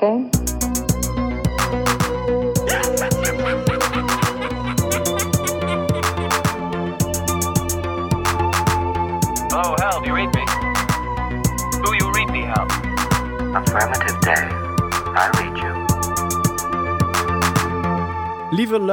[0.00, 0.37] that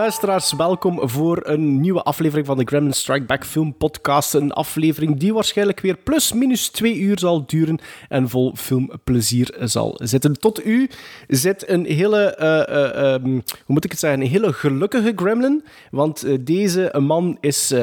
[0.05, 4.33] luisteraars, welkom voor een nieuwe aflevering van de Gremlin Strike Back Film Podcast.
[4.33, 9.99] Een aflevering die waarschijnlijk weer plus minus twee uur zal duren en vol filmplezier zal
[10.03, 10.39] zitten.
[10.39, 10.89] Tot u
[11.27, 15.63] zit een hele, eh, eh, ehm, hoe moet ik het zeggen, een hele gelukkige Gremlin.
[15.91, 17.73] Want eh, deze man is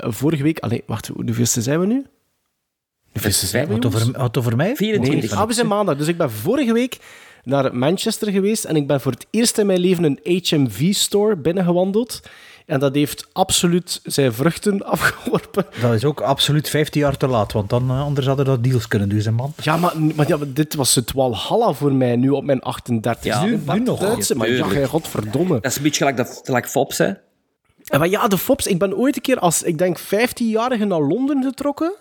[0.00, 2.06] vorige week, allee, wacht, hoeveelste zijn we nu?
[3.12, 4.76] Hoeveelste zijn we, Wat over, wat over mij?
[4.76, 5.32] 24.
[5.32, 5.96] Ah, we zijn maandag.
[5.96, 6.98] Dus ik ben vorige week
[7.50, 12.20] naar Manchester geweest en ik ben voor het eerst in mijn leven een HMV-store binnengewandeld.
[12.66, 15.66] En dat heeft absoluut zijn vruchten afgeworpen.
[15.80, 18.88] Dat is ook absoluut 15 jaar te laat, want dan, eh, anders hadden dat deals
[18.88, 19.52] kunnen doen, man.
[19.62, 23.24] Ja, maar, maar ja, dit was het Walhalla voor mij nu op mijn 38.
[23.24, 24.00] Ja, nu, nu nog.
[24.00, 25.54] Duitse, maar ja, godverdomme.
[25.60, 27.12] Dat is een beetje gelijk, dat, gelijk Fops, hè.
[27.84, 31.00] En maar ja, de Fops, ik ben ooit een keer als, ik denk, 15-jarige naar
[31.00, 31.92] Londen getrokken.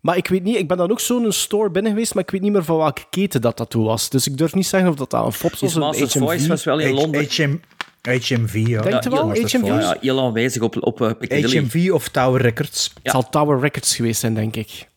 [0.00, 2.40] Maar ik weet niet, ik ben dan ook zo'n store binnen geweest, maar ik weet
[2.40, 4.08] niet meer van welke keten dat dat toen was.
[4.10, 6.38] Dus ik durf niet zeggen of dat, dat een Fops was of een Master's Voice
[6.42, 6.48] HMV.
[6.48, 7.24] was wel in H- Londen.
[7.30, 7.56] HM,
[8.02, 8.82] HMV, ja.
[8.82, 9.30] Denk je wel?
[9.30, 9.62] HMV?
[9.66, 11.58] Ja, heel aanwezig op, op Piccadilly.
[11.58, 12.92] HMV of Tower Records.
[13.02, 14.88] Het zal Tower Records geweest zijn, denk ik.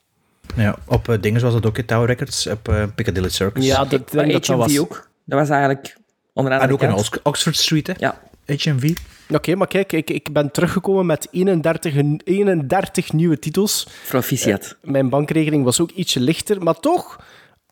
[0.56, 3.66] Ja, op eh, dingen was het ook, Tower Records, op eh, Piccadilly Circus.
[3.66, 4.80] Ja, dat dat dat HMV was.
[4.80, 5.10] ook.
[5.26, 5.98] Dat was eigenlijk
[6.34, 7.94] onder andere En ook in Oxford Street, hè.
[7.98, 8.96] Ja, HMV.
[9.30, 13.88] Oké, maar kijk, ik, ik ben teruggekomen met 31, en- 31 nieuwe titels.
[14.08, 14.76] proficiat.
[14.82, 17.20] Mijn bankrekening was ook ietsje lichter, maar toch...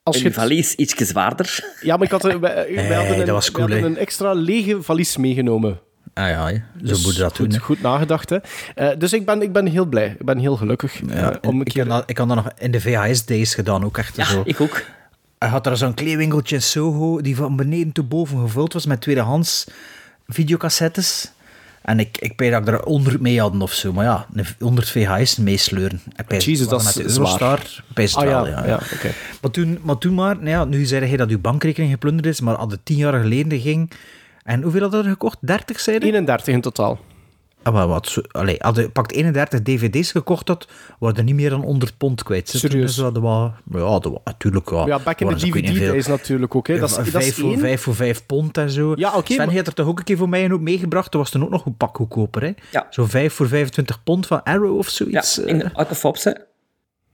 [0.03, 1.59] Als En je valies iets zwaarder.
[1.81, 3.91] ja, maar ik had, een- wij, wij Hey, hadden, een, dat was cool, wij hadden
[3.93, 3.97] hè.
[3.97, 5.79] een extra lege valies meegenomen.
[6.13, 7.45] Ah ja, zo Dus moet je dat doen.
[7.45, 7.61] goed, hè.
[7.61, 8.37] goed nagedacht, hè.
[8.75, 10.15] Eh, dus ik ben, ik ben heel blij.
[10.19, 10.99] Ik ben heel gelukkig.
[11.07, 11.85] Ja, eh, om een ik, keer...
[11.85, 14.41] dat, ik had dat nog in de VHS-days gedaan, ook echt Ja, zo.
[14.45, 14.83] ik ook.
[15.39, 19.01] Hij had er zo'n kleewinkeltje in Soho, die van beneden tot boven gevuld was met
[19.01, 19.65] tweedehands
[20.27, 21.31] videocassettes.
[21.81, 23.93] En ik, ik weet dat ik er 100 mee hadden of zo.
[23.93, 26.01] Maar ja, een 100 VHS meesleuren.
[26.27, 27.83] Jezus, dat is zwaar.
[27.93, 28.65] Best Ah ja, wel, ja.
[28.65, 29.11] ja, oké.
[29.41, 32.41] Maar, toen, maar toen maar, nou ja, nu zei hij dat uw bankrekening geplunderd is,
[32.41, 33.91] maar als het tien jaar geleden ging...
[34.43, 35.37] En hoeveel had er gekocht?
[35.39, 36.05] 30, zei hij?
[36.05, 36.99] 31 in totaal.
[37.63, 40.67] Ah, maar wat, zo, allee, als je pakt 31 dvd's gekocht had,
[40.99, 42.49] worden niet meer dan 100 pond kwijt.
[42.49, 42.85] Serieus?
[42.85, 44.87] Dus dat was, ja, dat was, natuurlijk wel.
[44.87, 45.61] Ja, back in waren niet veel.
[45.61, 46.67] DVD-days natuurlijk ook.
[46.67, 46.79] Hè.
[46.79, 47.59] Dat is, dat vijf, is voor, één.
[47.59, 48.93] vijf voor vijf pond en zo.
[48.95, 51.11] Ja, oké, Sven maar- heeft er toch ook een keer voor mij een hoop meegebracht.
[51.11, 52.41] Dat was toen ook nog een pak goedkoper.
[52.41, 52.51] Hè?
[52.71, 52.87] Ja.
[52.89, 55.37] Zo vijf voor 25 pond van Arrow of Ja, zoiets.
[55.37, 55.69] in, eh.
[55.73, 56.31] uit de Fops, hè.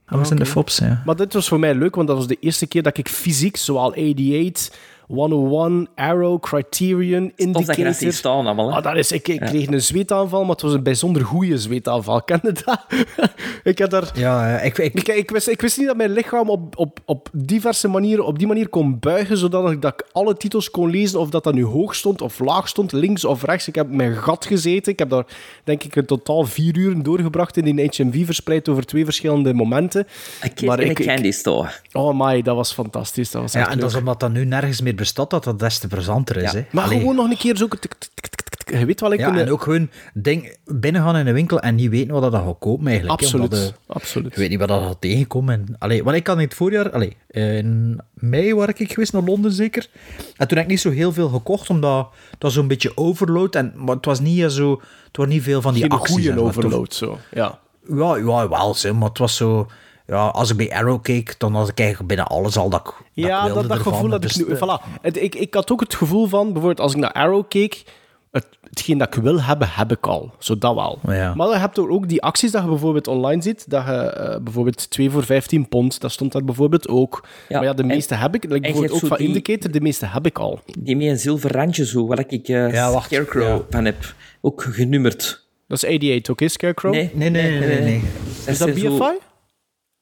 [0.06, 1.02] dat was in de Fops, ja.
[1.04, 3.56] Maar dit was voor mij leuk, want dat was de eerste keer dat ik fysiek,
[3.56, 4.70] zoal 88,
[5.08, 8.12] 101, Arrow, Criterion, Of dat je dat ziet Indicator...
[8.12, 8.76] staan allemaal, hè.
[8.76, 12.22] Ah, dat is, ik, ik kreeg een zweetaanval, maar het was een bijzonder goede zweetaanval.
[12.28, 12.86] Ken je dat?
[13.72, 14.10] ik heb daar...
[14.14, 17.28] Ja, ik, ik, Ik, ik, wist, ik wist niet dat mijn lichaam op, op, op
[17.32, 21.20] diverse manieren op die manier kon buigen, zodat ik, dat ik alle titels kon lezen,
[21.20, 23.68] of dat dat nu hoog stond of laag stond, links of rechts.
[23.68, 24.92] Ik heb mijn gat gezeten.
[24.92, 25.24] Ik heb daar,
[25.64, 30.06] denk ik, in totaal vier uur doorgebracht in die HMV, verspreid over twee verschillende momenten.
[30.42, 31.68] Een keer in een candy store.
[31.92, 33.30] Oh my, dat was fantastisch.
[33.30, 34.00] Dat was ja, en dat is leuk.
[34.00, 36.52] omdat dat nu nergens meer bestaat, dat dat des te plezanter is.
[36.52, 36.58] Ja.
[36.58, 36.64] Hè?
[36.70, 36.98] Maar Allee.
[36.98, 37.68] gewoon nog een keer zo...
[37.68, 38.78] tik, tik, tik, tik, tik.
[38.78, 41.74] Je weet wel, ik Ja, een- en ook gewoon ding, binnengaan in een winkel en
[41.74, 43.20] niet weten wat dat gaat kopen eigenlijk.
[43.20, 44.26] hè, Absoluut, omdat, eh, absoluut.
[44.30, 45.54] Ik weet niet wat dat gaat tegenkomen.
[45.54, 49.22] En, allee, want ik had in het voorjaar, allee, in mei waar ik geweest, naar
[49.22, 49.88] Londen zeker.
[50.36, 53.54] En toen heb ik niet zo heel veel gekocht, omdat het was zo'n beetje overload.
[53.54, 56.14] En, maar het was niet zo, het was niet veel van die Geen acties.
[56.14, 56.44] goede en wat.
[56.44, 57.18] overload, zo.
[57.34, 57.58] Ja.
[57.94, 59.66] Ja, ja, wel, zo, maar het was zo...
[60.10, 62.84] Ja, als ik bij Arrow keek, dan had ik eigenlijk binnen alles al dat ik
[62.86, 63.92] dat Ja, dat, dat ervan.
[63.92, 64.44] gevoel dat ik nu...
[64.54, 65.00] eh, Voilà.
[65.02, 67.84] Het, ik, ik had ook het gevoel van, bijvoorbeeld als ik naar Arrow keek,
[68.30, 70.32] het, hetgeen dat ik wil hebben, heb ik al.
[70.38, 70.98] Zo dat wel.
[71.06, 71.34] Ja.
[71.34, 74.40] Maar dan heb je ook die acties dat je bijvoorbeeld online ziet, dat je eh,
[74.40, 77.24] bijvoorbeeld 2 voor 15 pond, dat stond daar bijvoorbeeld ook.
[77.48, 78.42] Ja, Maar ja, de en- meeste heb ik.
[78.42, 80.60] Like je bijvoorbeeld ook van die- Indicator, de meeste heb ik al.
[80.78, 83.06] Die met een zilver randje zo, waar ik Ja, wacht.
[83.06, 83.60] Scarecrow Ja.
[83.70, 84.14] van heb.
[84.40, 85.46] Ook genummerd.
[85.68, 86.92] Dat is 88 ook, hè, Scarecrow?
[86.92, 87.80] Nee, Nee, nee, nee, nee.
[87.80, 88.02] nee.
[88.46, 89.18] Is dat is zo- BFI?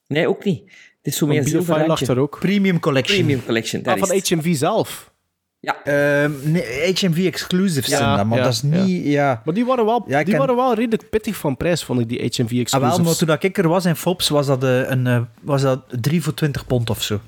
[0.07, 0.63] Nee, ook niet.
[1.03, 2.39] Het is zo zilver lag daar ook.
[2.41, 3.19] Premium Collection.
[3.19, 4.39] Premium Collection, daar Ah, is van.
[4.39, 5.15] HMV zelf.
[5.61, 9.05] Ja, Ehm, nee, HMV exclusives Ja, zijn dat, maar ja, dat is niet...
[9.07, 9.43] Ja.
[9.45, 12.41] Maar die waren wel, die waren wel redelijk pittig van prijs, vond ik, die HMV
[12.41, 12.99] Ah, wel, exclusives.
[13.07, 15.81] maar toen dat ik er was in Fops, was dat, eh, een, eh, was dat
[16.01, 17.21] 3 voor 20 pond of zo.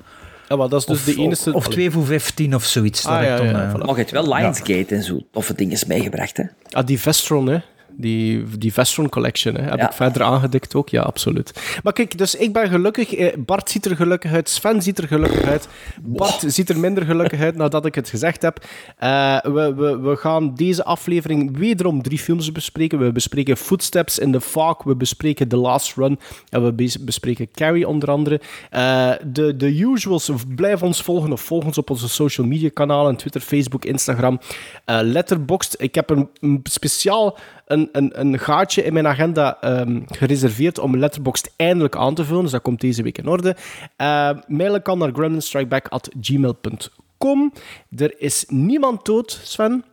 [0.49, 1.49] Ja, maar dat is dus of, de enige...
[1.49, 3.05] Of, of 2 voor 15 of zoiets.
[3.05, 3.77] Ah, ja, dan, ja, eh, voilà.
[3.77, 6.43] maar je hebt wel Lionsgate en zo toffe dingen meegebracht, hè.
[6.71, 7.59] Ah, die Vestron, hè.
[8.01, 9.87] Die, die Vestron Collection, hè, heb Ja.
[9.89, 10.89] ik verder aangedikt ook.
[10.89, 11.79] Ja, absoluut.
[11.83, 13.13] Maar kijk, dus ik ben gelukkig.
[13.13, 14.49] Eh, Bart ziet er gelukkig uit.
[14.49, 15.67] Sven ziet er gelukkig uit.
[16.01, 18.65] Bart ziet er minder gelukkig uit nadat ik het gezegd heb.
[18.97, 22.99] Eh, we, we, we gaan deze aflevering wederom drie films bespreken.
[22.99, 24.83] We bespreken Footsteps in the Fog.
[24.83, 26.19] We bespreken The Last Run.
[26.49, 28.41] En we bes- bespreken Carrie onder andere.
[28.69, 33.15] Eh, de, de usuals, blijf ons volgen of volg ons op onze social media kanalen.
[33.15, 34.39] Twitter, Facebook, Instagram.
[34.85, 35.75] Letterboxd.
[35.81, 37.37] Ik heb een, een speciaal
[37.69, 42.41] een, een, een gaatje in mijn agenda ehm, gereserveerd om Letterboxd eindelijk aan te vullen.
[42.41, 43.55] Dus dat komt deze week in orde.
[43.95, 47.53] Eh mailen kan naar gremlinstrikeback.gmail.com.
[47.97, 49.83] Er is niemand dood, Sven.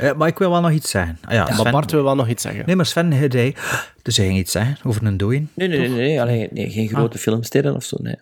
[0.00, 1.18] Eh, maar ik wil wel nog iets zeggen.
[1.24, 2.66] Ah, ja, maar Sven- Bart wil wel nog iets zeggen.
[2.66, 3.54] Nee, maar Sven, hij zei...
[4.02, 5.50] Dus hij ging iets zeggen over een dooien.
[5.54, 8.16] Nee, nee, nee, nee, allee, nee geen grote filmsterren of zo, nee.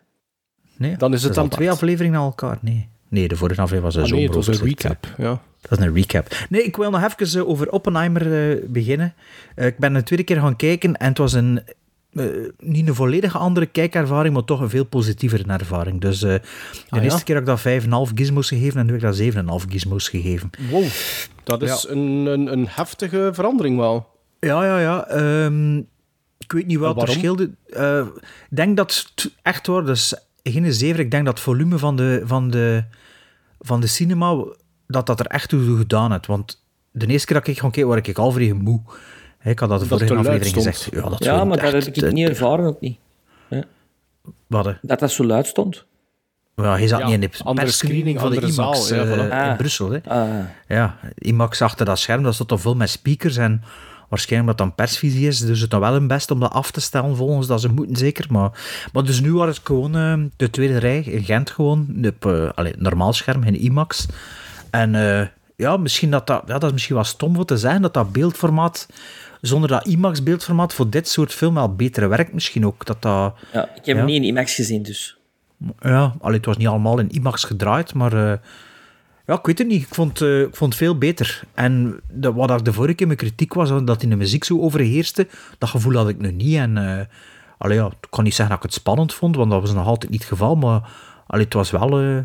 [0.76, 2.58] Nee, Dan is het dan twee afleveringen na elkaar.
[2.60, 2.88] Nee.
[3.14, 5.06] Nee, de vorige aflevering was een Ah, nee, het was een recap.
[5.18, 5.40] Ja.
[5.60, 6.36] Dat is een recap.
[6.48, 9.14] Nee, ik wil nog even eh, over Oppenheimer eh, beginnen.
[9.54, 11.60] Eh, ik ben een tweede keer gaan kijken en het was een,
[12.58, 16.00] niet een volledige andere kijkervaring, maar toch een veel positievere ervaring.
[16.00, 16.40] Dus de
[16.88, 17.04] Ah, ja?
[17.04, 20.08] eerste keer heb ik dat 5,5 gizmos gegeven en nu heb ik dat 7,5 gizmos
[20.08, 20.50] gegeven.
[20.70, 20.84] Wow,
[21.44, 24.06] dat is een, een, een heftige verandering wel.
[24.40, 25.06] Ja, ja, ja.
[25.06, 25.76] ehm,
[26.38, 27.36] ik weet niet wat er.
[27.66, 27.98] Eh,
[28.50, 31.00] Ik denk dat het echt hoor, dus geen zever.
[31.00, 32.84] Ik denk dat het volume van de, van de,
[33.64, 34.44] van de cinema,
[34.86, 36.26] dat dat er echt toe gedaan heeft.
[36.26, 38.80] Want de eerste keer dat ik gewoon keek, was ik al vrij moe.
[39.38, 40.88] Hè, Ik had dat de Dat vorige aflevering gezegd.
[40.92, 42.98] Ja, dat Ja, maar dat heb ik eh, niet ervaren, ook niet.
[44.46, 44.72] Wat, hè?
[44.82, 45.84] Dat dat zo luid stond.
[46.56, 49.18] Ja, hij zat Ja, niet in de perscreening screening, van de IMAX zaal, ja, eh,
[49.18, 49.24] voilà.
[49.24, 49.56] in Ah.
[49.56, 49.90] Brussel.
[49.90, 49.98] Hè.
[50.04, 50.28] Ah,
[50.68, 53.62] Ja, IMAX achter dat scherm, dat stond dan vol met speakers en
[54.08, 56.80] waarschijnlijk dat dan persvisie is, dus het dan wel een best om dat af te
[56.80, 58.26] stellen volgens dat ze moeten zeker.
[58.28, 58.50] Maar,
[58.92, 62.66] maar dus nu was het gewoon eh, de tweede rij in Gent gewoon, op eh,
[62.76, 64.06] normaal scherm, in IMAX.
[64.70, 67.82] En eh, ja, misschien dat, dat, ja, dat is misschien wel stom voor te zeggen,
[67.82, 68.88] dat dat beeldformaat,
[69.40, 72.86] zonder dat IMAX beeldformaat voor dit soort film wel beter werkt misschien ook.
[72.86, 73.94] Dat dat, ja, ik heb Ja.
[73.96, 75.16] hem niet in IMAX gezien, dus.
[75.80, 78.40] ja, allee, het was niet allemaal in IMAX gedraaid, maar
[79.26, 79.82] ja, ik weet het niet.
[79.82, 81.42] Ik vond, uh, ik vond het veel beter.
[81.54, 84.60] En de, wat ik de vorige keer mijn kritiek was, dat in de muziek zo
[84.60, 85.28] overheerste,
[85.58, 86.56] dat gevoel had ik nu niet.
[86.56, 87.00] En uh,
[87.58, 89.86] allee, ja, ik kan niet zeggen dat ik het spannend vond, want dat was nog
[89.86, 90.90] altijd niet het geval, maar
[91.26, 92.18] allee, het was wel uh,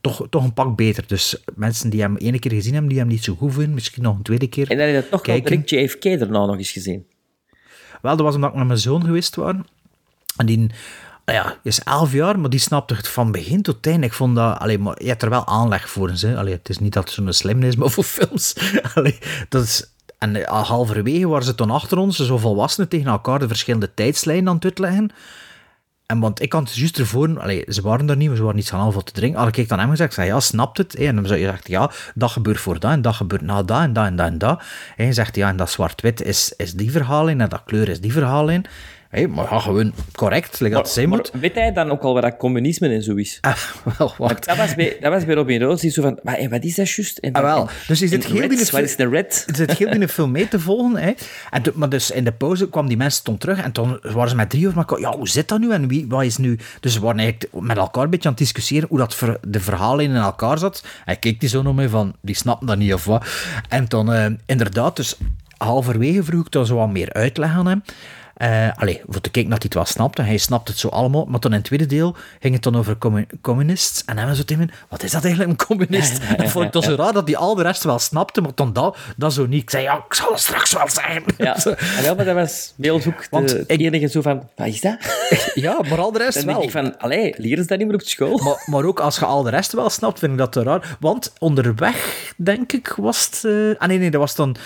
[0.00, 1.04] toch, toch een pak beter.
[1.06, 4.02] Dus mensen die hem ene keer gezien hebben, die hem niet zo goed vinden, misschien
[4.02, 5.62] nog een tweede keer En dan heb je toch kijken.
[5.64, 7.06] JFK daarna nog eens gezien.
[8.02, 9.54] Wel, dat was omdat ik met mijn zoon geweest was.
[10.36, 10.70] En die nou
[11.24, 14.04] ja, is elf jaar, maar die snapte het van begin tot eind.
[14.04, 16.10] Ik vond dat, allee, maar je hebt er wel aanleg voor.
[16.10, 16.36] Hè.
[16.36, 18.56] Allee, het is niet dat het zo'n slim is, maar voor films.
[18.94, 23.38] Allee, dat is, en al halverwege waren ze toen achter ons, zo volwassenen tegen elkaar
[23.38, 25.10] de verschillende tijdslijnen aan het uitleggen.
[26.06, 28.56] En want ik had het juist ervoor, allee, ze waren er niet, maar ze waren
[28.56, 29.40] niet gaan half te drinken.
[29.40, 30.94] Al ik dan hem gezegd, zei, ja, snapt het?
[30.94, 33.80] En dan zei je zegt, ja, dat gebeurt voor dat en dat gebeurt na dat
[33.80, 34.62] en dat en dat en dat.
[34.96, 38.00] En je zegt, ja, en dat zwart-wit is, is die verhaallijn en dat kleur is
[38.00, 38.66] die verhaallijn.
[39.12, 41.30] Hey, maar ja, gewoon correct, like dat zijn moet.
[41.40, 43.38] weet hij dan ook al wat dat communisme en zo is?
[43.40, 43.56] Ah,
[43.98, 46.74] wel, dat was bij, dat was bij Robin Roos, die zo van, maar, wat is
[46.74, 47.18] dat juist?
[47.18, 47.68] En, Ah, wel.
[47.86, 49.46] Dus is het heel Reds, die- Wat is een red?
[49.54, 50.96] Zit heel in de film mee te volgen.
[50.96, 51.12] Hè.
[51.50, 54.28] En de- maar dus in de pauze kwam die mensen toen terug en toen waren
[54.28, 56.58] ze met drie uur maar ja, hoe zit dat nu en wie, wat is nu...
[56.80, 59.60] Dus ze waren eigenlijk met elkaar een beetje aan het discussiëren hoe dat ver, de
[59.60, 60.84] verhalen in elkaar zat.
[61.04, 63.26] En keek die zo naar mij van, die snappen dat niet of wat.
[63.68, 65.16] En dan eh, inderdaad, dus
[65.56, 67.82] halverwege vroeg ik dan zo wat meer uitleg aan hem.
[68.42, 70.22] Uh, allee, voor te kijken dat hij het wel snapte.
[70.22, 71.24] Hij snapt het zo allemaal.
[71.24, 74.04] Maar dan in het tweede deel ging het dan over commu communists.
[74.04, 76.16] En hij was zo tegen wat is dat eigenlijk, een communist?
[76.18, 77.98] Ja, ja, ja, en vond ik het zo raar dat hij al de rest wel
[77.98, 79.62] snapte, maar dan dat, dat zo niet.
[79.62, 81.22] Ik zei, ja, ik zal het straks wel zeggen.
[81.38, 81.56] Ja,
[82.06, 82.72] en maar dat was
[83.06, 84.96] ook Want de, ik- enige zo van, wat is dat?
[85.54, 86.54] ja, maar al de rest Dan wel.
[86.54, 88.38] denk ik van, allee, leren ze dat niet meer op school?
[88.38, 90.96] Maar, maar ook als je al de rest wel snapt, vind ik dat te raar.
[91.00, 93.44] Want onderweg, denk ik, was het...
[93.44, 94.56] eh, Ah nee, nee, dat was dan...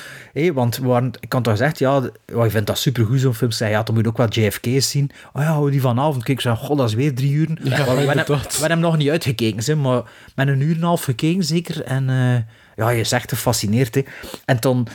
[0.55, 3.51] want we waren, ik had toch gezegd, ja, ja, ik vind dat supergoed, zo'n film.
[3.67, 5.11] Zei, ja, dan moet je ook wel JFK's zien.
[5.33, 7.47] Oh ja, die vanavond keek, ik zei, god, dat is weer drie uur.
[7.47, 10.03] we, we, hebben- we hebben hem nog niet uitgekeken, zeg, maar
[10.35, 11.83] met een uur en een half gekeken, zeker.
[11.83, 12.37] En eh,
[12.77, 14.03] ja, je is echt gefascineerd, hè.
[14.45, 14.87] En toen,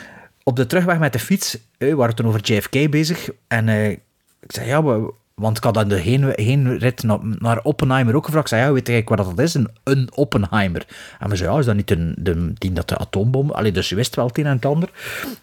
[0.43, 3.29] op de terugweg met de fiets, eh, we waren toen over JFK bezig.
[3.47, 3.99] En eh, ik
[4.47, 8.45] zei, ja, we- want ik had aan de heen, heenrit naar, naar Oppenheimer ook gevraagd.
[8.45, 9.53] Ik zei, ja, weet jij wat dat is?
[9.53, 10.85] Een, een Oppenheimer.
[11.19, 13.51] En we zeiden, ja, is dat niet een, de, die dat de atoombom...
[13.51, 14.89] Allee, dus je wist wel het een en het ander.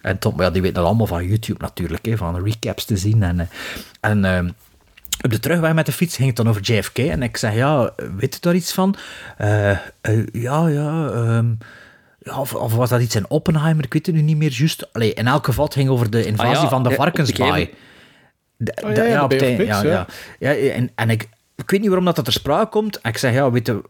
[0.01, 3.23] En maar ja, die weten dat allemaal van YouTube natuurlijk, hè, van recaps te zien.
[3.23, 3.47] En, eh,
[4.01, 4.51] en eh,
[5.25, 6.99] op de terugweg met de fiets ging het dan over JFK.
[6.99, 8.95] En ik zei, ja, weet je daar iets van?
[9.37, 9.79] Eh,
[10.33, 11.11] ja, ja...
[11.11, 11.47] ehm,
[12.37, 13.85] of, of was dat iets in Oppenheimer?
[13.85, 14.93] Ik weet het nu niet meer juist.
[14.93, 17.71] Allee, in elk geval, het ging over de invasie Ah ja, van de varkensbaai.
[18.85, 19.83] Oh, ja, ja, op het ja, ja.
[19.83, 20.07] ja.
[20.39, 20.55] ja.
[20.55, 23.01] en, en ik, ik weet niet waarom dat, dat ter sprake komt.
[23.01, 23.83] En ik zeg, ja, weet je...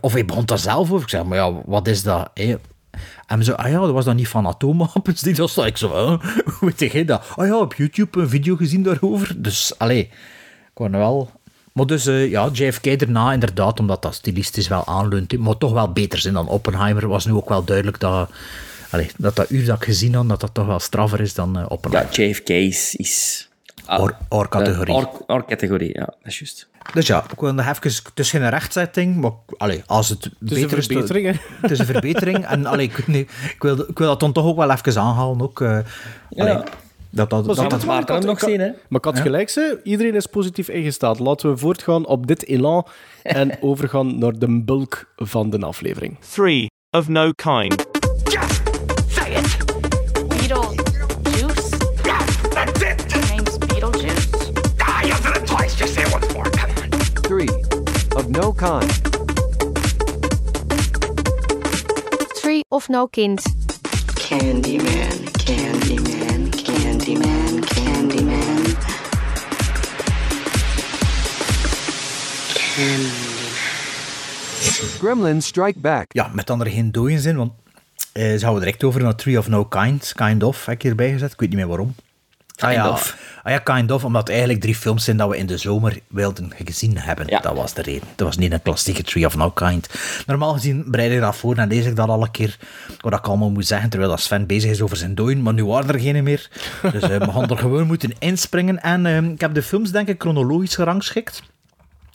[0.00, 1.02] Of hij begon daar zelf over.
[1.02, 2.30] Ik zeg, maar ja, wat is dat?
[2.34, 2.56] hè?
[3.26, 5.20] En zo, ah ja, dat was dan niet van atoomwapens.
[5.20, 5.88] Die was ik zo,
[6.58, 7.26] hoe weet jij dat?
[7.36, 9.42] Ah ja, op YouTube een video gezien daarover.
[9.42, 10.10] Dus, allee, ik
[10.74, 11.30] word wel...
[11.72, 15.38] Maar dus, eh, ja, JFK erna inderdaad, omdat dat stilistisch wel aanleunt.
[15.38, 17.08] Maar toch wel beter zijn dan Oppenheimer.
[17.08, 18.30] Was nu ook wel duidelijk dat...
[18.90, 21.56] Allee, dat dat uur dat ik gezien had, dat dat toch wel straffer is dan
[21.56, 22.20] eh, Ja, Oppenheimer.
[22.20, 23.49] JFK is...
[24.28, 24.94] or-categorie.
[24.94, 26.68] eh, or- or-categorie, ja, dat is juist.
[26.92, 28.02] Dus ja, ik wil nog even...
[28.04, 31.32] Het is geen rechtzetting, maar allee, als het, Het is beter een verbetering, hè.
[31.60, 32.46] Het is een verbetering.
[32.46, 33.26] En allee, ik,
[33.58, 35.40] wil, ik wil dat dan toch ook wel even aanhalen.
[35.40, 35.78] Ook, eh,
[36.36, 36.54] allee,
[37.10, 38.66] dat, dat, Maar dat, dat, hem ik nog zien, hè?
[38.88, 39.80] Maar ik had gelijk, ze.
[39.82, 41.18] iedereen is positief ingesteld.
[41.18, 42.86] Laten we voortgaan op dit elan
[43.22, 46.18] en overgaan naar de bulk van de aflevering.
[46.32, 47.89] Three of no kind.
[58.20, 58.90] Of no kind.
[62.34, 63.40] Three of no kind.
[64.14, 68.76] Candyman, Candyman, Candyman, Candyman.
[74.98, 76.04] Gremlins Strike Back.
[76.08, 77.52] ja, met andere geen dooien zin, want
[78.12, 80.12] eh ze we direct over naar Tree of No Kind.
[80.14, 81.32] Kind of, heb ik hierbij gezet.
[81.32, 81.94] Ik weet niet meer waarom.
[82.62, 82.90] Ah, ja.
[82.90, 83.16] of.
[83.42, 85.98] Ah ja, kind of, omdat het eigenlijk drie films zijn dat we in de zomer
[86.08, 87.26] wilden gezien hebben.
[87.28, 87.40] Ja.
[87.40, 88.08] Dat was de reden.
[88.14, 89.88] Dat was niet een klassieke Tree of No Kind.
[90.26, 92.56] Normaal gezien bereid ik dat voor en lees ik dat al een keer,
[93.00, 95.64] wat ik allemaal moet zeggen, terwijl dat Sven bezig is over zijn dooien, maar nu
[95.64, 96.48] waren er geen meer.
[96.92, 98.82] Dus eh, we gaan er gewoon moeten inspringen.
[98.82, 101.42] En eh, ik heb de films, denk ik, chronologisch gerangschikt.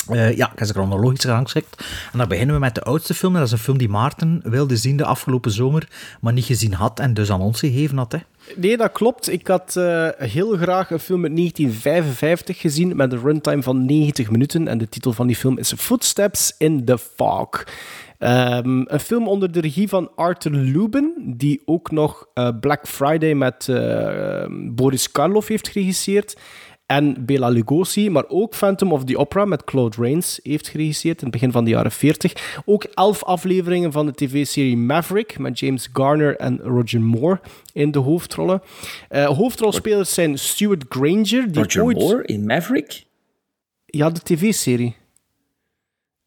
[0.08, 1.86] Eh, ja, ik heb ze chronologisch gerangschikt.
[2.12, 3.34] En dan beginnen we met de oudste film.
[3.34, 5.88] Dat is een film die Maarten wilde zien de afgelopen zomer,
[6.22, 8.12] maar niet gezien had en dus aan ons gegeven had.
[8.12, 8.18] Hè.
[8.56, 9.32] Nee, dat klopt.
[9.32, 14.32] Ik had eh, heel graag een film uit 1955 gezien met een runtime van 90
[14.32, 14.68] minuten.
[14.68, 17.64] En de titel van die film is Footsteps in the Fog.
[18.18, 23.34] Ehm, een film onder de regie van Arthur Lubin, die ook nog eh, Black Friday
[23.34, 23.70] met
[24.50, 26.36] Boris Karloff heeft geregisseerd.
[26.86, 31.24] En Bela Lugosi, maar ook Phantom of the Opera met Claude Rains heeft geregisseerd in
[31.24, 32.62] het begin van de jaren 40.
[32.66, 37.40] Ook elf afleveringen van de tv-serie Maverick met James Garner en Roger Moore
[37.74, 38.62] in de hoofdrollen.
[39.10, 41.98] Eh, hoofdrolspelers zijn Stuart Granger, die Roger ooit...
[41.98, 43.06] Moore in Maverick?
[43.86, 44.96] Ja, de tv-serie.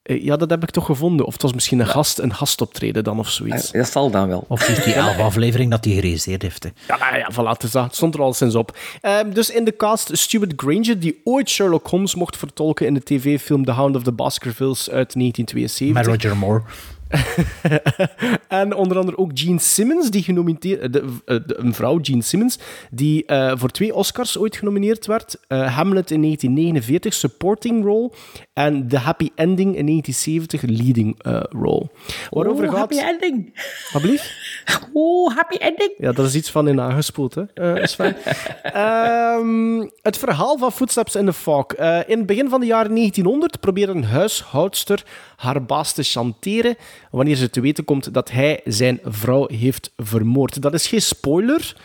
[0.09, 1.27] Eh, ja, dat heb ik toch gevonden.
[1.27, 3.71] Of het was misschien een gast, een gastoptreden dan of zoiets.
[3.71, 4.45] Dat zal dan wel.
[4.49, 6.63] Of die elf aflevering dat hij geregisseerd heeft.
[6.63, 6.71] Hè.
[6.87, 7.85] Ja, ja, voilà, het is dat.
[7.85, 8.77] Het stond er al sinds op.
[9.01, 13.03] Ehm, dus in de cast Stuart Granger, die ooit Sherlock Holmes mocht vertolken in de
[13.03, 15.93] tv-film The Hound of the Baskervilles uit 1972.
[15.93, 16.63] Met Roger Moore.
[18.49, 22.59] En onder andere ook Gene Simmons, die genomineerd, de, eh, de, een vrouw, Gene Simmons,
[22.91, 25.37] die eh, voor twee Oscars ooit genomineerd werd.
[25.49, 28.11] Eh, Hamlet in 1949, supporting role.
[28.53, 31.89] En The Happy Ending in 1970, leading eh, role.
[32.31, 32.79] Waarover oh, gaat...
[32.79, 33.53] happy ending.
[33.93, 34.33] Wat blieft?
[34.93, 35.93] Oh, happy ending.
[35.99, 38.17] Ja, dat is iets van in aangespoeld, hè, eh, Sven.
[38.63, 41.67] Ehm, het verhaal van Footsteps in the Fog.
[41.67, 45.05] Eh, in het begin van de jaren 1900 probeert een huishoudster
[45.37, 46.77] haar baas te chanteren
[47.11, 50.63] wanneer ze te weten komt dat hij zijn vrouw heeft vermoord.
[50.63, 51.77] Dat is geen spoiler,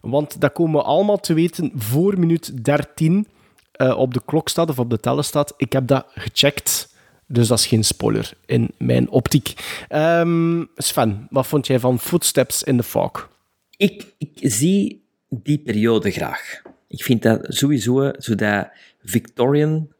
[0.00, 3.26] want dat komen we allemaal te weten voor minuut 13
[3.72, 5.54] eh, op de klok staat of op de teller staat.
[5.56, 6.96] Ik heb dat gecheckt.
[7.26, 9.54] Dus dat is geen spoiler in mijn optiek.
[9.88, 13.28] Ehm, Sven, wat vond jij van Footsteps in the Fog?
[13.76, 16.62] Ik, zie die periode graag.
[16.88, 18.68] Ik vind dat sowieso, zo dat
[19.02, 19.92] Victorian...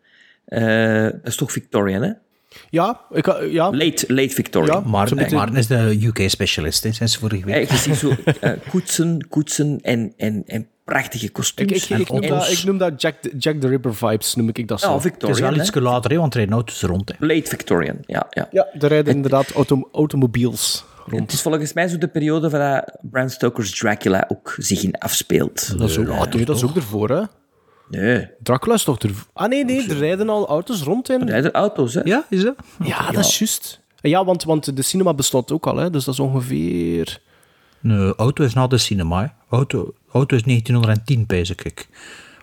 [0.45, 2.13] eh, dat is toch Victorian, hè?
[2.71, 3.71] Ja, ik, ja.
[3.71, 4.83] Late, late Victorian.
[4.83, 4.89] Ja.
[4.91, 7.55] Maarten is de UK-specialist sinds vorige week.
[7.55, 11.89] Eh, je ziet zo eh, koetsen, koetsen en, en, en prachtige Ik, kostuums.
[11.89, 14.49] ik, ik, noem en, dat, ik noem dat Jack, the- Jack the Ripper vibes, noem
[14.53, 14.89] ik dat zo.
[14.89, 17.09] Ja, het is wel iets later, hè, want er rijden auto's rond.
[17.19, 17.27] Hè.
[17.27, 18.27] Late Victorian, ja.
[18.31, 18.49] ja.
[18.51, 21.33] ja, er rijden inderdaad auto, automobiels Het rond.
[21.33, 25.79] is volgens mij zo de periode waar Bram Stoker's Dracula ook zich in afspeelt.
[25.79, 27.23] Dat is ook, nee, dat is ook ervoor, hè.
[27.91, 29.27] Nee, Dracula is toch ervoor?
[29.33, 31.29] Ah, nee, nee, er rijden al auto's rond in.
[31.29, 32.01] rijden auto's, hè?
[32.05, 32.55] Ja, is dat?
[32.85, 33.81] Ja, dat is juist.
[34.01, 35.91] Ja, want, want de cinema bestaat ook al, hè.
[35.91, 37.21] Dus dat is ongeveer...
[37.81, 39.21] Nee, auto is na de cinema.
[39.23, 39.27] hè.
[39.57, 41.89] Auto, auto is 1910, pijs ik.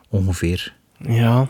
[0.10, 0.74] Ongeveer.
[1.08, 1.48] Ja.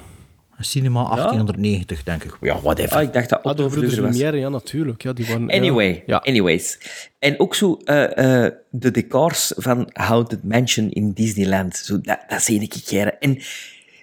[0.60, 2.38] Cinema 1890, denk ik.
[2.42, 2.96] Ja, whatever.
[2.98, 4.22] Ah, ik dacht dat Ah, de Otto broeders vroeger was.
[4.22, 5.04] Lumière, ja, natuurlijk.
[5.04, 6.18] Ja, die waren, Anyway, Ja.
[6.18, 6.80] anyways.
[7.20, 11.76] En ook zo eh, eh, de decors van Haunted Mansion in Disneyland.
[11.78, 13.18] Zo, dat, dat zie ik keer.
[13.20, 13.38] En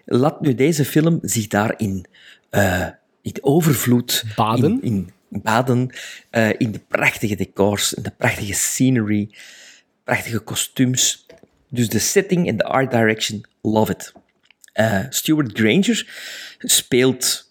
[0.05, 2.05] laat nu deze film zich daarin
[2.51, 2.89] eh
[3.23, 4.83] in overvloed Baden.
[4.83, 5.91] In, in baden,
[6.31, 9.31] eh, in de prachtige decors, in de prachtige scenery,
[10.05, 11.27] prachtige kostuums.
[11.69, 14.13] Dus de setting en de art direction, love it.
[14.73, 16.07] Eh, Stuart Granger
[16.59, 17.51] speelt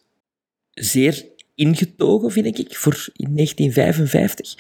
[0.74, 4.56] zeer ingetogen, vind ik, voor in 1955.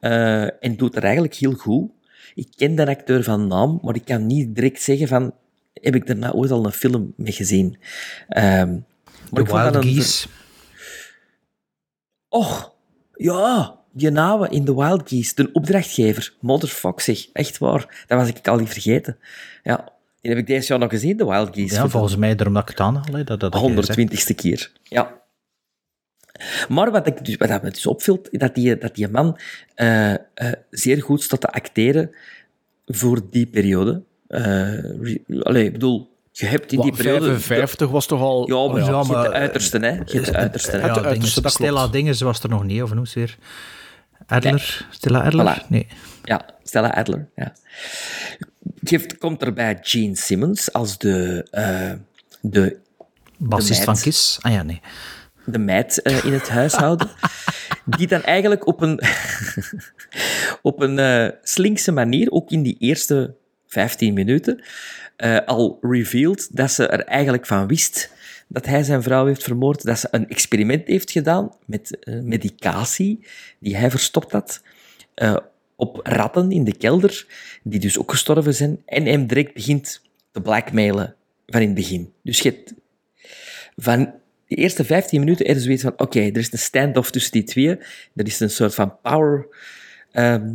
[0.00, 1.90] Eh, en doet er eigenlijk heel goed.
[2.34, 5.34] Ik ken de acteur van naam, maar ik kan niet direct zeggen van...
[5.80, 7.78] Heb ik daarna ooit al een film mee gezien?
[8.28, 8.72] Ehm,
[9.30, 10.28] maar The Wild een- Geese.
[12.28, 12.74] Och,
[13.12, 18.04] ja, die namen in The Wild Geese, de opdrachtgever, Motherfuck zeg, echt waar.
[18.06, 19.18] Dat was ik al niet vergeten.
[19.62, 21.74] Ja, die heb ik deze jaar nog gezien, The Wild Geese.
[21.74, 23.24] Ja, volgens mij, daarom dat ik het aanhaal.
[23.24, 24.72] Dat, dat, de 120ste keer.
[24.82, 25.22] Ja.
[26.68, 29.38] Maar wat, ik dus, wat me dus opviel, dat die, dat die man
[29.74, 30.18] eh, eh,
[30.70, 32.10] zeer goed staat te acteren
[32.86, 34.02] voor die periode.
[34.34, 37.38] Eh allee, ik bedoel, je hebt in die Wat, periode...
[37.38, 38.48] 55 was toch al...
[38.48, 39.90] Ja, maar Ja, je hebt maar, de uiterste, hè.
[40.04, 40.70] Je de uiterste.
[40.70, 40.86] hè.
[40.86, 41.72] Ja, uiterste, dat klopt.
[41.72, 43.36] Stella Dingen was er nog niet, of hoe weer?
[44.26, 44.86] Adler?
[44.90, 45.62] Stella Adler?
[45.62, 45.68] Voilà.
[45.68, 45.86] Nee.
[46.22, 47.28] Ja, Stella Adler.
[47.34, 47.52] Ja.
[48.82, 51.92] Geeft, komt erbij Gene Simmons als de, eh,
[52.40, 52.76] de,
[53.38, 54.38] Bassist van Kiss?
[54.40, 54.80] Ah ja, nee.
[55.44, 57.10] de meid eh, in het huishouden.
[57.96, 59.00] Die dan eigenlijk op een,
[60.62, 63.34] op een slinkse manier, ook in die eerste
[63.74, 64.64] 15 minuten,
[65.16, 68.10] eh, al revealed dat ze er eigenlijk van wist
[68.48, 73.26] dat hij zijn vrouw heeft vermoord, dat ze een experiment heeft gedaan met eh, medicatie
[73.58, 74.62] die hij verstopt had
[75.14, 75.36] eh,
[75.76, 77.26] op ratten in de kelder,
[77.62, 81.14] die dus ook gestorven zijn, en hem direct begint te blackmailen
[81.46, 82.12] van in het begin.
[82.22, 82.74] Dus je hebt
[83.76, 84.12] van
[84.46, 87.68] de eerste 15 minuten er zoiets van, oké, er is een stand-off tussen die twee.
[88.14, 89.46] Er is een soort van power.
[90.12, 90.52] ehm,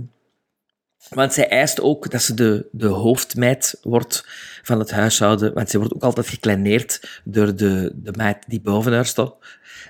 [1.07, 4.25] want zij eist ook dat ze de, de hoofdmeid wordt
[4.63, 5.53] van het huishouden.
[5.53, 9.35] Want ze wordt ook altijd gekleineerd door de, de meid die boven haar staat.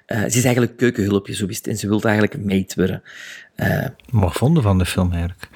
[0.05, 1.67] Eh, ze is eigenlijk keukenhulpje, zo is het.
[1.67, 3.03] En ze wil eigenlijk maid worden.
[3.55, 5.47] Eh, Wat vonden van de film eigenlijk?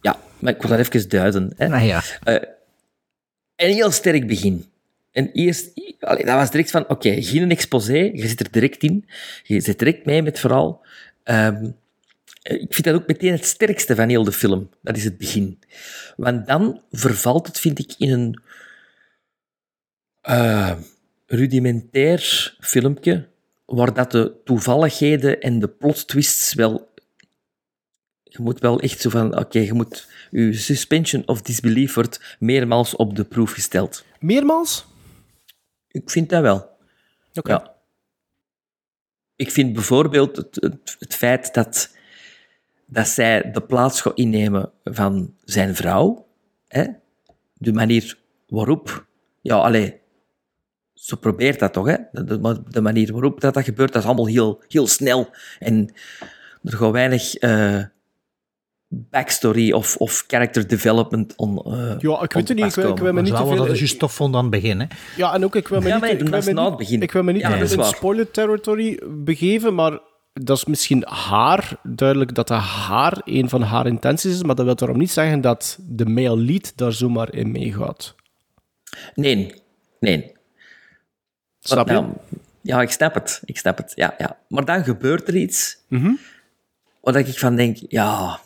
[0.00, 1.52] ja, maar ik wil dat even duiden.
[1.56, 1.68] Hè.
[1.68, 2.02] Nou ja.
[3.56, 4.64] Een heel sterk begin.
[5.12, 9.08] En eerst, allee, dat was direct van, oké, geen exposé, je zit er direct in,
[9.42, 10.86] je zit direct mee met het verhaal.
[11.22, 11.70] Ehm,
[12.42, 15.58] ik vind dat ook meteen het sterkste van heel de film, dat is het begin.
[16.16, 18.42] Want dan vervalt het, vind ik, in een
[20.20, 20.72] eh,
[21.26, 23.28] rudimentair filmpje,
[23.64, 26.90] waar dat de toevalligheden en de plot twists wel...
[28.22, 30.08] Je moet wel echt zo van, oké, je moet...
[30.30, 34.04] Je suspension of disbelief wordt meermaals op de proef gesteld.
[34.20, 34.86] Meermaals?
[35.88, 36.70] Ik vind dat wel.
[37.34, 37.52] Oké.
[37.52, 37.74] Ja.
[39.36, 41.96] Ik vind bijvoorbeeld het, het, het feit dat,
[42.92, 46.26] dat zij de plaats gaat innemen van zijn vrouw,
[46.68, 46.84] hè?
[47.54, 49.06] de manier waarop,
[49.40, 50.00] ja, allee,
[50.94, 51.96] ze probeert dat toch, hè?
[52.12, 55.28] De, de, de manier waarop dat, dat gebeurt, dat is allemaal heel, heel snel.
[55.58, 55.92] En
[56.62, 57.82] er gaat weinig eh,
[58.88, 61.58] backstory of, of character development on.
[61.58, 62.66] eh, Ja, ik weet het niet.
[62.66, 63.66] Ik wil, ik wil me is niet te veel...
[63.66, 64.80] dat je stof vond aan het begin.
[64.80, 64.86] Hè?
[65.16, 67.02] Ja, en ook, ik wil me Ja, niet, ik wil is me niet, het begin.
[67.02, 70.00] ik wil me niet Ja, in is spoiler territory begeven, maar
[70.32, 74.64] dat is misschien haar, duidelijk dat dat haar, een van haar intenties is, maar dat
[74.64, 78.14] wil daarom niet zeggen dat de male lead daar zomaar in meegaat.
[79.14, 79.62] Nee,
[80.00, 80.32] nee.
[81.60, 81.92] Snap je?
[81.92, 82.12] Nou,
[82.60, 83.42] ja, ik snap het.
[83.44, 83.92] Ik snap het.
[83.94, 84.38] Ja, ja.
[84.48, 86.12] Maar dan gebeurt er iets Mhm.
[87.00, 88.40] waar ik van denk, ja,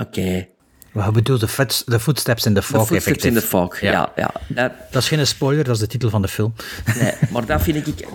[0.00, 0.48] oké.
[0.92, 3.24] Wat bedoel de, foot- de footsteps in the De footsteps effectief.
[3.24, 3.80] in the fog.
[3.80, 4.30] Ja, ja.
[4.48, 6.54] Dat, Dat is geen spoiler, dat is de titel van de film.
[7.00, 8.06] nee, maar dat vind ik...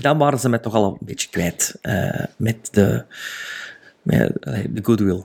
[0.00, 1.74] Dan waren ze mij toch al een beetje kwijt.
[1.82, 3.04] eh, met de...
[4.02, 5.24] Met, de goodwill.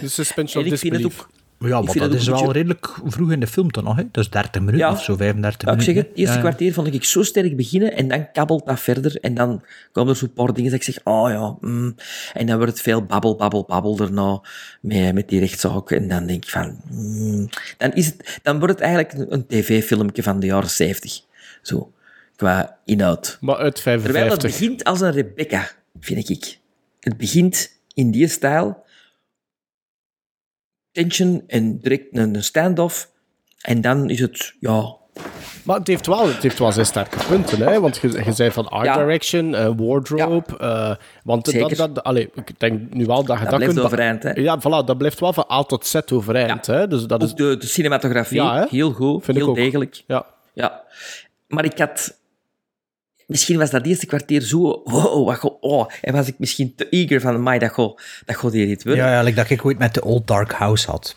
[0.00, 1.20] De suspension En of ik vind het disbelief.
[1.20, 1.28] ook...
[1.58, 3.84] Maar ja, Ik maar dat het is wel beetje- redelijk vroeg in de film dan
[3.84, 3.96] nog.
[3.96, 4.02] Hè?
[4.10, 4.92] Dat is 30 minuten Ja.
[4.92, 6.10] of zo, 35 Ja, ik zeg minuten.
[6.10, 6.48] het, eerste Ja, ja.
[6.48, 10.18] kwartier vond ik zo sterk beginnen en dan kabbelt dat verder en dan komen er
[10.18, 11.94] zo'n paar dingen dat ik zeg, oh ja, mm.
[12.32, 14.40] en dan wordt het veel babbel, babbel, babbel daarna
[14.80, 17.48] met, met die rechtszaak en dan denk ik van, mm.
[17.78, 21.20] dan, is het, dan wordt het eigenlijk een, een tv-filmpje van de jaren 70,
[21.62, 21.92] zo,
[22.36, 23.38] qua inhoud.
[23.40, 24.50] Maar uit Terwijl het 55.
[24.50, 26.58] begint als een Rebecca, vind ik.
[27.00, 28.86] Het begint in die stijl.
[31.02, 33.10] Tension en direct een stand-off.
[33.60, 34.96] En dan is het, ja,
[35.64, 37.80] Maar het heeft wel, het heeft wel zijn sterke punten, hè?
[37.80, 38.96] want je, je zei van art Ja.
[38.96, 41.76] direction, eh, wardrobe, eh, want dat, Zeker.
[41.76, 43.84] dat, allee, ik denk nu wel dat je dat, blijft kunt...
[43.86, 44.30] overeind, hè?
[44.32, 46.66] Ja, voilà, dat blijft wel van A tot Z overeind.
[46.66, 46.88] Hè?
[46.88, 50.02] Dus dat is, Ook de, de cinematografie, Ja, heel goed, Vind heel degelijk.
[50.06, 50.26] ja.
[50.54, 50.82] Ja.
[51.46, 52.17] Maar ik had...
[53.28, 54.80] Misschien was dat eerste kwartier zo...
[54.84, 57.34] Wow, wat go- oh, en was ik misschien te eager van...
[57.34, 59.04] Amai, dat gaat dat gaat hier niet worden.
[59.04, 61.16] Ja, ja, like dat ik ooit met de Old Dark House had.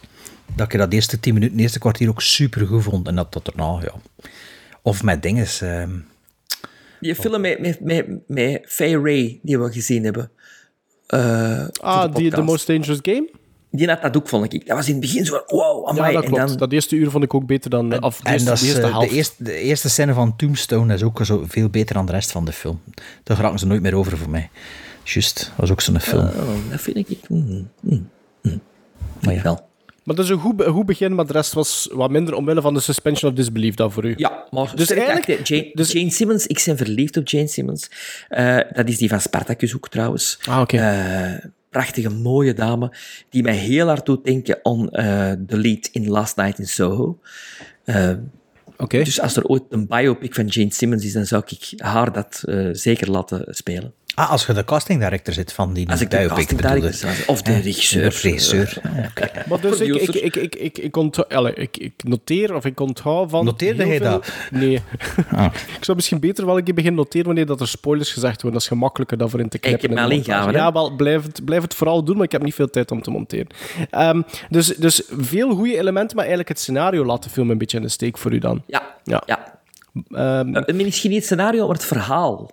[0.55, 3.07] Dat ik dat eerste 10 minuten, eerste kwartier ook super goed vond.
[3.07, 3.93] En dat dat erna, ja.
[4.81, 5.45] Of met dingen.
[5.61, 5.91] ehm
[6.99, 10.31] Die film met, met, met, met Faye Ray, die we gezien hebben.
[11.07, 12.41] Eh, Ah, de die The.
[12.41, 13.29] Most Dangerous Game?
[13.71, 14.67] Die had dat ook, vond ik.
[14.67, 16.07] Dat was in het begin zo wow, amai.
[16.13, 17.89] Ja, dat en dan, Dat eerste uur vond ik ook beter dan...
[17.89, 19.11] De En eerste, dat is, de eerste eh, de, helft.
[19.11, 22.45] eerste, de eerste scène van Tombstone is ook zo veel beter dan de rest van
[22.45, 22.81] de film.
[23.23, 24.49] Daar geraken ze nooit meer over voor mij.
[25.03, 26.29] Juist, dat was ook zo'n film.
[26.69, 27.07] Dat vind ik...
[27.29, 28.09] mm, mm,
[28.41, 28.61] mm.
[29.21, 29.41] Maar ja.
[29.41, 29.69] Wel.
[30.03, 32.61] Maar dat is een goed, be- goed begin, maar de rest was wat minder omwille
[32.61, 34.13] van de suspension of disbelief dan voor u.
[34.17, 35.47] Ja, maar Dus eigenlijk- eigenlijk...
[35.47, 37.89] Jane, dus- Jane Simmons, ik ben verliefd op Jane Simmons.
[38.29, 40.39] Eh, dat is die van Spartacus ook trouwens.
[40.49, 40.77] Ah, oké.
[40.77, 42.93] Eh, prachtige, mooie dame,
[43.29, 47.19] die mij heel hard doet denken aan eh, de lead in Last Night in Soho.
[48.81, 49.03] Oké.
[49.03, 52.43] Dus als er ooit een biopic van Jane Simmons is, dan zou ik haar dat
[52.45, 53.93] eh, zeker laten spelen.
[54.15, 57.41] Ah, als je de casting director zit van die Als ik de casting director of
[57.41, 58.09] de regisseur.
[58.09, 58.81] De regisseur.
[58.83, 59.31] Ja, oké.
[59.49, 63.45] Maar dus ik, ik, ik, ik, ik, ik, noteer of ik onthoud van.
[63.45, 64.31] Noteerde jij dat?
[64.51, 64.81] Nee.
[65.31, 65.45] Ah.
[65.77, 68.51] ik zou misschien beter wel een keer beginnen noteren wanneer dat er spoilers gezegd worden.
[68.51, 69.99] Dat is gemakkelijker dan voor in te Kijk, ik knippen.
[70.09, 70.51] heb me?
[70.51, 73.01] Ja, wel, blijf het, blijf het vooral doen, maar ik heb niet veel tijd om
[73.01, 73.47] te monteren.
[73.89, 77.77] Ehm, dus, dus veel goede elementen, maar eigenlijk het scenario laat de film een beetje
[77.77, 78.63] in de steek voor u dan.
[78.67, 79.23] Ja, Ja.
[79.25, 79.59] ja.
[80.09, 82.51] Ehm, Eh, misschien niet het scenario, maar het verhaal.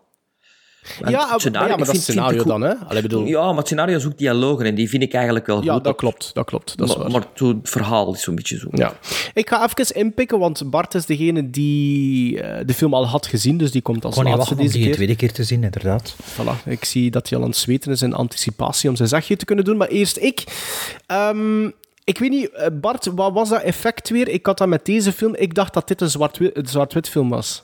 [1.01, 2.75] Want ja, het scenario- ja, maar dat vind- scenario dan, hè?
[2.75, 5.63] Allee, bedoel, ja, Ja, maar het scenario zoekt dialogen en die vind ik eigenlijk wel
[5.63, 5.85] goed.
[5.85, 6.31] dat klopt.
[6.35, 6.77] Dat klopt.
[6.77, 7.13] Dat is maar, waar.
[7.13, 8.67] maar zo het verhaal is zo'n beetje zo.
[8.71, 8.93] Ja.
[9.35, 13.57] Ik ga even inpikken, want Bart is degene die eh, de film al had gezien,
[13.57, 15.17] dus die komt als Ik kon niet laatste wachten om deze die een keer.
[15.17, 16.17] tweede keer te zien, inderdaad.
[16.23, 19.37] Voilà, ik zie dat hij al aan het zweten is in anticipatie om zijn zegje
[19.37, 19.77] te kunnen doen.
[19.77, 20.45] Maar eerst ik.
[21.07, 21.67] Ehm,
[22.05, 24.29] ik weet niet, eh, Bart, wat was dat effect weer?
[24.29, 25.35] Ik had dat met deze film.
[25.35, 27.63] Ik dacht dat dit een zwart-wit een zwart-wit film was.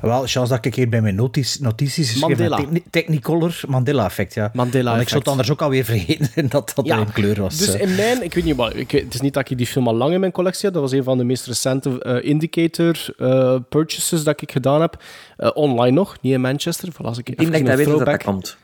[0.00, 2.50] Wel, chance dat ik hier bij mijn notities, notities geschreven heb.
[2.50, 2.56] Mandela.
[2.56, 4.50] Techni- Technicolor Mandela-effect, ja.
[4.54, 7.56] Want ik zou het anders ook alweer vergeten dat dat Ja, in kleur was.
[7.58, 9.88] Dus in mijn, ik weet niet, maar ik, het is niet dat ik die film
[9.88, 10.72] al lang in mijn collectie had.
[10.72, 15.02] Dat was een van de meest recente eh, indicator eh, purchases dat ik gedaan heb.
[15.36, 16.92] Eh, online nog, niet in Manchester.
[16.92, 18.56] Voilà, als ik Ik denk dat even dat een weet dat, dat komt.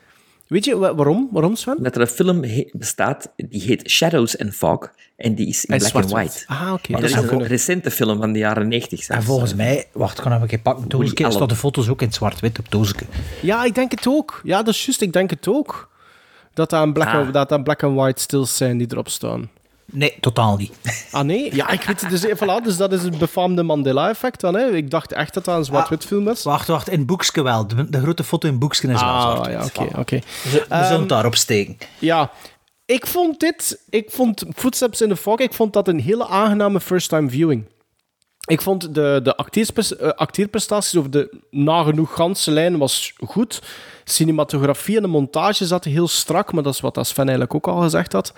[0.47, 1.29] Weet je wa- waarom?
[1.33, 1.77] Waarom, Sven?
[1.81, 4.91] Dat er een film bestaat, die heet Shadows and Fog.
[5.23, 6.45] En die is in is black and zwart-wit.
[6.47, 6.65] white.
[6.65, 6.93] Ah, oké.
[6.93, 9.09] Maar dat is een recente film van de jaren 90.
[9.09, 10.89] En volgens mij, wacht, ik kan even pakken.
[10.89, 12.95] Doosje, staat de foto's ook in het zwart-wit op doosje.
[13.43, 14.41] Ja, ik denk het ook.
[14.45, 15.01] Ja, dat is juist.
[15.01, 15.91] Ik denk het ook.
[16.55, 17.15] Dat dat een black, Ah.
[17.15, 19.51] and, dat black and white stills zijn die erop staan.
[19.85, 20.73] Nee, totaal niet.
[21.11, 21.55] Ah nee?
[21.55, 22.11] Ja, ik weet het.
[22.11, 24.55] Dus, eh, voilà, dus dat is het befaamde Mandela-effect dan.
[24.55, 24.71] Hè.
[24.71, 26.43] Ik dacht echt dat dat een zwart-wit film was.
[26.43, 27.67] Wacht, wacht, in boekske wel.
[27.67, 29.75] De, de grote foto in boekske is wel Ah, zwart-wit.
[29.75, 30.19] ja, oké, oké.
[30.43, 31.77] We, we zullen het daarop steken.
[31.99, 32.31] Ja,
[32.85, 33.83] ik vond dit...
[33.89, 37.65] Ik vond Footsteps in the Fog, ik vond dat een hele aangename first-time viewing.
[38.47, 43.63] Ik vond de, de eh, acteerprestaties of de nagenoeg ganse lijn was goed.
[44.05, 47.81] Cinematografie en de montage zaten heel strak, maar dat is wat Sven eigenlijk ook al
[47.81, 48.33] gezegd had.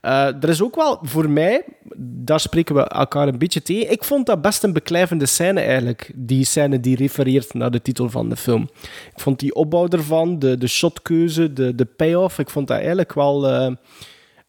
[0.00, 1.64] Eh, er is ook wel voor mij,
[1.96, 3.92] daar spreken we elkaar een beetje tegen.
[3.92, 6.10] Ik vond dat best een beklijvende scène eigenlijk.
[6.14, 8.68] Die scène die refereert naar de titel van de film.
[9.14, 13.12] Ik vond die opbouw ervan, de, de shotkeuze, de, de payoff, ik vond dat eigenlijk
[13.12, 13.72] wel eh,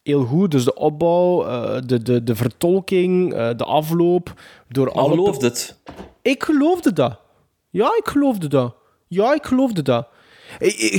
[0.04, 0.52] heel goed.
[0.52, 4.34] Dus de opbouw, eh, de, de, de vertolking, de afloop.
[4.68, 5.78] Door alle geloofde het.
[6.22, 7.20] ik geloofde dat.
[7.70, 8.76] Ja, ik geloofde dat.
[9.08, 10.08] Ja, ik geloofde dat.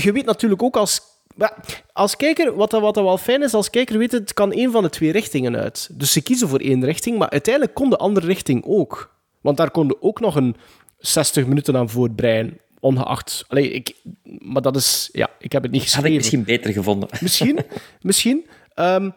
[0.03, 1.12] Je weet natuurlijk ook als...
[1.35, 4.71] maar Als kijker, wat, wat wel fijn is, als kijker weet het, het kan één
[4.71, 5.89] van de twee richtingen uit.
[5.93, 9.15] Dus ze kiezen voor één richting, maar uiteindelijk kon de andere richting ook.
[9.41, 10.57] Want daar konden ook nog een
[10.99, 12.59] 60 minuten aan voortbreien.
[12.81, 13.45] Ongeacht...
[13.49, 15.09] Allee, ik, maar dat is...
[15.13, 16.11] Ja, ik heb het niet Had geschreven.
[16.13, 17.09] ik misschien beter gevonden.
[17.21, 17.59] Misschien,
[18.01, 18.47] misschien.
[18.75, 19.11] Ehm,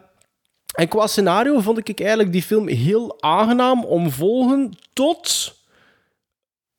[0.75, 5.53] en qua scenario vond ik eigenlijk die film heel aangenaam om volgen tot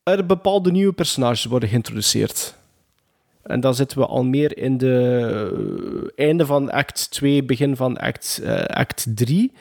[0.02, 2.54] er bepaalde nieuwe personages worden geïntroduceerd.
[3.46, 7.96] En dan zitten we al meer in de eh, einde van act 2, begin van
[7.96, 9.52] act, eh, act 3.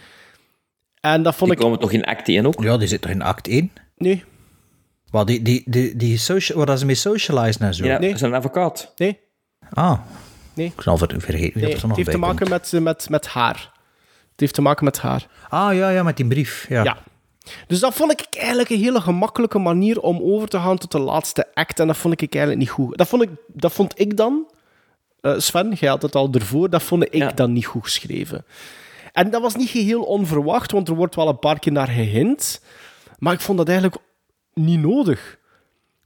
[1.00, 1.66] En dat vond Die ik...
[1.66, 2.64] komen toch in act 1 ook?
[2.64, 3.72] Ja, die zit toch in act 1?
[3.98, 4.24] Nee,
[5.10, 7.86] Wat, die, die, die, die social, waar ze mee socializen en zo.
[7.86, 8.08] Ja, Nee.
[8.08, 8.94] dat is een advocaat.
[8.96, 9.20] nee,
[9.74, 10.00] Ah.
[10.54, 10.66] Nee.
[10.76, 11.72] Ik zal ver- vergeten nee.
[11.72, 13.72] dat er nog Het heeft te maken met, met, met haar.
[14.32, 15.28] Het heeft te maken met haar.
[15.50, 16.66] Ah, ja, ja, met die brief.
[16.70, 16.84] Ja.
[16.84, 16.98] Ja.
[17.68, 21.00] Dus dat vond ik eigenlijk een hele gemakkelijke manier om over te gaan tot de
[21.00, 21.80] laatste act.
[21.80, 22.98] En dat vond ik eigenlijk niet goed.
[22.98, 24.48] Dat vond ik, dat vond ik dan...
[25.22, 26.70] eh, Sven, jij had het al ervoor.
[26.70, 27.32] Dat vond ik Ja.
[27.32, 28.46] dan niet goed geschreven.
[29.14, 32.62] En dat was niet geheel onverwacht, want er wordt wel een paar keer naar gehint.
[33.20, 33.98] Maar ik vond dat eigenlijk
[34.54, 35.38] niet nodig.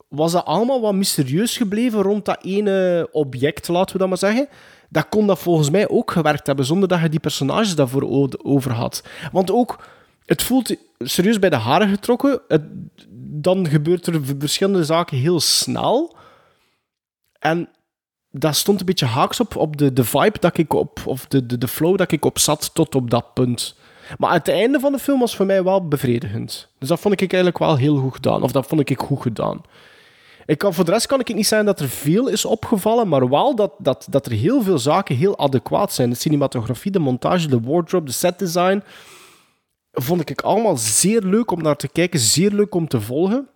[0.08, 4.48] Was dat allemaal wat mysterieus gebleven rond dat ene object, laten we dat maar zeggen?
[4.90, 8.72] Dat kon dat volgens mij ook gewerkt hebben, zonder dat je die personages daarvoor over
[8.72, 9.04] had.
[9.32, 9.84] Want ook,
[10.30, 12.42] het voelt serieus bij de haren getrokken.
[12.48, 12.62] Het,
[13.42, 16.16] dan gebeurt er verschillende zaken heel snel.
[17.40, 17.70] En
[18.32, 21.46] dat stond een beetje haaks op, op de, de vibe dat ik op, of de,
[21.46, 23.76] de, de flow dat ik op zat tot op dat punt.
[24.18, 26.68] Maar het einde van de film was voor mij wel bevredigend.
[26.80, 28.44] Dus dat vond ik eigenlijk wel heel goed gedaan.
[28.44, 29.62] Of dat vond ik goed gedaan.
[30.46, 33.30] Ik kan, voor de rest kan ik niet zeggen dat er veel is opgevallen, maar
[33.30, 36.10] wel dat, dat, dat er heel veel zaken heel adequaat zijn.
[36.10, 38.84] De cinematografie, de montage, de wardrobe, de setdesign.
[39.92, 43.48] Vond ik allemaal zeer leuk om naar te kijken, zeer leuk om te volgen.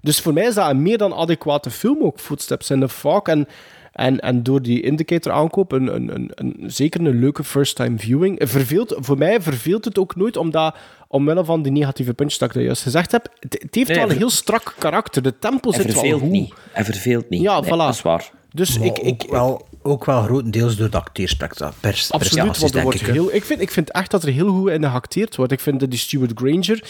[0.00, 3.22] Dus voor mij is dat een meer dan adequate film ook, Footsteps in the Fog.
[3.22, 3.46] En,
[3.92, 8.40] en, en door die indicator aankoop, een, een, een, een, zeker een leuke first-time viewing.
[8.44, 10.76] Verveelt, voor mij verveelt het ook nooit, omdat,
[11.08, 13.98] omwille van die negatieve puntjes dat ik dat juist gezegd heb, het, het heeft Nee,
[13.98, 15.22] wel een heel strak karakter.
[15.22, 16.30] De tempo zit wel goed.
[16.30, 16.54] niet.
[16.72, 17.40] Hij verveelt niet.
[17.40, 17.76] Ja, Nee, voilà.
[17.76, 18.30] Dat is waar.
[18.52, 22.72] Dus Maar ik, ik, ook, wel, ook wel grotendeels door de acteerprestaties, Absoluut, want er
[22.72, 23.06] denk wordt ik.
[23.06, 25.52] heel, ik, vind, ik vind echt dat er heel goed in gehacteerd wordt.
[25.52, 26.82] Ik vind dat die Stuart Granger...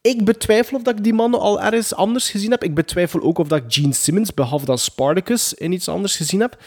[0.00, 2.64] Ik betwijfel of dat ik die man al ergens anders gezien heb.
[2.64, 6.40] Ik betwijfel ook of dat ik Gene Simmons, behalve dan Spartacus, in iets anders gezien
[6.40, 6.58] heb.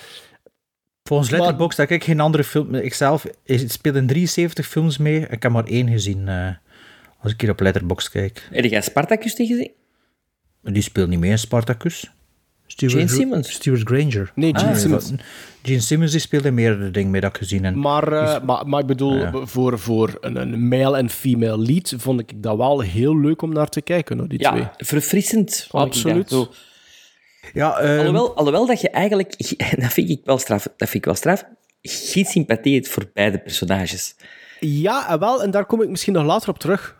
[1.04, 2.76] Volgens Letterboxd heb ik geen andere film.
[2.76, 5.28] Ikzelf ik speel in 73 films mee.
[5.30, 6.50] Ik heb maar één gezien eh,
[7.20, 8.48] als ik hier op Letterboxd kijk.
[8.52, 9.72] Heb jij Spartacus tegen gezien?
[10.62, 12.12] Die speelt niet mee in Spartacus.
[12.68, 13.52] Stuart Gene Simmons?
[13.52, 14.32] Stuart Granger.
[14.36, 15.12] Nee, Gene Ah, Simmons.
[15.64, 17.76] Gene Simmons die speelde meerdere dingen mee dat ik gezien heb.
[17.76, 19.32] Maar, eh, maar, maar ik bedoel, Ja.
[19.46, 23.54] voor, voor een, een male en female lead vond ik dat wel heel leuk om
[23.54, 24.60] naar te kijken, hoor, die twee.
[24.60, 25.64] Ja, verfrissend.
[25.68, 26.48] ik Absoluut.
[27.54, 30.94] Ja, ehm, Alhoewel, alhoewel dat je eigenlijk, en dat vind ik wel straf, dat vind
[30.94, 31.44] ik wel straf,
[31.82, 34.16] geen sympathie hebt voor beide personages.
[34.60, 36.96] Ja, en wel, en daar kom ik misschien nog later op terug.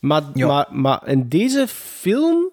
[0.00, 0.46] Maar, Ja.
[0.46, 2.50] maar, maar in deze film...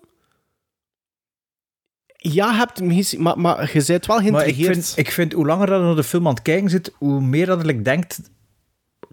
[2.33, 3.21] Ja, hebt misschien...
[3.21, 5.95] Maar, maar je bent wel maar ik vind, ik vind hoe langer dat je naar
[5.95, 8.05] de film aan het kijken zit, hoe meer dat ik denk,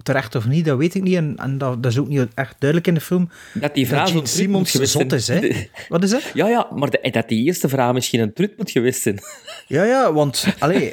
[0.03, 1.15] terecht of niet, dat weet ik niet.
[1.17, 3.31] En, en dat, dat is ook niet echt duidelijk in de film.
[3.55, 5.43] Dat die vrouw Dat zo'n Gene trut moet Simmons geweest zot is, zijn.
[5.53, 5.69] hè?
[5.89, 6.23] Wat is dat?
[6.35, 9.19] Ja, ja, maar de- dat die eerste vrouw misschien een trut moet geweest zijn.
[9.67, 10.93] Ja, ja, want allee,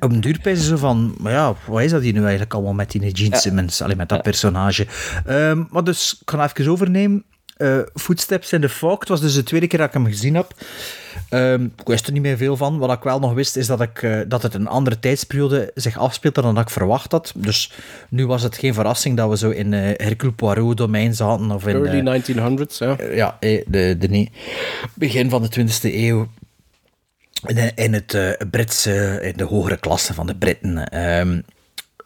[0.00, 2.72] op een duur pijzen ze van, maar ja, wat is dat hier nu eigenlijk allemaal
[2.72, 4.86] met die Gene Simmons, allee, met dat personage.
[5.26, 7.24] Ehm, maar dus, ik ga even overnemen.
[7.60, 10.34] Eh, Footsteps in the Fog, het was dus de tweede keer dat ik hem gezien
[10.34, 10.54] heb.
[11.28, 12.78] Ehm, ik wist er niet meer veel van.
[12.78, 15.98] Wat ik wel nog wist, is dat, ik, eh, dat het een andere tijdsperiode zich
[15.98, 17.32] afspeelde dan dat ik verwacht had.
[17.36, 17.72] Dus
[18.08, 21.50] nu was het geen verrassing dat we zo in eh Hercule Poirot domein zaten.
[21.50, 22.96] Of in, Early 1900s, ja.
[23.12, 24.28] ja, de, de,
[24.94, 26.28] begin van de 20e eeuw.
[27.46, 30.88] In, in het Britse, in de hogere klasse van de Britten.
[30.88, 31.38] Ehm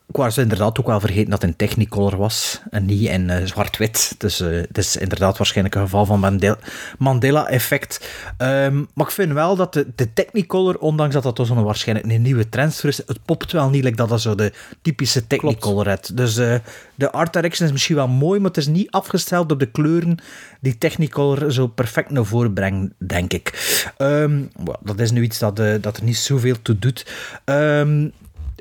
[0.09, 3.47] ik was inderdaad ook wel vergeten dat het in Technicolor was en niet in eh,
[3.47, 4.15] zwart-wit.
[4.19, 6.59] Dus eh, het is inderdaad waarschijnlijk een geval van Mandela-
[6.99, 8.09] Mandela-effect.
[8.37, 12.13] Ehm, maar ik vind wel dat de, de Technicolor, ondanks dat dat dus een waarschijnlijk
[12.13, 15.89] een nieuwe trend is, het popt wel niet like dat dat zo de typische Technicolor
[15.89, 16.17] heeft.
[16.17, 16.55] Dus eh,
[16.95, 20.19] de art direction is misschien wel mooi, maar het is niet afgesteld op de kleuren
[20.61, 23.53] die Technicolor zo perfect naar voren brengt, denk ik.
[23.97, 24.43] Ehm,
[24.81, 27.07] dat is nu iets dat, dat er niet zoveel toe doet.
[27.45, 28.09] Ehm,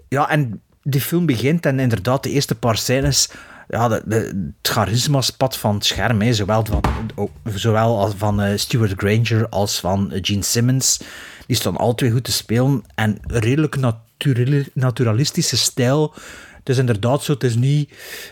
[0.07, 3.29] ja, en die film begint en inderdaad, de eerste paar scènes,
[3.69, 6.81] ja, de, de, het charisma spat van het scherm, zowel van,
[7.15, 10.99] ook- zowel als van eh, Stuart Granger als van eh, Gene Simmons.
[11.47, 16.13] Die staan alle twee goed te spelen en redelijk naturali- naturalistische stijl.
[16.57, 17.91] Het is inderdaad zo, het is niet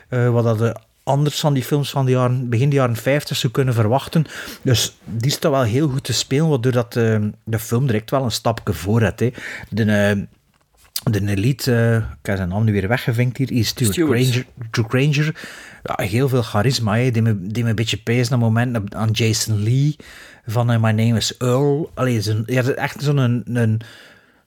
[0.10, 3.54] eh, wat de anders van die films van de jaren, begin de jaren 50 zou
[3.54, 4.26] kunnen verwachten.
[4.62, 6.94] Dus die staat wel heel goed te spelen, waardoor dat,
[7.44, 9.20] de film direct wel een stapje voor heeft.
[9.20, 9.32] Hè.
[9.70, 10.28] De,
[11.04, 14.10] de elite, eh, ik heb zijn naam nu weer weggevinkt hier, is Stuart, Stuart.
[14.24, 14.46] Granger.
[14.72, 15.36] Stuart Granger.
[15.84, 16.96] Ja, heel veel charisma.
[16.96, 19.96] Die, me, die me een beetje pees naar moment aan Jason Lee
[20.46, 21.92] van eh, My Name is Earl.
[21.94, 23.82] Allee, zo'n, ja, echt zo'n een, een,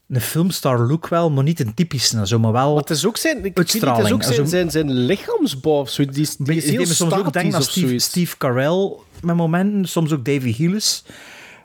[0.08, 2.70] een filmstar look wel, maar niet een typische, zo, maar wel...
[2.72, 4.92] Maar het is ook zijn, ik niet, het is Uitstraling, ook zijn, zo- zijn, zijn
[4.92, 6.04] lichaamsbouw of zo.
[6.04, 7.98] Die, is- die Die is heel me soms ook denken statisch aan of Steve.
[7.98, 11.04] Steve Carell met momenten, soms ook Davy Hillis.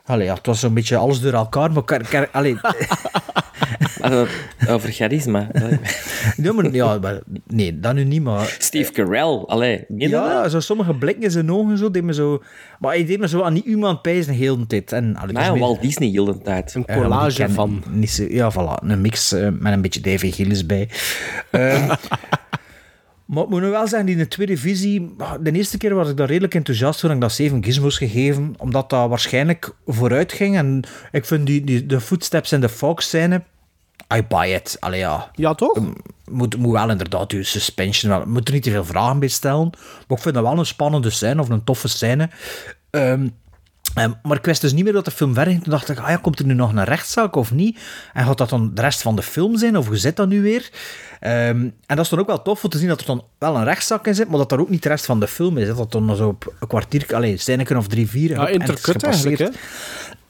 [0.10, 2.30] Allee, ja, het was zo'n beetje alles door elkaar, maar...
[2.32, 2.58] Allee,
[4.02, 4.22] eh,
[4.74, 5.48] over charisma.
[6.38, 8.56] nee, maar, ja, maar- nee, dat nu niet, maar...
[8.60, 9.86] Steve Carell, allee.
[9.88, 12.44] Ja, zo sommige blikken in zijn ogen, zo, deed me zo...
[12.80, 14.92] Maar hij deed me zo aan die iemand pijzen de hele tijd.
[14.92, 16.74] En, allee, is Walt Disney heel de tijd.
[16.76, 17.84] Een collage van.
[17.90, 18.84] Niet zo, ja, voilà.
[18.84, 20.90] Een mix eh, met een beetje Davy Gillis bij.
[21.52, 21.90] Ehm,
[23.30, 25.14] maar ik moet nu wel zeggen, die in de tweede visie...
[25.18, 27.98] ah, De eerste keer was ik daar redelijk enthousiast voor en ik dat 7 gizmos
[27.98, 30.58] gegeven, omdat dat waarschijnlijk vooruit ging.
[30.58, 33.44] En ik vind die, die, de footsteps en de Fox scène...
[34.16, 34.78] I buy it.
[34.80, 35.32] Allee, ja.
[35.36, 35.80] Ja, toch?
[36.30, 38.12] Moet, moet wel inderdaad je suspension...
[38.12, 39.70] Wel, moet er niet te veel vragen bij stellen.
[40.08, 42.30] Maar ik vind dat wel een spannende scène, of een toffe scène.
[42.90, 43.28] Ehm, Ehm,
[43.94, 45.64] maar ik wist dus niet meer dat de film verder ging.
[45.64, 47.80] Toen dacht ik, ah ja, komt er nu nog een rechtszaak of niet?
[48.14, 49.78] En gaat dat dan de rest van de film zijn?
[49.78, 50.70] Of hoe zit dat nu weer?
[51.20, 53.56] Ehm, en dat is dan ook wel tof om te zien dat er dan wel
[53.56, 55.68] een rechtszaak in zit, maar dat dat ook niet de rest van de film is.
[55.68, 55.76] hè.
[55.76, 58.30] Dat dan zo op een kwartier, alleen scène of drie, vier.
[58.30, 59.50] Ja, is intercut eigenlijk, hè?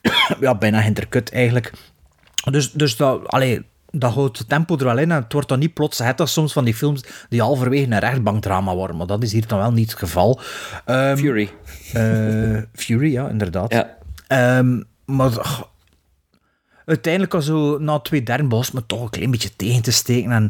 [0.40, 1.72] Ja, bijna intercut eigenlijk.
[2.52, 5.60] Dus, dus dat, allee, dat houdt het tempo er wel in en het wordt dan
[5.60, 8.98] niet plots het als soms van die films die halverwege een rechtbankdrama worden.
[8.98, 10.40] Maar dat is hier dan wel niet het geval.
[10.86, 11.50] Ehm, Fury.
[11.94, 13.74] eh, Fury, ja, inderdaad.
[13.74, 13.98] Ja.
[14.28, 15.70] Ehm, maar ach,
[16.86, 20.32] uiteindelijk was zo na twee derde begon me toch een klein beetje tegen te steken.
[20.32, 20.50] En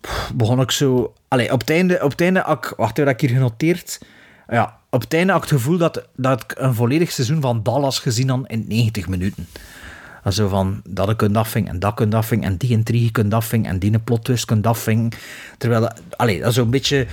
[0.00, 1.12] pff, begon ik zo...
[1.28, 2.02] Allee, op het einde...
[2.02, 4.00] Op het einde ik, wacht even, dat ik hier genoteerd...
[4.48, 7.62] Ja, op het einde had ik het gevoel dat, dat ik een volledig seizoen van
[7.62, 9.48] Dallas gezien had in 90 minuten.
[10.32, 13.78] Zo van, dat kunt afving en dat kunt afving en die intrigue kunt afving en
[13.78, 15.14] die een plot twist kunt afving.
[15.58, 17.06] Terwijl, dat- allee, dat is zo'n beetje...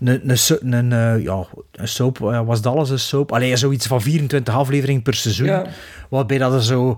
[0.00, 3.32] Een, een, een, eh, ja, een soap, eh, was Dallas een soap?
[3.32, 5.46] Allee, zoiets van 24 afleveringen per seizoen.
[5.46, 5.66] Ja.
[6.10, 6.96] Waarbij dat er zo...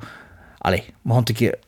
[0.58, 1.58] Allee, we gaan een keer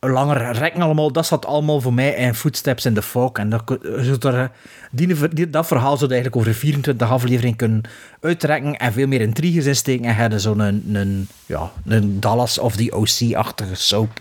[0.00, 1.12] langer rekken allemaal.
[1.12, 3.32] Dat zat allemaal voor mij in Footsteps in the Fog.
[3.32, 3.78] En dat,
[4.90, 7.82] die, die- dat verhaal zou eigenlijk over 24 afleveringen kunnen
[8.20, 10.04] uitrekken en veel meer intriges insteken.
[10.04, 14.20] En hebben zo'n een, een, ja, een Dallas of the OC-achtige soap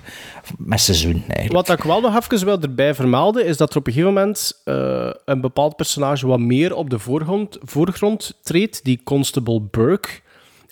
[0.57, 1.23] met seizoen.
[1.47, 4.61] Wat ik wel nog even wil erbij vermelden, is dat er op een gegeven moment
[4.63, 10.09] eh, een bepaald personage wat meer op de voorgrond, voorgrond treedt, die Constable Burke.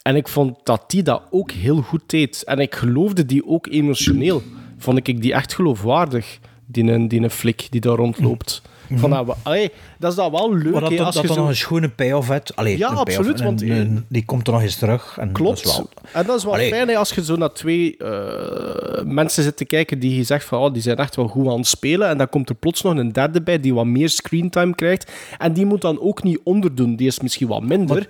[0.02, 2.44] En ik vond dat die dat ook heel goed deed.
[2.44, 4.42] En ik geloofde die ook emotioneel.
[4.80, 8.62] Vond ik die echt geloofwaardig, die, een- die een flik die daar rondloopt.
[8.96, 11.36] Van dat, we- allee, dat is dat wel leuk, Maar dat, als dat je dan
[11.36, 11.42] zo...
[11.42, 12.56] nog een schone payoff hebt.
[12.56, 13.64] Allee, Ja, absoluut, want-
[14.08, 15.18] die komt er nog eens terug.
[15.20, 15.64] En Klopt.
[15.64, 16.70] Dat is wel, En dat is wel Allee.
[16.70, 20.60] fijn als je zo naar twee eh, mensen zit te kijken die je zegt van
[20.60, 22.08] oh, die zijn echt wel goed aan het spelen.
[22.08, 25.12] En dan komt er plots nog een derde bij die wat meer screentime krijgt.
[25.38, 26.96] En die moet dan ook niet onderdoen.
[26.96, 28.08] Die is misschien wat minder.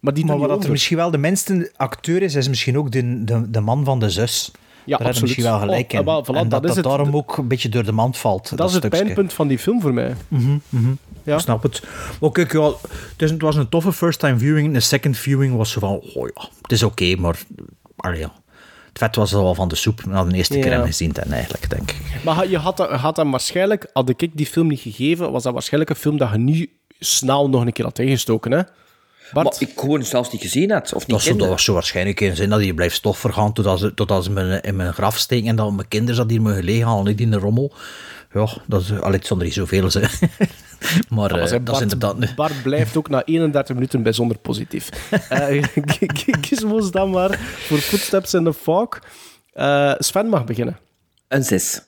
[0.00, 3.24] Maar, die Maar wat er misschien wel de minste acteur is, is misschien ook de,
[3.24, 4.50] de, de man van de zus.
[4.86, 5.22] Ja, Daar absoluut.
[5.22, 6.84] misschien wel gelijk Oh, voilà, en dat dat het.
[6.84, 8.56] daarom ook een beetje door de mand valt.
[8.56, 9.04] Dat, is het stukje.
[9.04, 10.14] pijnpunt van die film voor mij.
[11.22, 11.34] Ja.
[11.34, 11.82] Ik snap het.
[12.20, 12.72] Maar kijk, ja,
[13.16, 14.74] het, was een toffe first-time viewing.
[14.74, 17.38] Een second viewing was zo van, oh ja, het is oké, maar...
[17.96, 18.32] Allee, ja.
[18.88, 20.76] Het vet was al van de soep na de eerste keer Ja.
[20.76, 22.00] hem gezien, en eigenlijk, denk ik.
[22.24, 25.90] Maar je had, had hem waarschijnlijk, had ik die film niet gegeven, was dat waarschijnlijk
[25.90, 26.68] een film dat je niet
[26.98, 28.60] snel nog een keer had ingestoken, hè?
[29.32, 29.60] Bart?
[29.60, 30.94] Maar ik gewoon zelfs niet gezien had.
[30.94, 33.52] Of niet Dat, zo, dat was zo waarschijnlijk in zin dat hij blijft stof vergaan
[33.52, 36.42] totdat ze, totdat ze me in mijn graf steken en dat mijn kinderen dat hier
[36.42, 37.72] mogen liggen halen, niet in de rommel.
[38.32, 38.88] Ja, dat is...
[39.20, 40.00] Zonder niet zoveel, ze.
[41.08, 42.34] maar eh, dat is inderdaad...
[42.34, 44.88] Bart blijft ook na 31 minuten bijzonder positief.
[45.28, 45.64] Eh,
[46.40, 48.88] Kies ons dan maar voor Footsteps in the Fog.
[49.52, 50.78] Eh, Sven mag beginnen.
[51.28, 51.82] Een zes.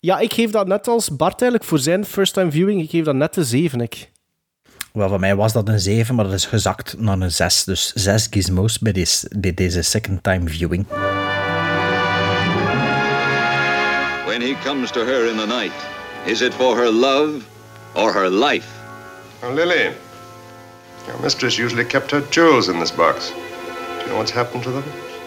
[0.00, 2.82] Ja, ik geef dat net als Bart eigenlijk voor zijn first-time viewing.
[2.82, 3.80] Ik geef dat net de 7.
[3.80, 4.10] Ik.
[4.98, 7.64] Wel, van mij was dat een 7, maar dat is gezakt naar een 6.
[7.64, 10.86] Dus 6 gizmos bij, deze bij deze second time viewing.
[14.24, 15.72] When he comes to her in the night,
[16.24, 17.40] is it for her love
[17.92, 18.66] or her life?
[19.42, 19.92] Now, Lily,
[21.06, 23.28] your mistress usually kept her jewels in this box.
[23.28, 24.84] Do you know what's happened to them?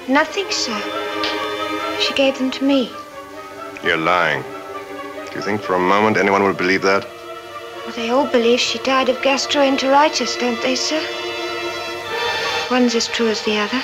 [0.08, 0.82] Nothing, sir.
[2.00, 2.90] She gave them to me.
[3.84, 4.44] You're lying.
[5.26, 7.17] Do you think for a moment anyone would believe that?
[7.88, 11.02] Well, they all believe she died of gastroenteritis, don't they, sir?
[12.70, 13.82] One's as true as the other.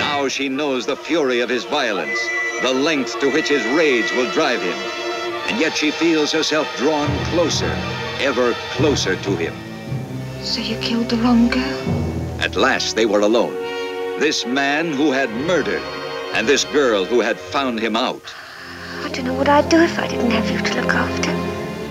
[0.00, 2.18] Now she knows the fury of his violence,
[2.62, 4.78] the length to which his rage will drive him.
[5.48, 7.72] And yet she feels herself drawn closer,
[8.20, 9.54] ever closer to him.
[10.42, 12.40] So you killed the wrong girl?
[12.40, 13.54] At last they were alone.
[14.20, 15.82] This man who had murdered,
[16.34, 18.22] and this girl who had found him out.
[19.02, 21.32] I don't know what I'd do if I didn't have you to look after.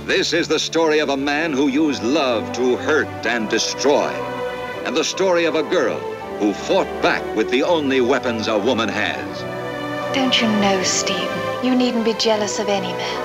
[0.05, 4.09] This is the story of a man who used love to hurt and destroy.
[4.85, 5.99] And the story of a girl
[6.39, 9.58] who fought back with the only weapons a woman has.
[10.11, 11.63] Don't you know, Stephen?
[11.63, 13.23] You needn't be jealous of any man.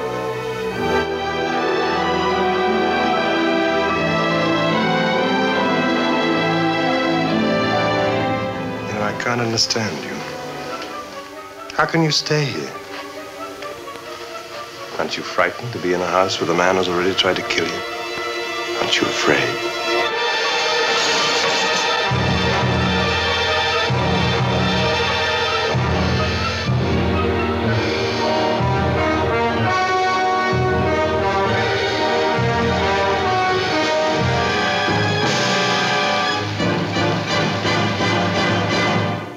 [8.86, 10.14] You know, I can't understand you.
[11.74, 12.72] How can you stay here?
[14.98, 17.42] Aren't you frightened to be in a house with a man who's already tried to
[17.42, 17.82] kill you?
[18.80, 19.83] Aren't you afraid?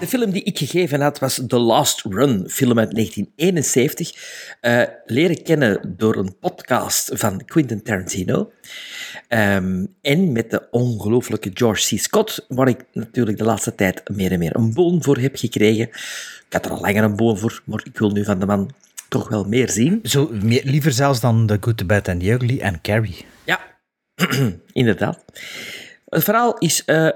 [0.07, 4.11] De film die ik gegeven had was The Last Run, film uit 1971.
[4.61, 8.51] eh, leren kennen door een podcast van Quentin Tarantino.
[9.27, 11.99] Ehm, en met de ongelooflijke George C.
[11.99, 15.87] Scott, waar ik natuurlijk de laatste tijd meer en meer een boon voor heb gekregen.
[15.87, 18.71] Ik had er al langer een boon voor, maar ik wil nu van de man
[19.09, 19.99] toch wel meer zien.
[20.03, 23.25] Zo, meer, liever zelfs dan The Good, The Bad and The Ugly en Carrie.
[23.43, 23.59] Ja,
[24.73, 25.23] Inderdaad.
[26.07, 27.07] Het verhaal is eh,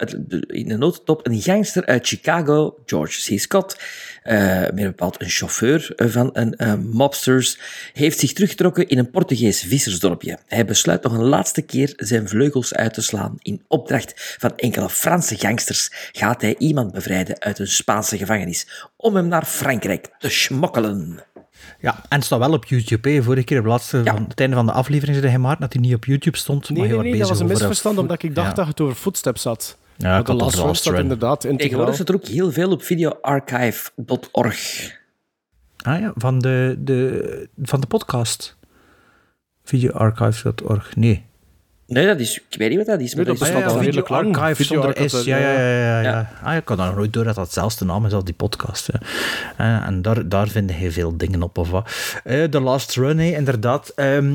[0.47, 3.39] in de notendop een gangster uit Chicago, George C.
[3.39, 3.77] Scott,
[4.23, 7.59] eh meer bepaald een chauffeur eh, van een eh, mobsters,
[7.93, 10.37] heeft zich teruggetrokken in een Portugees vissersdorpje.
[10.47, 13.35] Hij besluit nog een laatste keer zijn vleugels uit te slaan.
[13.39, 19.15] In opdracht van enkele Franse gangsters gaat hij iemand bevrijden uit een Spaanse gevangenis om
[19.15, 21.23] hem naar Frankrijk te smokkelen.
[21.80, 23.09] Ja, en het staat wel op YouTube.
[23.09, 23.24] Hè.
[23.24, 25.74] Vorige keer op het, laatste, van, het einde van de aflevering zei hij maar dat
[25.74, 26.70] hij niet op YouTube stond.
[26.70, 28.53] maar Nee, hij nee, nee, bezig dat was een misverstand, voet- omdat ik dacht Ja.
[28.53, 29.78] dat het over Footsteps had.
[29.97, 31.57] Ja, Maar ik de Last staat inderdaad integraal.
[31.57, 34.91] Tegenwoordig staat er ook heel veel op videoarchive.org.
[35.84, 38.57] Ah ja, van de, de, van de podcast.
[39.64, 40.95] Videoarchives.org.
[40.95, 41.26] Nee.
[41.93, 43.15] Nee, dat is, ik weet niet wat dat is.
[43.15, 44.37] Maar Nee, dat is bestaat wel- al redelijk lang.
[44.37, 45.23] Archive zonder S.
[45.23, 45.59] Ja, ja, ja.
[45.59, 46.09] ja, Ja.
[46.09, 46.31] ja.
[46.43, 48.89] Ah, ik daar nog nooit door dat dat zelfs naam is als die podcast.
[48.91, 48.99] Ja.
[49.57, 51.89] Eh, en daar, daar vind je veel dingen op of wat.
[52.23, 53.91] Eh, The Last Run, inderdaad.
[53.95, 54.33] Ehm,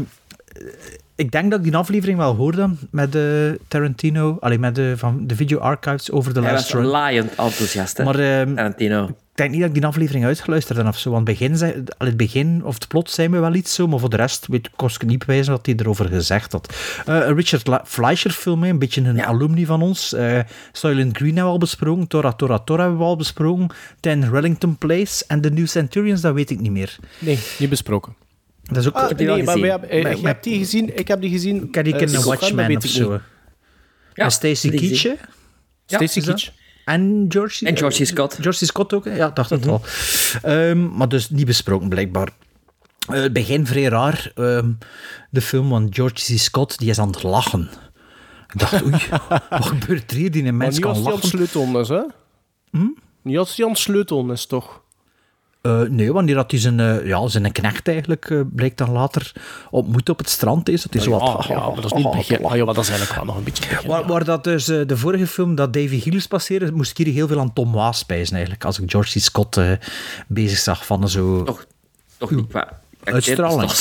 [1.17, 5.27] ik denk dat ik die aflevering wel hoorde met de Tarantino, alleen met de, van
[5.27, 6.91] de video archives over The Hij Last was Run.
[6.91, 8.05] laaiend enthousiast, hè?
[8.05, 9.05] Maar ehm, Tarantino.
[9.07, 11.11] ik denk niet dat ik die aflevering uitgeluisterd heb of zo.
[11.11, 13.99] Want het begin, zei, het begin of het plot zei me wel iets zo, maar
[13.99, 16.75] voor de rest weet, kon ik niet bewijzen wat hij erover gezegd had.
[17.07, 20.13] Eh, een Richard La- Fleischer film, een beetje een alumni van ons.
[20.13, 20.39] Eh
[20.73, 22.07] Soylent Green hebben we al besproken.
[22.07, 23.67] Tora Tora Tora hebben we al besproken.
[24.01, 26.97] Ten Rellington Place en The New Centurions, dat weet ik niet meer.
[27.19, 28.15] Nee, niet besproken.
[28.67, 28.95] Dat is ook...
[28.95, 29.71] Ah, heb die wel nee, maar gezien.
[29.71, 31.65] hebben, eh, Maar- je maar- hebt die gezien, ik heb die gezien.
[31.69, 33.11] Ik heb die Eh, in een Watchmen of zo.
[33.13, 33.21] niet.
[34.15, 35.17] Ja, Stacey die gezien.
[35.87, 36.51] Keach.
[36.85, 38.07] En George, En George C.
[38.07, 38.39] Scott.
[38.41, 38.69] George C.
[38.69, 39.81] Scott ook, ja, ik dacht het al.
[40.43, 42.29] Ehm, maar dus niet besproken, blijkbaar.
[43.09, 44.71] Eh, het begin vrij raar, ehm,
[45.31, 46.39] de film van George C.
[46.39, 47.69] Scott, die is aan het lachen.
[48.53, 48.93] Ik dacht, oei,
[49.51, 50.31] wat gebeurt er hier?
[50.31, 51.39] Die een mens niet kan als die aan het lachen.
[51.49, 52.03] sleutelen is, hè?
[53.23, 54.83] Niet als die aan het sleutelen is, toch?
[55.67, 59.33] Eh, nee, wanneer dat hij zijn, eh, ja, zijn knecht eigenlijk, eh, blijkt dan later,
[59.71, 60.83] ontmoet op het strand is.
[60.83, 61.21] Dat hij zo wat...
[61.21, 62.45] Ah, ja, maar dat is niet begin.
[62.45, 63.89] Ah, ja, maar dat is eigenlijk wel nog een beetje begin.
[63.89, 67.29] Waar, waar dat dus de vorige film dat Davy Gillis passeerde, moest ik hier heel
[67.29, 68.65] veel aan Tom Waas spijzen eigenlijk.
[68.65, 69.23] Als ik George C.
[69.23, 69.61] Scott
[70.27, 71.43] bezig zag van zo...
[71.43, 71.67] Toch,
[72.19, 72.81] toch niet qua...
[73.15, 73.73] Uitstraling.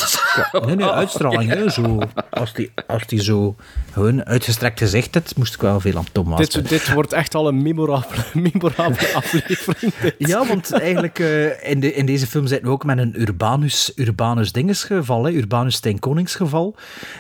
[0.65, 1.49] Nee, nee, uitstraling.
[1.53, 1.99] hè, Zo,
[2.30, 3.55] als, die, als die zo
[3.91, 7.36] gewoon uitgestrekt gezicht had, moest ik wel veel aan Tom Waas Dit, dit wordt echt
[7.36, 8.21] al een memorabele,
[8.51, 9.93] memorabele aflevering.
[10.01, 10.15] dit.
[10.17, 13.91] Ja, want eigenlijk eh, in, de, in deze film zitten we ook met een Urbanus,
[13.95, 16.76] Urbanus dingesgeval, hè, Urbanus ten Koningsgeval.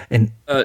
[0.09, 0.59] En Eh,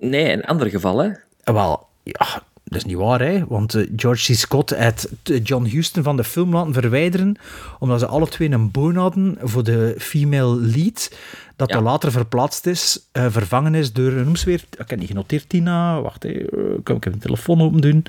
[0.00, 1.08] nee, een ander geval, hè?
[1.44, 3.44] Eh, Wel, ja, dat is niet waar, hè?
[3.48, 4.36] want eh, George C.
[4.36, 7.36] Scott had t- John Huston van de film laten verwijderen,
[7.78, 11.12] omdat ze alle twee een boon hadden voor de female lead,
[11.56, 11.76] dat Ja.
[11.76, 15.48] er later verplaatst is, eh, vervangen is door, noem ze weer, ik heb niet genoteerd,
[15.48, 16.38] Tina, wacht, hè, eh,
[16.76, 18.04] ik kan ik even de telefoon open doen.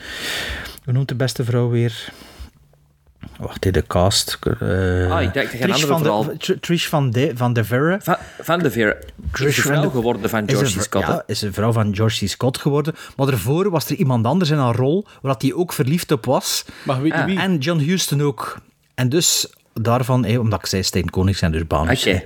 [0.83, 2.13] Hoe noemt de beste vrouw weer?
[3.39, 4.39] Wacht, de cast.
[4.59, 7.99] eh, Ah, ik dacht Trish van de, Tr- Trish van de, van de Verre.
[8.01, 8.97] Van, van de Veer.
[9.31, 11.07] Trish Is de van vrouw de- geworden van George Scott?
[11.07, 12.29] Ja, is een vrouw van George C.
[12.29, 12.95] Scott geworden.
[13.15, 16.65] Maar daarvoor was er iemand anders in haar rol, waar hij ook verliefd op was.
[16.83, 17.25] Maar weet je Ah.
[17.25, 17.39] wie?
[17.39, 18.57] En John Huston ook.
[18.95, 22.07] En dus daarvan, hé, omdat ik zei Steen Konings en Urbanus.
[22.07, 22.23] Oké.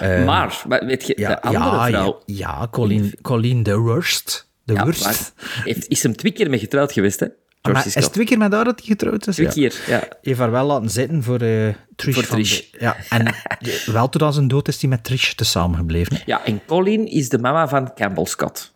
[0.00, 2.22] Eh, maar, maar weet je, ja, de andere ja, vrouw...
[2.26, 4.50] Ja, ja Colleen, Colleen de Worst.
[4.64, 5.32] De Ja, Worst.
[5.64, 7.26] heeft, is hem twee keer mee getrouwd geweest, hè?
[7.62, 9.34] George Maar is het twee keer met haar dat hij getrouwd is?
[9.34, 9.52] Twee Ja.
[9.52, 10.08] keer, ja.
[10.22, 12.14] Heeft haar wel laten zitten voor eh Trish.
[12.14, 12.70] Voor van Trish.
[12.70, 13.34] de- ja, en
[13.92, 16.20] wel tot aan zijn dood is hij met Trish te samengebleven.
[16.26, 18.72] Ja, en Colleen is de mama van Campbell Scott.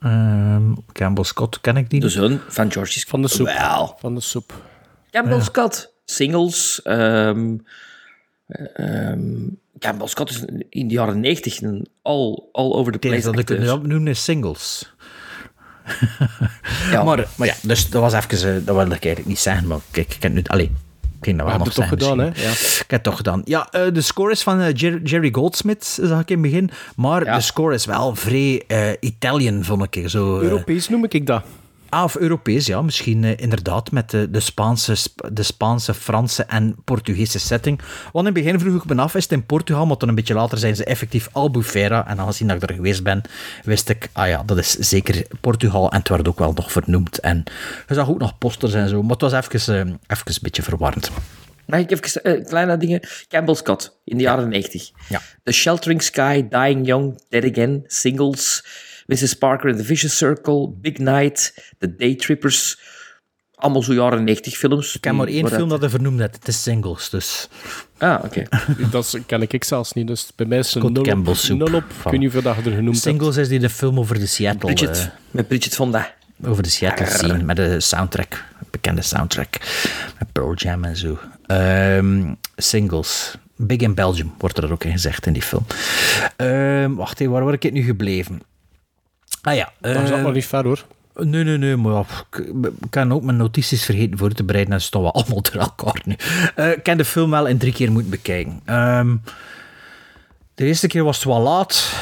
[0.00, 2.92] Ehm, Campbell Scott, ken ik die De zoon van George.
[2.92, 3.08] Scott.
[3.10, 3.46] Van de soep.
[3.46, 3.96] Wel.
[3.98, 4.62] Van de soep.
[5.10, 5.92] Campbell Scott.
[6.04, 6.82] Singles.
[6.82, 7.56] ehm,
[8.46, 9.48] ehm,
[9.78, 13.22] Campbell Scott is in de jaren negentig een all, all over the Het enige place
[13.22, 13.60] dat ik acteur.
[13.60, 14.93] nu opnoem is singles.
[16.90, 17.02] Ja.
[17.02, 19.78] Maar, maar ja, dus dat was even, eh, dat wilde ik eigenlijk niet zeggen, maar
[19.90, 20.70] kijk, ik heb nu, allee,
[21.20, 22.24] ik dat wel heb nog het toch gedaan, hè?
[22.24, 22.50] Ja.
[22.50, 23.42] Ik heb het toch gedaan.
[23.44, 26.70] Ja, eh, de score is van eh, Jer- Jerry Goldsmith, zag ik in het begin,
[26.96, 27.34] maar Ja.
[27.34, 30.08] de score is wel vrij eh Italian, vond ik.
[30.08, 31.42] Zo, Europees noem ik dat.
[31.94, 32.82] Ah, of Europees, ja.
[32.82, 37.80] Misschien eh, inderdaad met de, de, Spaanse, Sp- de Spaanse, Franse en Portugese setting.
[38.12, 39.86] Want in het begin vroeg ik me af, is het in Portugal?
[39.86, 42.06] Maar dan een beetje later zijn ze effectief Albufeira.
[42.06, 43.22] En aangezien dat ik er geweest ben,
[43.64, 45.90] wist ik, ah ja, dat is zeker Portugal.
[45.90, 47.18] En het werd ook wel nog vernoemd.
[47.18, 47.44] En
[47.88, 49.02] je zag ook nog posters en zo.
[49.02, 51.10] Maar het was even, eh, even een beetje verwarrend.
[51.66, 53.00] Mag ik even eh, kleine dingen?
[53.28, 54.90] Campbell Scott in de jaren 90.
[55.08, 55.20] Ja.
[55.42, 58.64] The Sheltering Sky, Dying Young, Dead Again, Singles,
[59.06, 59.38] Mrs.
[59.38, 62.78] Parker and the Vicious Circle, Big Night, The Daytrippers.
[63.54, 64.96] Allemaal zo jaren 90 films.
[64.96, 66.34] Ik heb maar één film dat hij vernoemd heeft.
[66.34, 67.48] Het is Singles, dus...
[67.98, 68.42] Ah, oké.
[68.90, 70.06] Dat ken ik zelfs niet.
[70.06, 71.48] Dus bij mij is een nul op.
[71.48, 71.82] Nul op.
[71.82, 72.98] Ik weet niet hoeveel er genoemd hebt.
[72.98, 74.74] Singles is die de film over de Seattle...
[74.74, 76.14] Bridget, eh, met Bridget Fonda.
[76.46, 79.58] over de Seattle scene met de soundtrack, bekende soundtrack
[80.18, 81.18] met Pearl Jam en zo.
[81.46, 83.34] Ehm, singles.
[83.56, 85.66] Big in Belgium wordt er ook in gezegd in die film.
[86.36, 88.40] Ehm, wacht even, waar word ik het nu gebleven?
[89.44, 89.72] Ah ja.
[89.80, 90.84] Daar zat eh, nog niet ver hoor.
[91.16, 95.02] Nee, nee, nee, maar ik, kan ook mijn notities vergeten voor te bereiden en staan
[95.02, 96.16] wel allemaal door elkaar nu.
[96.54, 98.60] Eh, ik heb de film wel in drie keer moeten bekijken.
[98.64, 99.16] Ehm,
[100.54, 101.92] de eerste keer was het wel laat.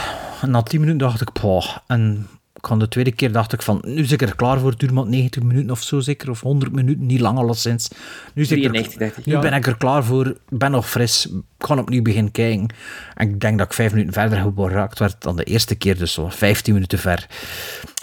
[0.43, 1.77] En na tien minuten dacht ik, poh.
[1.87, 2.29] En
[2.69, 4.71] had de tweede keer dacht ik van, nu zit ik er klaar voor.
[4.71, 7.89] Het duurt maar 90 minuten of zo zeker, of 100 minuten, niet lang alleszins.
[8.35, 9.27] Nu, zit ik er- 93, dacht ik.
[9.27, 9.39] nu Ja.
[9.41, 12.67] ben ik er klaar voor, ben nog fris, ga opnieuw beginnen kijken.
[13.15, 16.13] En ik denk dat ik vijf minuten verder geraakt werd dan de eerste keer, dus
[16.13, 17.27] zo 15 minuten ver.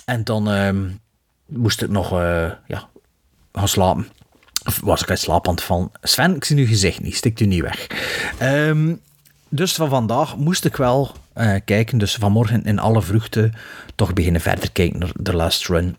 [0.05, 0.87] En dan ehm,
[1.45, 2.87] moest ik nog eh, ja,
[3.51, 4.07] gaan slapen.
[4.65, 5.91] Of was ik uit slaap aan het vallen.
[6.01, 7.87] Sven, ik zie nu gezicht niet, stikt u niet weg.
[8.37, 8.93] Ehm,
[9.49, 11.97] dus van vandaag moest ik wel eh, kijken.
[11.97, 13.51] Dus vanmorgen in alle vroegte
[13.95, 15.97] toch beginnen verder kijken naar The Last Run.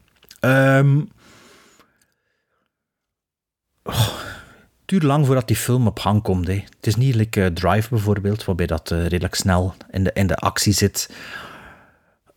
[3.82, 6.46] Oh, het duurt lang voordat die film op gang komt.
[6.46, 6.64] Hè.
[6.76, 10.26] Het is niet like eh, Drive bijvoorbeeld, waarbij dat eh, redelijk snel in de, in
[10.26, 11.08] de actie zit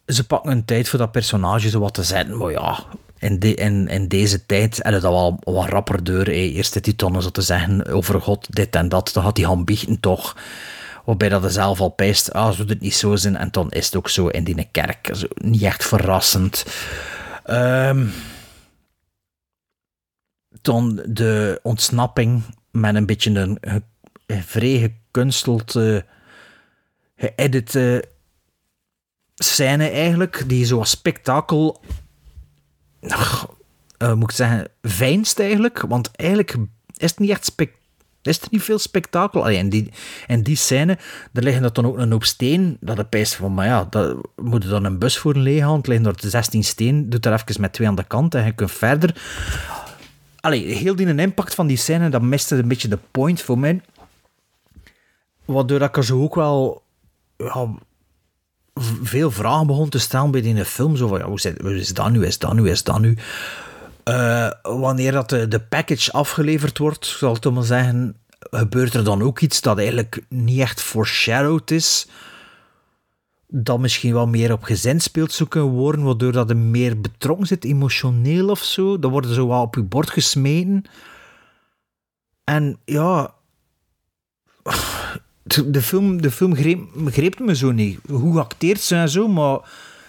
[0.05, 2.37] ze pakken een tijd voor dat personage zo wat te zetten.
[2.37, 2.83] Maar ja,
[3.19, 6.25] in, de, in, in deze tijd en dat wel wat rapper deur.
[6.25, 6.51] Hey.
[6.51, 9.09] Eerst die tonnen zo te zeggen over God, dit en dat.
[9.13, 10.35] Dan had hij gaan biechten toch.
[11.03, 13.37] Waarbij dat hij zelf al pijst, ah, zou dit niet zo zijn?
[13.37, 15.09] En dan is het ook zo in die kerk.
[15.11, 16.65] Zo, niet echt verrassend.
[17.43, 18.07] Ehm,
[20.61, 23.57] dan de ontsnapping met een beetje een,
[24.25, 25.97] een vrij gekunsteld, eh,
[27.15, 28.03] geëdite
[29.35, 31.81] scène eigenlijk, die zoals spektakel,
[33.07, 33.47] ach,
[33.97, 35.81] eh, moet ik zeggen, veinst eigenlijk.
[35.81, 36.55] Want eigenlijk
[36.97, 37.75] is het niet echt spek
[38.27, 39.41] is er niet veel spektakel.
[39.41, 39.91] Allee, in, die,
[40.27, 40.97] in die scène,
[41.31, 42.77] daar liggen dat dan ook een hoop steen.
[42.79, 45.77] Dat de pijst van, maar ja, dat moet dan een bus voor leeghand.
[45.77, 48.51] Het liggen er 16 steen, doet er even met twee aan de kant en je
[48.51, 49.21] kunt verder.
[50.39, 53.81] Allee, heel die impact van die scène, dat miste een beetje de point voor mij.
[55.45, 56.83] Waardoor ik er zo ook wel
[57.37, 57.67] ja,
[59.03, 60.95] veel vragen begon te stellen bij die film.
[60.95, 63.17] Zo van, ja, hoe is dat nu, is dat nu, is dat nu?
[64.03, 69.21] Eh, wanneer dat de, de package afgeleverd wordt, zal ik maar zeggen, gebeurt er dan
[69.21, 72.07] ook iets dat eigenlijk niet echt foreshadowed is.
[73.47, 78.49] Dat misschien wel meer op gezinspeeld zoeken worden, waardoor dat er meer betrokken zit, emotioneel
[78.49, 78.99] of zo.
[78.99, 80.83] Dan worden zo wel op je bord gesmeten.
[82.43, 83.33] En ja,
[85.65, 86.55] de film, de film
[87.05, 87.99] greep me zo niet.
[88.09, 89.59] Hoe acteert ze en zo, maar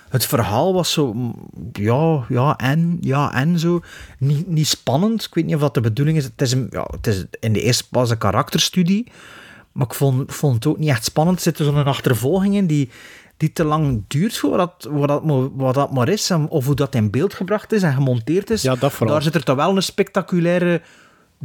[0.09, 1.35] het verhaal was zo, mm,
[1.73, 3.81] ja, ja, en, ja, en zo.
[4.19, 5.25] Niet, niet spannend.
[5.25, 6.25] Ik weet niet of dat de bedoeling is.
[6.25, 9.11] Het is, een, ja, het is in de eerste plaats een karakterstudie,
[9.73, 11.37] maar ik vond, vond het ook niet echt spannend.
[11.37, 12.91] Er zit zo'n achtervolging in die,
[13.37, 16.67] die te lang duurt voor wat, wat, dat, maar- wat dat maar is, en- of
[16.67, 18.63] hoe dat in beeld gebracht is en gemonteerd is.
[18.63, 19.15] Ja, dat vooral.
[19.15, 20.81] Daar zit er toch wel een spectaculaire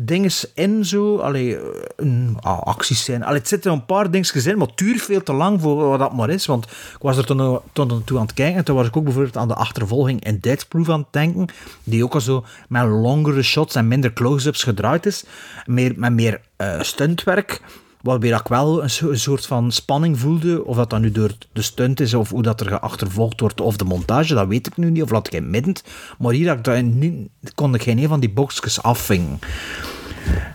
[0.05, 1.17] dinges in, zo.
[1.17, 1.63] Allee, eh,
[1.95, 3.23] een ah, acties zijn.
[3.23, 5.99] Allee, het zitten een paar dingetjes in, maar het duurt veel te lang voor wat
[5.99, 6.45] dat maar is.
[6.45, 8.57] Want ik was er toen, toen aan toe aan het kijken.
[8.57, 11.47] En toen was ik ook bijvoorbeeld aan de achtervolging in Dead Proof aan het denken.
[11.83, 15.23] Die ook al zo met longere shots en minder close-ups gedraaid is.
[15.65, 17.61] Meer, met meer eh, stuntwerk.
[18.01, 20.65] Waarbij dat ik wel een, so- een soort van spanning voelde.
[20.65, 23.77] Of dat dan nu door de stunt is, of hoe dat er geachtervolgd wordt, of
[23.77, 25.03] de montage, dat weet ik nu niet.
[25.03, 25.75] Of laat ik in midden.
[26.17, 29.39] Maar hier dat ik dat niet, kon ik geen een van die boxjes afvingen.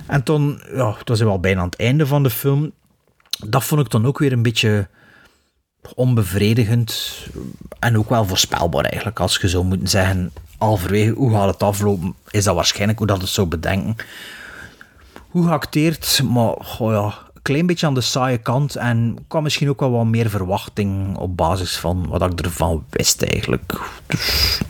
[0.07, 2.72] En toen, ja, dat is wel bijna aan het einde van de film.
[3.47, 4.88] Dat vond ik dan ook weer een beetje
[5.95, 7.18] onbevredigend.
[7.78, 9.20] En ook wel voorspelbaar eigenlijk.
[9.20, 12.14] Als je zou moeten zeggen, halverwege, hoe gaat het aflopen?
[12.30, 13.97] Is dat waarschijnlijk hoe dat het zou bedenken.
[15.28, 17.14] Hoe geacteerd, maar goh ja,
[17.45, 18.76] klein beetje aan de saaie kant.
[18.76, 23.22] En had misschien ook wel wat meer verwachting op basis van wat ik ervan wist
[23.22, 23.80] eigenlijk.
[24.07, 24.61] Dus,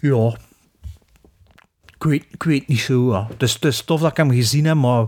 [0.00, 0.36] ja,
[1.86, 3.12] ik weet, ik weet niet zo.
[3.12, 3.28] Ja.
[3.38, 5.06] Is, het is tof dat ik hem gezien heb, maar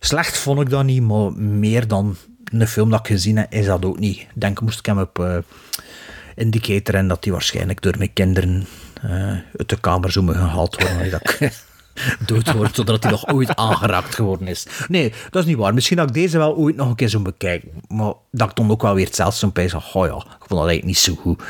[0.00, 1.02] slecht vond ik dat niet.
[1.02, 4.26] Maar meer dan een film dat ik gezien heb, is dat ook niet.
[4.34, 5.38] Denk, moest ik hem op eh
[6.36, 8.66] Indicator en dat die waarschijnlijk door mijn kinderen
[9.02, 11.00] eh, uit de kamer zou gehaald worden.
[11.00, 11.38] en dat ik
[12.26, 14.66] dood word, zodat hij nog ooit aangeraakt geworden is.
[14.88, 15.74] Nee, dat is niet waar.
[15.74, 17.70] Misschien dat ik deze wel ooit nog een keer zou bekijken.
[17.88, 20.68] Maar dat ik dan ook wel weer hetzelfde zo'n pijs oh ja, ik vond dat
[20.68, 21.42] eigenlijk niet zo goed.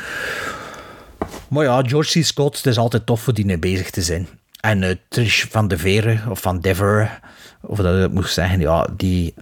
[1.47, 2.23] Maar ja, George C.
[2.23, 4.27] Scott, het is altijd tof voor die bezig te zijn.
[4.59, 7.19] En eh, Trish van de Vere, of van Dever,
[7.61, 9.33] of dat ik moet zeggen, ja, die,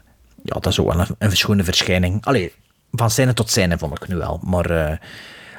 [0.44, 2.26] ja, dat is ook wel een, een schone verschijning.
[2.26, 2.54] Allee,
[2.92, 4.40] van scène tot scène vond ik nu wel.
[4.44, 4.98] Maar eh,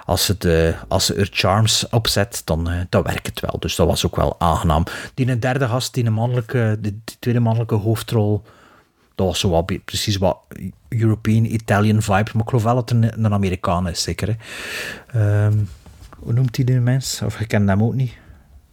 [0.06, 3.56] als, ze de, als ze er charms opzet, dan, eh, dan werkt het wel.
[3.58, 4.84] Dus dat was ook wel aangenaam.
[5.14, 8.42] Die een derde gast, die, een mannelijke, de, die tweede mannelijke hoofdrol,
[9.14, 10.38] dat was zo wat, precies wat
[10.88, 12.30] European, Italian vibe.
[12.32, 14.36] Maar ik geloof wel dat het een, een Amerikaan is, zeker.
[15.06, 15.46] Hè.
[15.46, 15.58] Ehm,
[16.18, 17.22] hoe noemt hij die mens?
[17.22, 18.12] Of ik ken hem ook niet.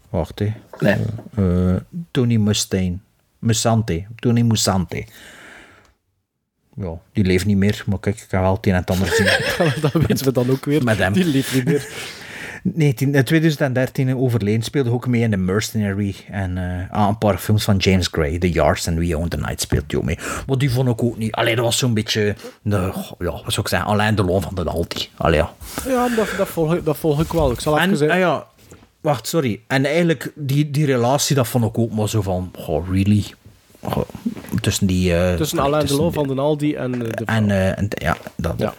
[0.09, 0.53] Wacht, hè.
[0.79, 0.97] Nee.
[1.35, 1.75] Eh,
[2.11, 2.97] Tony Mustaine.
[3.39, 4.05] Musante.
[4.15, 5.05] Tony Musante.
[6.75, 9.07] Ja, die leeft niet meer, maar kijk, ik kan wel het een en het ander
[9.07, 9.25] zien.
[9.91, 10.83] dat weten we dan ook weer.
[10.83, 11.13] Met hem.
[11.13, 11.87] Die leeft niet meer.
[12.63, 16.57] 19, in 2013 overleden speelde ook mee in The Mercenary en
[16.91, 19.83] aan een paar films van James Gray, The Yards en We Own the Night speelt
[19.87, 20.17] hij ook mee.
[20.47, 21.31] Maar die vond ik ook niet.
[21.31, 22.75] Alleen dat was zo'n beetje, de,
[23.19, 25.09] ja, wat zou ik zeggen, Alain Delon van de Alti.
[25.17, 25.53] Allee, ja.
[25.87, 27.51] Ja, dat, dat, volg, ik- dat volg ik wel.
[27.51, 28.15] Ik zal even En, zeggen...
[28.17, 28.45] ah ja,
[29.01, 29.61] wacht, sorry.
[29.67, 33.23] En eigenlijk, die, die relatie, dat vond ik ook maar zo van, oh, really?
[34.61, 35.15] Tussen die...
[35.15, 38.53] eh, Tussen Alain Delon van den Aldi en eh, de En, eh, en ja, dat.
[38.57, 38.73] Ja.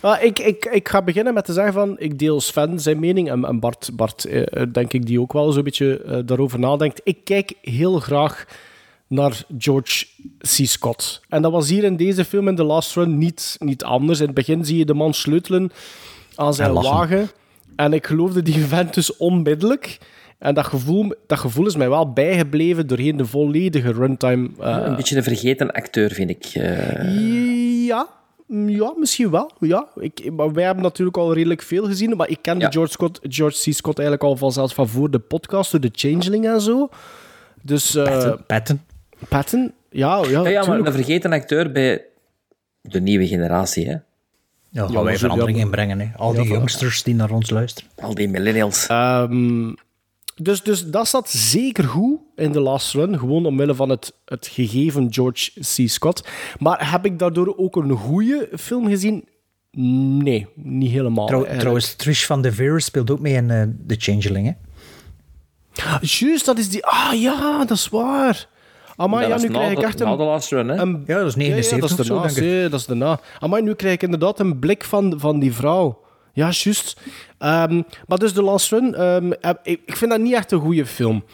[0.00, 3.30] Ah, ik, ik, ik ga beginnen met te zeggen van, ik deel Sven zijn mening
[3.30, 4.28] en, en Bart, Bart
[4.72, 7.00] denk ik die ook wel zo'n beetje daarover nadenkt.
[7.04, 8.44] Ik kijk heel graag
[9.06, 10.06] naar George
[10.38, 10.48] C.
[10.48, 11.20] Scott.
[11.28, 14.20] En dat was hier in deze film in The Last Run niet, niet anders.
[14.20, 15.72] In het begin zie je de man sleutelen
[16.34, 17.30] aan zijn wagen.
[17.76, 19.98] En ik geloofde die vent dus onmiddellijk.
[20.44, 24.50] En dat gevoel, dat gevoel is mij wel bijgebleven doorheen de volledige runtime.
[24.60, 26.44] eh, een beetje een vergeten acteur, vind ik.
[26.44, 27.86] eh.
[27.86, 28.06] ja,
[28.46, 29.50] mm, ja, misschien wel.
[29.60, 29.86] Ja.
[29.96, 32.70] Ik, maar wij hebben natuurlijk al redelijk veel gezien, maar ik kende Ja.
[32.70, 33.74] George, Scott, George C.
[33.74, 36.88] Scott eigenlijk al van, zelfs van voor de podcast, door de Changeling en zo.
[37.62, 37.94] Dus...
[37.94, 38.32] eh
[39.28, 39.72] Patton.
[39.90, 42.02] Ja, ja, Ja, ja, maar een vergeten acteur bij
[42.80, 43.88] de nieuwe generatie.
[43.88, 43.96] Hè?
[44.70, 46.00] Ja, gaan wij verandering ja, inbrengen.
[46.00, 46.06] Hè.
[46.16, 46.52] Al ja, die voilà.
[46.52, 47.90] youngsters die naar ons luisteren.
[47.96, 48.86] Al die millennials.
[48.86, 49.72] Ehm,
[50.34, 54.46] dus, dus dat zat zeker goed in de last run, gewoon omwille van het, het
[54.46, 55.88] gegeven George C.
[55.88, 56.28] Scott.
[56.58, 59.24] Maar heb ik daardoor ook een goede film gezien?
[60.22, 61.28] Nee, niet helemaal.
[61.28, 61.58] Eigenlijk.
[61.58, 64.46] trouwens, Trish van de Veer speelt ook mee in eh, The Changeling.
[64.46, 64.52] Hè?
[66.00, 66.86] Juist, dat is die...
[66.86, 68.48] Ah ja, dat is waar.
[68.96, 70.16] Amai, dat ja, nu krijg ik de- echt een...
[70.16, 70.76] de last run, hè?
[70.76, 72.70] een- Ja, dat is 79 ja, ja, dat is daarna, denk ik.
[72.70, 73.20] dat is daarna.
[73.38, 75.98] Amai, nu krijg ik inderdaad een blik van, van die vrouw.
[76.34, 77.00] Ja, juist.
[77.38, 80.86] Ehm, maar dus The Last Run, ehm, heb- ik, vind dat niet echt een goede
[80.86, 81.24] film.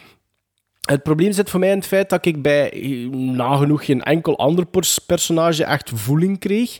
[0.81, 4.37] Het probleem zit voor mij in het feit dat ik bij eh, nagenoeg geen enkel
[4.37, 6.79] ander pers- personage echt voeling kreeg.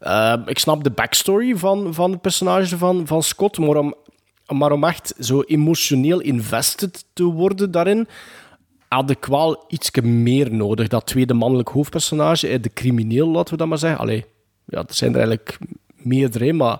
[0.00, 3.94] Ehm, ik snap de backstory van, van het personage van, van Scott, maar om,
[4.46, 8.08] maar om echt zo emotioneel invested te worden daarin,
[8.88, 10.88] had ik wel iets meer nodig.
[10.88, 14.00] Dat tweede mannelijk hoofdpersonage, eh, de crimineel, laten we dat maar zeggen.
[14.00, 14.24] Allee,
[14.64, 15.58] ja, er zijn er eigenlijk
[15.94, 16.78] meerdere, maar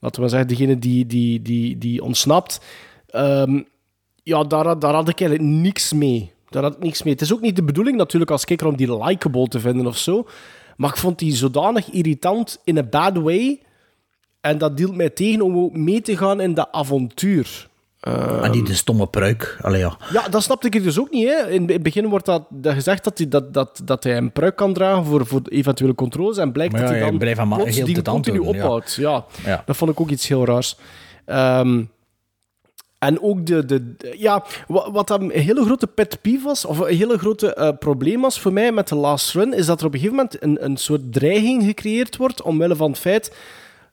[0.00, 2.60] laten we zeggen, degene die, die, die, die ontsnapt.
[3.06, 3.62] Ehm,
[4.22, 6.32] ja, daar, daar had ik eigenlijk niks mee.
[6.48, 7.12] Daar had ik niks mee.
[7.12, 9.96] Het is ook niet de bedoeling natuurlijk als kijker om die likable te vinden of
[9.96, 10.26] zo.
[10.76, 13.60] Maar ik vond die zodanig irritant in a bad way.
[14.40, 17.69] En dat hield mij tegen om ook mee te gaan in dat avontuur.
[18.00, 19.58] En die de stomme pruik.
[19.60, 19.96] Allee, ja.
[20.12, 21.28] Ja, dat snapte ik dus ook niet.
[21.28, 21.50] Hè.
[21.50, 24.56] In het begin wordt dat, dat gezegd dat hij, dat, dat, dat hij een pruik
[24.56, 26.36] kan dragen voor, voor eventuele controles.
[26.36, 28.48] En blijkt Maar dat ja, hij dan blijft aan plots die continu ja.
[28.48, 28.94] ophoudt.
[28.94, 29.24] Ja.
[29.44, 29.62] Ja.
[29.66, 30.76] dat vond ik ook iets heel raars.
[31.24, 31.82] Ehm,
[32.98, 33.64] en ook de...
[33.64, 37.54] de, de- ja, wat, wat een hele grote pet peeve was, of een hele grote
[37.54, 40.16] eh, probleem was voor mij met de Last Run, is dat er op een gegeven
[40.16, 43.32] moment een, een soort dreiging gecreëerd wordt, omwille van het feit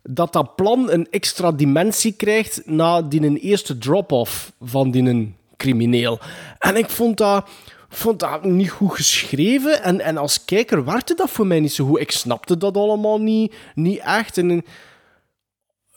[0.08, 6.20] dat dat plan een extra dimensie krijgt na die eerste drop-off van die crimineel.
[6.60, 7.50] En ik vond dat,
[7.90, 9.84] vond dat niet goed geschreven.
[9.84, 12.00] En, en als kijker werkte dat voor mij niet zo goed.
[12.00, 14.38] Ik snapte dat allemaal niet, niet echt.
[14.38, 14.64] En,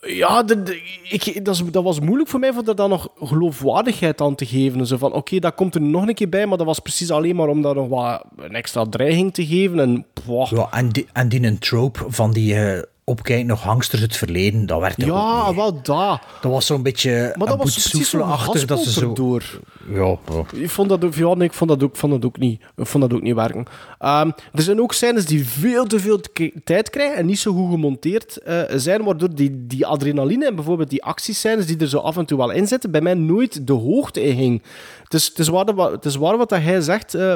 [0.01, 0.73] ja, dat,
[1.71, 4.87] dat was moeilijk voor mij om er dan nog geloofwaardigheid aan te geven.
[4.87, 7.35] Zo van, oké, dat komt er nog een keer bij, maar dat was precies alleen
[7.35, 9.79] maar om daar nog wat een extra dreiging te geven.
[9.79, 10.05] En.
[10.49, 14.65] Ja, en, die, en die een trope van die eh opkijken nog hangsters het verleden,
[14.65, 16.19] dat werd ook ja, wel dat.
[16.41, 19.13] Dat was zo'n beetje Maar dat was precies achter dat ze zo...
[19.13, 19.43] door.
[19.89, 20.43] Ja, ja.
[20.53, 22.85] Ik vond dat ook, ja, nee, ik vond dat ook, vond dat ook niet, ik
[22.87, 23.65] vond dat ook niet werken.
[23.99, 26.19] Ehm, er zijn ook scènes die veel te veel
[26.63, 30.89] tijd krijgen en niet zo goed gemonteerd eh, zijn, waardoor die, die adrenaline en bijvoorbeeld
[30.89, 33.73] die actiescènes die er zo af en toe wel in zitten, bij mij nooit de
[33.73, 34.61] hoogte in ging.
[35.11, 37.13] Het is, het is, waar, wat- het is waar wat hij zegt.
[37.13, 37.33] eh,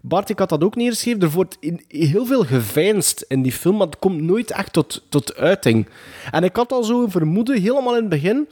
[0.00, 1.20] Bart, ik had dat ook neergeschreven.
[1.20, 5.02] Er wordt in, heel veel geveinsd in die film, maar het komt nooit echt tot,
[5.08, 5.88] tot uiting.
[6.30, 8.48] En ik had al zo een vermoeden, helemaal in het begin,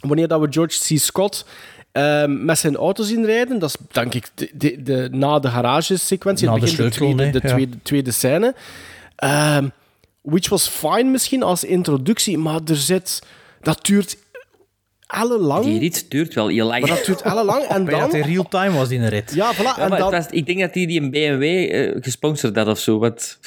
[0.00, 0.98] wanneer dat we George C.
[0.98, 1.46] Scott
[1.92, 5.48] ehm, met zijn auto zien rijden, dat is denk ik de, de, de- na de
[5.48, 7.54] garagesequentie, Na het de begin de, sleutel, tweede, nee, de ja.
[7.54, 8.54] tweede, tweede scène.
[9.16, 9.68] Ehm,
[10.22, 13.22] which was fine misschien als introductie, maar er zit...
[13.62, 14.16] Dat duurt
[15.14, 15.64] ellenlang.
[15.64, 16.80] Die rit duurt wel heel lang.
[16.80, 17.62] Maar dat duurt ellenlang.
[17.62, 18.20] En Bij dat dan...
[18.20, 19.34] in real time was die een rit.
[19.34, 19.58] Ja, voilà.
[19.58, 20.10] Ja, en dan...
[20.10, 22.98] was- ik denk dat die, die een BMW eh, gesponsord had of zo.
[22.98, 23.38] Wat,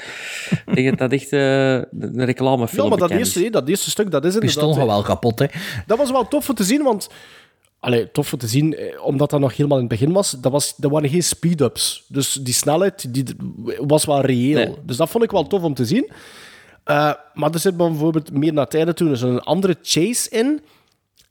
[0.65, 4.11] ik denk dat dat echt eh, een reclamefilm Ja, maar dat eerste, dat eerste stuk,
[4.11, 4.95] dat is Pistool inderdaad...
[4.95, 5.45] gaat wel kapot, hè.
[5.85, 7.09] Dat was wel tof om te zien, want...
[7.79, 10.31] Allee, tof om te zien, eh, omdat dat nog helemaal in het begin was.
[10.31, 12.05] Dat, was er waren geen speed-ups.
[12.07, 13.25] Dus die snelheid die
[13.79, 14.57] was wel reëel.
[14.57, 14.75] Nee.
[14.83, 16.11] Dus dat vond ik wel tof om te zien.
[16.83, 20.61] Eh, maar er zit bijvoorbeeld meer naar het einde toe dus een andere chase in,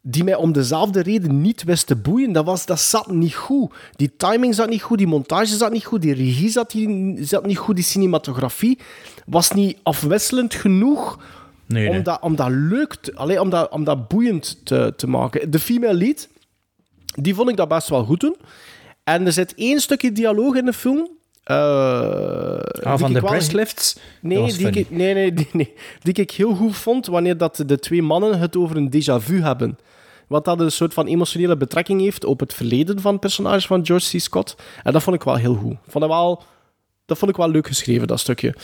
[0.09, 2.33] die mij om dezelfde reden niet wist te boeien.
[2.33, 3.73] Dat, was, dat zat niet goed.
[3.97, 7.47] Die timing zat niet goed, die montage zat niet goed, die regie zat, die, zat
[7.47, 8.79] niet goed, die cinematografie
[9.27, 11.19] was niet afwisselend genoeg
[11.67, 11.99] Nee, nee.
[11.99, 15.51] om, dat, om dat leuk, te, om, dat, om dat boeiend te, te maken.
[15.51, 16.29] De female lead,
[17.15, 18.37] die vond ik dat best wel goed doen.
[19.05, 21.09] En er zit één stukje dialoog in de film.
[21.45, 23.99] die Ah, van de breastlifts?
[24.21, 27.79] Nee, die ik, nee, nee, die, nee, die ik heel goed vond wanneer dat de
[27.79, 29.79] twee mannen het over een déjà vu hebben.
[30.27, 33.87] Wat dat een soort van emotionele betrekking heeft op het verleden van het personage van
[33.87, 34.21] George C.
[34.21, 34.57] Scott.
[34.83, 35.77] En dat vond ik wel heel goed.
[35.87, 36.43] Vond dat, wel,
[37.07, 38.55] dat vond ik wel leuk geschreven, dat stukje.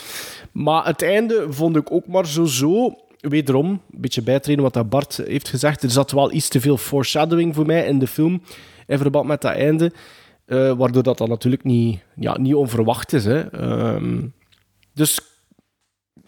[0.53, 2.95] Maar het einde vond ik ook maar zo zo.
[3.21, 5.83] Wederom, een beetje bijtreden wat dat Bart heeft gezegd.
[5.83, 8.43] Er zat wel iets te veel foreshadowing voor mij in de film.
[8.87, 9.93] In verband met dat einde.
[10.45, 13.25] Eh, waardoor dat dan natuurlijk niet, ja, niet onverwacht is.
[13.25, 13.51] Hè.
[13.51, 14.21] Ehm,
[14.95, 15.21] dus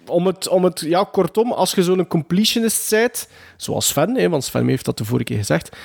[0.06, 4.44] om het, om het, ja, kortom, als je zo'n completionist bent, zoals Sven, hè, want
[4.44, 5.76] Sven heeft dat de vorige keer gezegd,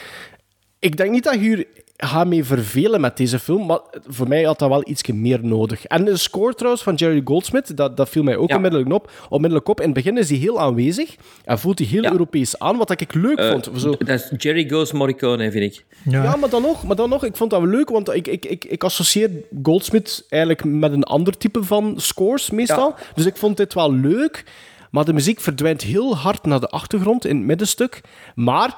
[0.79, 1.67] ik denk niet dat je hier
[2.01, 5.85] gaat mee vervelen met deze film, maar voor mij had dat wel iets meer nodig.
[5.85, 8.55] En de score trouwens van Jerry Goldsmith, dat, dat viel mij ook Ja.
[8.55, 9.79] onmiddellijk, op, onmiddellijk op.
[9.79, 13.13] In het begin is hij heel aanwezig en voelt hij heel Europees aan, wat ik
[13.13, 13.69] leuk Eh, vond.
[13.75, 15.85] Zo, Dat is Jerry Goes Morricone, vind ik.
[16.03, 18.45] ja, maar, dan nog, maar dan nog, ik vond dat wel leuk, want ik, ik,
[18.45, 19.29] ik, ik associeer
[19.63, 22.95] Goldsmith eigenlijk met een ander type van scores meestal.
[23.15, 24.43] Dus ik vond dit wel leuk,
[24.91, 28.01] maar de muziek verdwijnt heel hard naar de achtergrond in het middenstuk.
[28.35, 28.75] Maar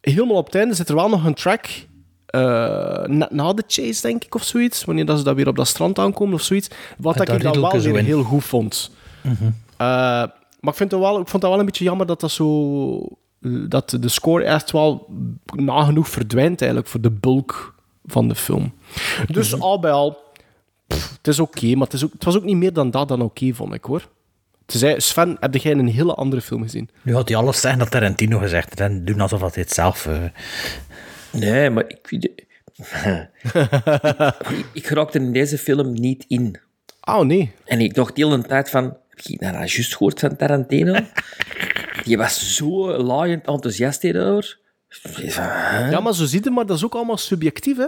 [0.00, 1.66] helemaal op het einde zit er wel nog een track
[2.34, 4.84] eh, na, na de chase, denk ik, of zoiets.
[4.84, 6.68] Wanneer dat ze dat weer op dat strand aankomen of zoiets.
[6.98, 8.04] Wat dat ik dan wel weer in.
[8.04, 8.90] heel goed vond.
[9.20, 9.44] Mhm.
[9.44, 9.50] Eh,
[10.60, 13.18] maar ik, vind het wel, ik vond dat wel een beetje jammer dat dat zo...
[13.68, 15.06] Dat de score echt wel
[15.54, 17.74] nagenoeg verdwijnt eigenlijk voor de bulk
[18.04, 18.72] van de film.
[19.26, 20.18] Dus al bij al,
[20.86, 23.08] pff, het is oké, maar het, is ook, het was ook niet meer dan dat
[23.08, 24.08] dan oké, vond ik hoor.
[24.66, 26.90] Tenzij, Sven, heb jij een hele andere film gezien?
[27.02, 30.06] Nu had hij alles zeggen dat Tarantino gezegd heeft en doen alsof hij het zelf...
[30.06, 30.16] eh,
[31.34, 32.08] Nee, maar ik...
[34.48, 36.58] ik, ik raakte in deze film niet in.
[37.00, 37.52] Oh, nee.
[37.64, 38.96] En ik dacht de hele tijd van...
[39.08, 41.00] Heb je nou dat juist gehoord van Tarantino?
[42.04, 44.58] Die was zo laaiend enthousiast hierover.
[45.90, 47.86] Ja, maar zo ziet het, maar dat is ook allemaal subjectief, hè?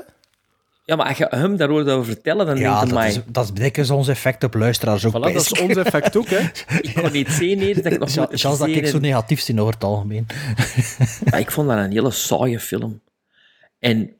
[0.84, 3.08] Ja, maar als je hem daarover over vertellen, dan Ja, denk je, dat mij...
[3.08, 5.12] is, dat is dikwijls ons effect op luisteraars ook.
[5.12, 6.38] Voilà, dat is ons effect ook, hè?
[6.88, 9.74] Ik kon niet zien hier, dat ik nog Zelfs dat ik zo negatief zie over
[9.74, 10.26] het algemeen.
[11.30, 13.00] Maar ik vond dat een hele saaie film.
[13.86, 14.16] En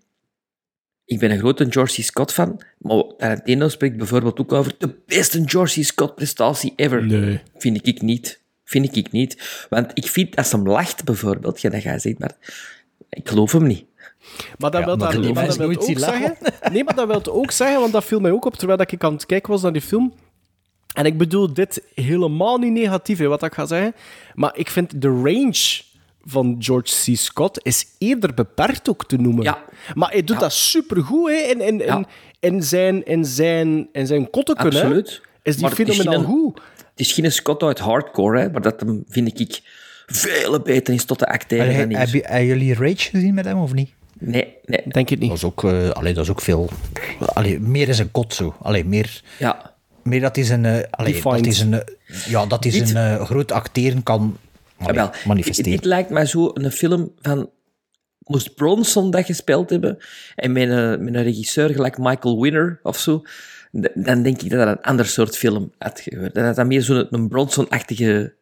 [1.04, 2.04] ik ben een grote George C.
[2.04, 5.84] Scott fan, maar Tarantino spreekt bijvoorbeeld ook over de beste George C.
[5.84, 7.06] Scott prestatie ever.
[7.06, 7.40] Nee.
[7.56, 8.40] Vind ik niet.
[8.64, 9.66] Vind ik niet.
[9.68, 12.36] Want ik vind, als hem lacht bijvoorbeeld, ja, dat ga je zeggen, maar
[13.08, 13.84] ik geloof hem niet.
[14.58, 16.36] Maar dat Ja, wil maar dat, maar wil ook zeggen...
[16.72, 19.12] Nee, maar dat wil ook zeggen, want dat viel mij ook op terwijl ik aan
[19.12, 20.14] het kijken was naar die film.
[20.94, 23.94] En ik bedoel dit helemaal niet negatief, hè, wat ik ga zeggen.
[24.34, 25.82] Maar ik vind de range
[26.26, 27.16] van George C.
[27.16, 29.44] Scott is eerder beperkt ook te noemen.
[29.44, 29.58] Ja.
[29.94, 30.42] Maar hij doet Ja.
[30.42, 31.36] dat supergoed, hè.
[31.36, 32.04] In, in, in, Ja.
[32.40, 34.80] in zijn, in zijn, in zijn kotteken, hè.
[34.82, 35.20] Absoluut.
[35.42, 36.60] Is die Maar het is fenomenaal goed.
[36.90, 39.60] Het is geen Scott uit hardcore, hè, maar dat hem, vind ik,
[40.06, 43.58] veel beter is tot te acteren Heb, dan heb, hebben jullie Rage gezien met hem
[43.58, 43.90] of niet?
[44.18, 44.80] Nee, nee.
[44.84, 45.28] Denk het niet.
[45.28, 46.68] Dat is ook, allee, dat is ook veel.
[47.18, 48.54] Allee, meer is een kot zo.
[48.62, 49.74] Allee, meer, Ja.
[50.02, 50.64] meer dat hij zijn.
[50.64, 51.80] eh, allee, dat hij zijn, eh,
[52.28, 54.36] ja, dat Dit- zijn eh, groot acteren kan
[54.78, 55.10] allee, Jawel.
[55.26, 55.70] manifesteren.
[55.70, 57.50] Dit lijkt mij zo een film van...
[58.18, 59.98] Moest Bronson dat gespeeld hebben
[60.34, 63.22] en met een, met een regisseur gelijk Michael Winner of zo,
[63.94, 66.34] dan denk ik dat dat een ander soort film had gebeurd.
[66.34, 68.34] Dat dat meer zo'n een Bronson-achtige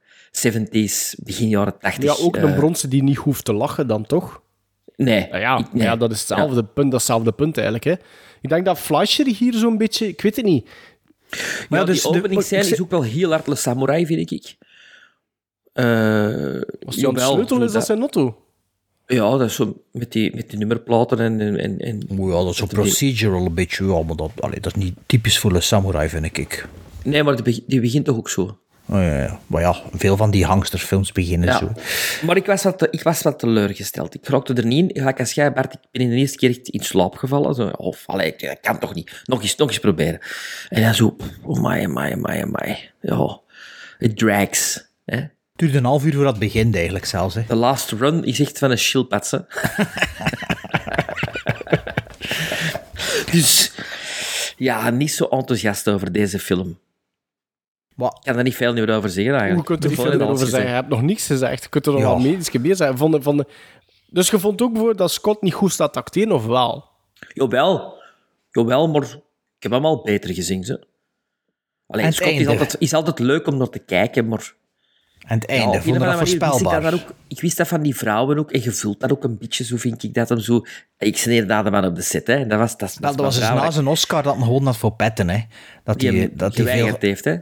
[0.48, 2.04] 70s, begin jaren 80.
[2.18, 4.42] Ja, ook eh, een bronzen die niet hoeft te lachen dan, toch?
[4.96, 5.28] Nee.
[5.30, 5.82] Ja, ja, ik- nee.
[5.82, 7.84] ja dat is hetzelfde punt, datzelfde punt eigenlijk.
[7.84, 7.92] Hè.
[8.40, 10.08] Ik denk dat Fleischer hier zo'n beetje...
[10.08, 10.68] Ik weet het niet.
[11.68, 14.30] Maar ja, dus die de- openingsscène ik is ook wel heel hard Le Samurai, vind
[14.30, 14.56] ik.
[15.74, 18.38] Eh Als die aan de sleutel is, dat zijn auto.
[19.06, 21.40] Ja, dat is zo met die, met die nummerplaten en...
[21.58, 23.84] en, en, ja, dat is zo die- procedural een beetje.
[23.86, 26.66] Ja, maar dat, allee, dat is niet typisch voor een samurai, vind ik.
[27.04, 28.58] Nee, maar die, die begint toch ook zo.
[28.86, 29.40] Oh, ja, ja.
[29.46, 31.58] Maar ja, veel van die hangsterfilms beginnen Ja.
[31.58, 31.72] zo.
[32.26, 34.14] Maar ik was, wat, ik was wat teleurgesteld.
[34.14, 34.96] Ik raakte er niet in.
[34.98, 37.54] Gelijk als jij, Bart, ik ben in de eerste keer echt in slaap gevallen.
[37.54, 39.22] Zo, of, allee, dat kan toch niet.
[39.24, 40.18] Nog eens, nog eens proberen.
[40.68, 42.90] En dan zo, oh my, my, my, my.
[43.00, 43.40] Ja,
[43.98, 44.86] het drags.
[45.04, 45.20] Hè.
[45.54, 47.34] Het duurde een half uur voordat het begint, eigenlijk zelfs.
[47.34, 47.42] Hè.
[47.48, 49.38] De last run is echt van een schildpad, hè.
[53.32, 53.72] dus,
[54.56, 56.78] ja, niet zo enthousiast over deze film.
[57.96, 58.16] Wat?
[58.16, 59.68] Ik kan er niet veel meer over zeggen, eigenlijk.
[59.68, 60.68] Hoe kunt er niet Veel over zeggen?
[60.68, 61.62] Je hebt nog niks gezegd.
[61.62, 62.06] Je kunt er nog Ja.
[62.06, 62.98] wel medisch meer zeggen.
[62.98, 63.46] Van de, van de...
[64.06, 66.88] Dus je vond ook bijvoorbeeld dat Scott niet goed staat te acteren, of wel?
[67.32, 68.02] Jawel.
[68.50, 69.02] Jawel, maar
[69.56, 70.86] ik heb hem al beter gezien, ze.
[71.86, 74.54] Alleen Scott is altijd, is altijd leuk om naar te kijken, maar
[75.26, 76.94] En het Ja, einde, vond of dat andere manier wist ik, dat voorspelbaar?
[76.94, 79.64] ook, ik wist dat van die vrouwen ook, en je voelt dat ook een beetje,
[79.64, 80.62] zo vind ik dat hem zo...
[80.98, 82.34] Ik sneerde daar de man op de set, hè.
[82.34, 84.44] En dat was, dat, is- Wel, is dat was dus na zijn Oscar dat hij
[84.44, 85.38] gewoon had voor petten, hè.
[85.84, 87.36] Dat Die hij, hem dat hij geweigerd veel heeft, hè.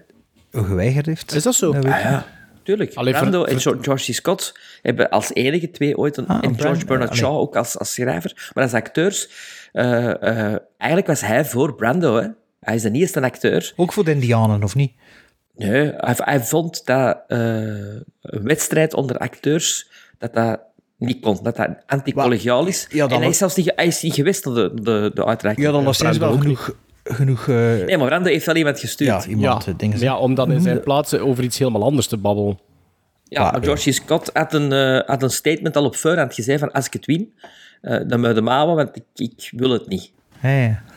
[0.51, 1.35] geweigerd heeft.
[1.35, 1.72] Is dat zo?
[1.72, 2.26] Ah, ja.
[2.62, 2.95] Tuurlijk.
[2.95, 4.14] Allee, Brando ver- en George C.
[4.14, 6.16] Scott hebben als enige twee ooit...
[6.16, 8.51] Een, Ah, en Brand- George Bernard eh, Shaw ook als, als schrijver.
[8.55, 9.28] Maar als acteurs...
[9.72, 12.26] eh, eh, eigenlijk was hij voor Brando, hè.
[12.61, 13.72] Hij is de eerste acteur.
[13.76, 14.93] Ook voor de Indianen, of niet?
[15.57, 17.38] Nee, hij, hij vond dat eh,
[18.20, 19.88] een wedstrijd onder acteurs,
[20.18, 20.61] dat dat
[20.98, 21.38] niet kon.
[21.42, 22.86] Dat dat anticollegiaal is.
[22.90, 25.66] Ja, en hij is zelfs niet, hij is niet geweest naar de, de, de uitreiking.
[25.66, 26.74] Ja, dan wel ook genoeg...
[27.05, 29.24] genoeg eh, Nee, maar Brando heeft wel iemand gestuurd.
[29.24, 29.98] ja, iemand, Ja, eh, dingen.
[29.98, 32.59] ja, om dan in zijn plaats over iets helemaal anders te babbelen.
[33.24, 33.92] Ja, maar George.
[33.92, 37.07] Scott had een, eh, had een statement al op voorhand gezegd van als ik het
[37.07, 37.32] win,
[37.80, 40.12] eh, dan moet je hem houden, want ik, ik wil het niet.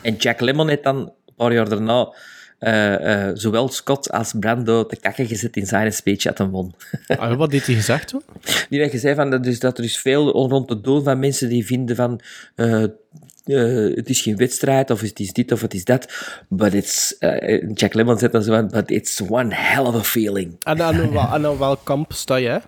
[0.02, 2.14] En Jack Lemmon heeft dan een paar jaar daarna
[2.58, 6.74] eh, eh, zowel Scott als Brando te kakken gezet in zijn speech at een won.
[7.06, 8.10] Ah, wat deed hij gezegd?
[8.10, 8.22] Hoor?
[8.70, 11.48] Die heeft gezegd van, dat, is, dat er is veel rond de dood van mensen
[11.48, 12.20] die vinden van
[12.54, 16.12] eh, eh, het is geen wedstrijd of het is dit of het is dat.
[16.48, 20.02] But it's, eh, Jack Lemmon zegt dan zo van, but it's one hell of a
[20.02, 20.56] feeling.
[20.62, 22.60] En aan, aan welk kamp sta jij?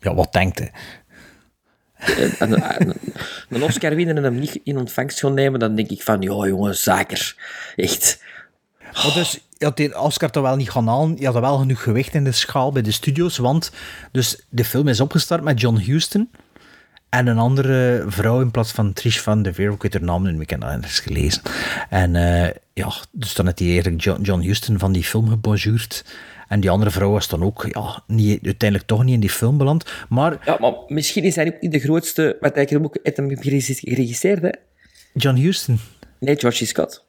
[0.00, 0.70] ja, wat denkt hij?
[1.94, 2.94] Eh, en- en-
[3.48, 6.46] een Oscar winnen en hem niet in ontvangst gaan nemen, dan denk ik van, ja
[6.46, 7.34] jongen, zaker.
[7.76, 8.22] Echt.
[8.94, 11.16] Maar dus, je had die Oscar toch wel niet gaan halen.
[11.18, 13.72] Je had wel genoeg gewicht in de schaal bij de studio's, want
[14.12, 16.30] dus de film is opgestart met John Huston
[17.10, 19.72] en een andere vrouw in plaats van Trish van de Veer.
[19.72, 21.42] Ik weet haar naam niet, meer, ik heb dat ergens gelezen.
[21.88, 26.04] En eh, ja, dus dan had hij eigenlijk John, John Huston van die film gebonjourd.
[26.48, 29.58] En die andere vrouw was dan ook ja, niet, uiteindelijk toch niet in die film
[29.58, 29.92] beland.
[30.08, 33.36] Maar Ja, maar misschien is hij ook niet de grootste, wat hij ook heeft hem
[33.38, 34.50] geregisseerd, hè?
[35.14, 35.78] John Huston,
[36.20, 36.66] Nee, George.
[36.66, 37.04] Scott.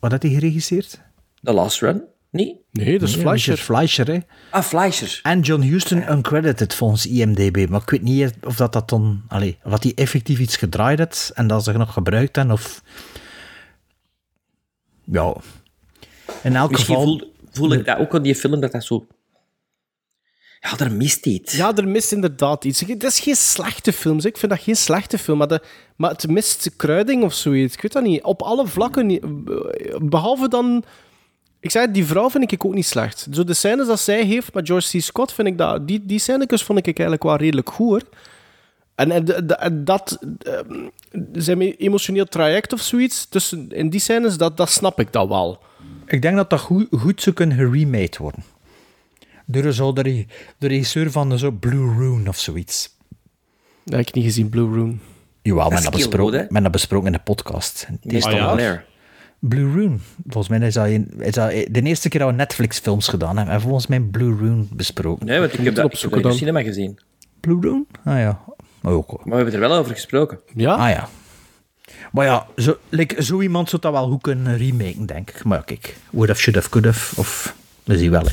[0.00, 1.00] wat had hij geregisseerd?
[1.42, 2.02] The Last Run?
[2.30, 2.60] Nee?
[2.70, 3.56] Nee, dat is Nee, Fleischer.
[3.56, 4.18] Fleischer, hè.
[4.50, 5.20] Ah, Fleischer.
[5.22, 7.68] En John Huston uncredited volgens IMDb.
[7.68, 9.22] Maar ik weet niet of dat, dat dan...
[9.28, 12.82] Allee, of dat hij effectief iets gedraaid had en dat ze nog gebruikt hebben, of...
[15.04, 15.36] Ja.
[16.42, 17.18] In elk Misschien geval...
[17.18, 19.06] voel, voel ik dat ook aan die film, dat dat zo...
[20.60, 21.56] Ja, er mist iets.
[21.56, 22.80] Ja, er mist inderdaad iets.
[22.80, 24.20] Het is geen slechte film.
[24.20, 24.30] zeg.
[24.32, 25.38] Ik vind dat geen slechte film.
[25.38, 25.62] Maar, de,
[25.96, 27.74] maar het mist kruiding of zoiets.
[27.74, 28.22] Ik weet dat niet.
[28.22, 29.20] Op alle vlakken niet.
[30.10, 30.84] Behalve dan...
[31.62, 33.26] Ik zei, die vrouw vind ik ook niet slecht.
[33.30, 35.02] Zo de scènes dat zij heeft met George C.
[35.02, 35.88] Scott, vind ik dat...
[35.88, 38.02] Die, die scènes vond ik eigenlijk wel redelijk goed, hoor.
[38.94, 40.18] En, en, en dat...
[40.42, 40.88] ehm,
[41.32, 45.62] zijn emotioneel traject of zoiets, tussen, in die scènes, dat, dat snap ik dat wel.
[46.06, 48.44] Ik denk dat dat goed, goed zou kunnen geremade worden.
[49.46, 50.26] Door zo de, re-
[50.58, 52.96] de regisseur van zo Blue Rune of zoiets.
[53.84, 55.00] Dat heb ik niet gezien, Blue Room.
[55.42, 57.86] Jawel, men dat, besproken, men dat besproken in de podcast.
[58.02, 58.84] Het is Ah, toch ja.
[59.48, 59.96] Blue Rune.
[60.26, 63.54] Volgens mij is dat, in- is dat de eerste keer dat we Netflix-films gedaan hebben.
[63.54, 65.26] En volgens mij Blue Rune besproken.
[65.26, 66.36] Nee, want ik heb het dat, ik heb dat in de dan.
[66.38, 66.98] cinema gezien.
[67.40, 67.84] Blue Rune?
[68.04, 68.40] Ah ja.
[68.80, 69.08] Maar ook.
[69.10, 69.20] hoor.
[69.24, 70.40] Maar we hebben er wel over gesproken.
[70.54, 70.74] Ja?
[70.74, 71.08] Ah ja.
[72.12, 75.44] Maar ja, zo, like, zo iemand zou dat wel goed kunnen remaken, denk ik.
[75.44, 77.20] Maar ja, kijk, would have, should have, could have.
[77.20, 78.24] Of, we zien wel.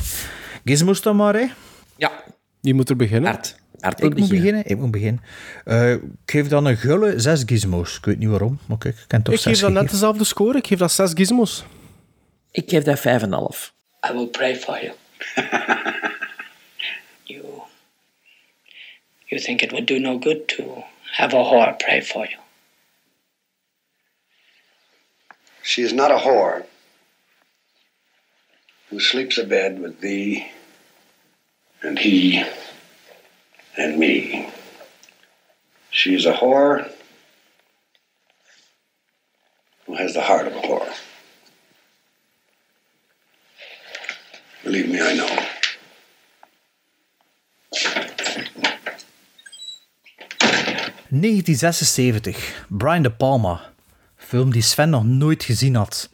[0.64, 1.46] Gizmos dan maar, hè.
[1.96, 2.10] Ja,
[2.60, 3.38] Die moet er beginnen.
[3.82, 4.66] Ik moet beginnen.
[4.66, 5.22] Ik moet beginnen.
[5.64, 7.96] Eh, ik geef dan een gulle zes gizmos.
[7.96, 10.24] Ik weet niet waarom, maar kijk, ik ken toch Ik zes geef dat net dezelfde
[10.24, 10.58] score.
[10.58, 11.64] Ik geef dat 6 gizmos.
[12.50, 13.72] Ik geef dat 5,5.
[14.10, 14.92] I will pray for you.
[17.24, 17.62] you.
[19.26, 22.38] You think it would do no good to have a whore pray for you.
[25.62, 26.64] She is not a whore
[28.88, 30.50] who sleeps abed with thee
[31.82, 32.44] and he
[33.76, 34.48] and me.
[36.06, 36.90] Is a whore
[39.86, 40.88] who has the heart of a whore.
[44.64, 45.28] Believe me, I know.
[51.12, 52.36] ...1976.
[52.68, 53.72] Brian De Palma.
[54.16, 56.10] Film die Sven nog nooit gezien had.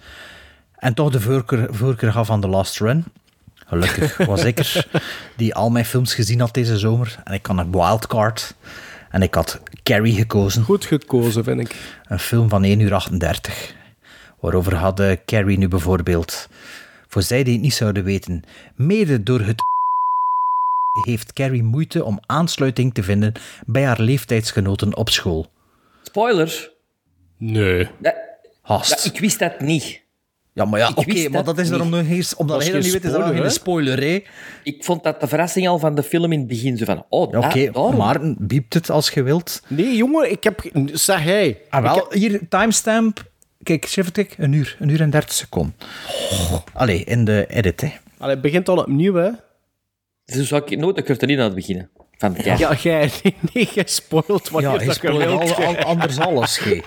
[0.75, 3.05] En toch de voorkeur, voorkeur gaf aan The Last Run.
[3.67, 4.87] Gelukkig was ik er,
[5.37, 7.17] die al mijn films gezien had deze zomer.
[7.25, 8.55] En ik had een wildcard.
[9.11, 10.63] En ik had Carrie gekozen.
[10.63, 11.77] Goed gekozen, vind ik.
[12.05, 13.75] Een film van 1 uur 38.
[14.41, 16.49] Waarover hadden Carrie nu bijvoorbeeld...
[17.09, 18.43] Voor zij die het niet zouden weten...
[18.75, 19.63] Mede door het...
[21.07, 23.33] heeft Carrie moeite om aansluiting te vinden
[23.67, 25.51] bij haar leeftijdsgenoten op school.
[26.03, 26.71] Spoilers?
[27.39, 27.89] Nee.
[28.63, 28.91] Hast.
[28.91, 30.05] dat- ik wist dat niet.
[30.57, 32.01] Ja, maar ja, oké, maar dat is daarom niet.
[32.03, 32.35] nog eens...
[32.37, 34.23] Omdat hij dat geen niet weet, is dat nog geen spoiler, hè?
[34.63, 36.77] Ik vond dat de verrassing al van de film in het begin.
[36.77, 37.39] Zo van, oh, Ja,
[37.73, 37.97] Oké.
[37.97, 39.63] Maarten, biept het als je wilt.
[39.69, 40.71] Nee, jongen, ik heb...
[40.93, 41.59] Zeg hij.
[41.69, 43.25] Ah, wel, hier, timestamp...
[43.63, 44.77] Kijk, schrijf het ik, een uur.
[44.81, 45.75] Een uur en dertig seconden.
[46.73, 47.93] Allee, in de edit, hè.
[48.19, 49.31] Allee, het begint al opnieuw, hè.
[50.25, 51.91] Dus zou ik nooit een curtain aan het beginnen.
[52.19, 56.59] Van de Ja, jij, nee, nee, jij spoilt wanneer Ja, je al, al- anders alles.
[56.59, 56.83] gij.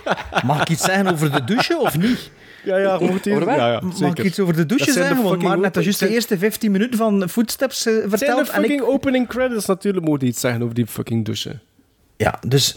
[0.45, 2.31] Mag ik iets zeggen over de douche of niet?
[2.63, 3.45] Ja, ja, moet hier...
[3.45, 4.19] Ja, ja, Mag zeker.
[4.19, 5.23] ik iets over de douche Dat zijn de zeggen?
[5.29, 8.09] Want fucking maar net als juist de eerste 15 minuten van Footsteps eh, Het zijn
[8.11, 8.49] de verteld.
[8.49, 11.61] En fucking ik, opening credits natuurlijk, moet iets zeggen over die fucking douchen.
[12.17, 12.75] ja, dus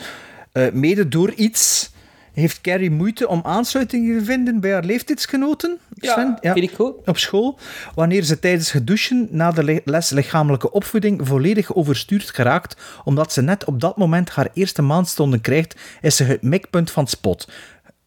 [0.53, 1.91] eh, mede door iets
[2.33, 5.79] heeft Carrie moeite om aansluiting te vinden bij haar leeftijdsgenoten.
[5.97, 6.39] Sven?
[6.41, 6.95] vind ik goed.
[7.07, 7.59] Op school,
[7.95, 13.33] wanneer ze tijdens het douchen na de le- les lichamelijke opvoeding volledig overstuurd geraakt, omdat
[13.33, 17.49] ze net op dat moment haar eerste maandstonden krijgt, is ze het mikpunt van spot.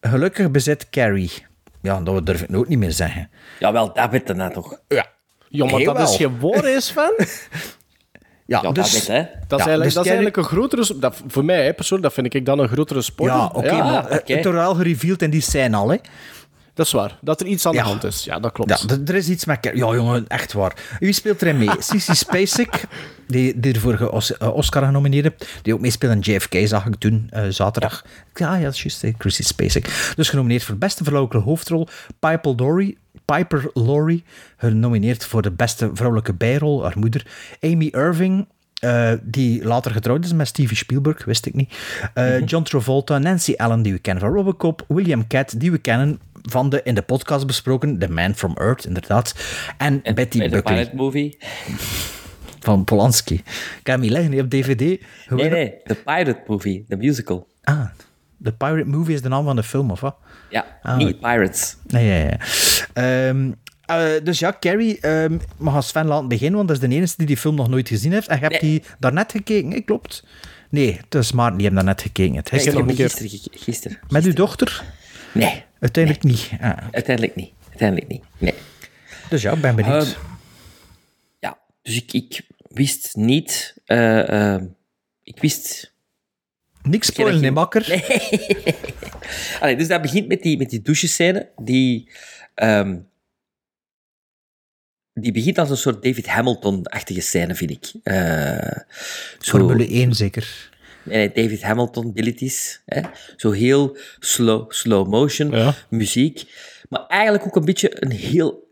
[0.00, 1.32] Gelukkig bezit Carrie.
[1.86, 3.30] Ja, dat durf ik ook niet meer zeggen.
[3.58, 4.80] Jawel, dat weet je nou toch.
[4.88, 5.06] Ja.
[5.48, 7.12] Ja, maar Heel dat is woord, is van.
[8.46, 9.24] Ja, Ja, dus, dat weet hè.
[9.46, 10.98] Dat is, Ja, eigenlijk, dus dat is eigenlijk een grotere...
[10.98, 13.32] Dat, voor mij, hè, persoonlijk, dat vind ik dan een grotere sport.
[13.32, 14.34] ja, oké, maar oké.
[14.34, 15.96] het wordt wel gereveeld in die scène al, hè.
[16.76, 17.18] Dat is waar.
[17.20, 18.24] Dat er iets aan de hand is.
[18.24, 18.84] Ja, dat klopt.
[18.88, 19.58] Ja, er is iets met.
[19.62, 20.76] Ja, jongen, echt waar.
[20.98, 21.70] Wie speelt erin mee?
[21.78, 22.84] Sissy Spacek,
[23.26, 25.58] die, die ervoor eh, Oscar genomineerd heeft.
[25.62, 28.04] Die ook meespeelt in JFK, zag ik toen, eh, zaterdag.
[28.34, 30.12] Ja, ja, dat is juist, Chrissy Spacek.
[30.16, 31.88] Dus genomineerd voor beste vrouwelijke hoofdrol.
[32.18, 34.24] Piper Laurie, Piper Laurie,
[34.56, 37.26] genomineerd voor de beste vrouwelijke bijrol, haar moeder.
[37.60, 38.46] Amy Irving,
[38.80, 41.74] eh, die later getrouwd is met Steven Spielberg, wist ik niet.
[42.14, 44.84] Eh, John Travolta, Nancy Allen, die we kennen van Robocop.
[44.88, 46.20] William Cat, die we kennen
[46.50, 49.34] van de in de podcast besproken The Man from Earth, inderdaad.
[49.78, 51.38] En, Betty de Buckley movie.
[52.60, 53.34] van Polanski.
[53.34, 53.42] Ik
[53.82, 54.78] heb hem hier liggen hier op DVD.
[54.80, 57.48] Nee, Gewoon- nee, de pilot movie, de musical.
[57.62, 57.84] Ah,
[58.42, 60.16] The Pirate Movie is de naam van de film, of wat?
[60.50, 61.76] Ja, Ah, niet Pirates.
[61.86, 62.38] Nee, ja, ja.
[63.28, 63.52] Ehm,
[63.86, 67.14] eh, dus ja, Carrie, ehm mag als Sven laten beginnen, want dat is de enige
[67.16, 68.28] die die film nog nooit gezien heeft.
[68.28, 68.70] En je hebt Nee.
[68.70, 70.24] die daarnet gekeken, hè, klopt?
[70.70, 72.32] Nee, het is Maarten die hem daarnet gekeken.
[72.32, 72.40] Nee,
[72.86, 73.10] ik heb
[73.50, 73.98] gisteren.
[74.08, 74.82] Met uw dochter?
[75.32, 76.50] Nee, Uiteindelijk niet.
[76.60, 77.52] Ah, uiteindelijk niet.
[77.68, 78.22] Uiteindelijk niet.
[78.38, 78.54] Nee.
[79.30, 80.04] dus ja, ik ben benieuwd.
[80.06, 80.20] Ehm,
[81.38, 83.74] ja, dus ik, ik wist niet...
[83.84, 84.66] eh, ehm,
[85.22, 85.94] ik wist...
[86.82, 87.84] Niks spoilen, nee, makker.
[87.88, 88.04] Nee.
[89.60, 92.10] Allee, dus dat begint met die, met die douchescène, die...
[92.54, 92.98] ehm,
[95.12, 97.92] die begint als een soort David Hamilton-achtige scène, vind ik.
[98.02, 98.80] Eh,
[99.38, 100.74] zo- Formule 1 zeker.
[101.06, 102.80] Nee, nee, David Hamilton abilities.
[102.86, 103.00] Hè?
[103.36, 105.74] Zo heel slow, slow motion Ja.
[105.88, 106.44] muziek.
[106.88, 108.64] Maar eigenlijk ook een beetje een heel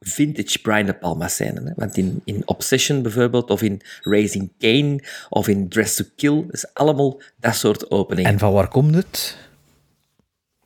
[0.00, 1.62] vintage Brian De Palma scène.
[1.64, 1.72] Hè?
[1.76, 6.74] Want in, in Obsession bijvoorbeeld, of in Raising Kane, of in Dress to Kill, is
[6.74, 8.30] allemaal dat soort openingen.
[8.30, 9.36] En van waar komt het?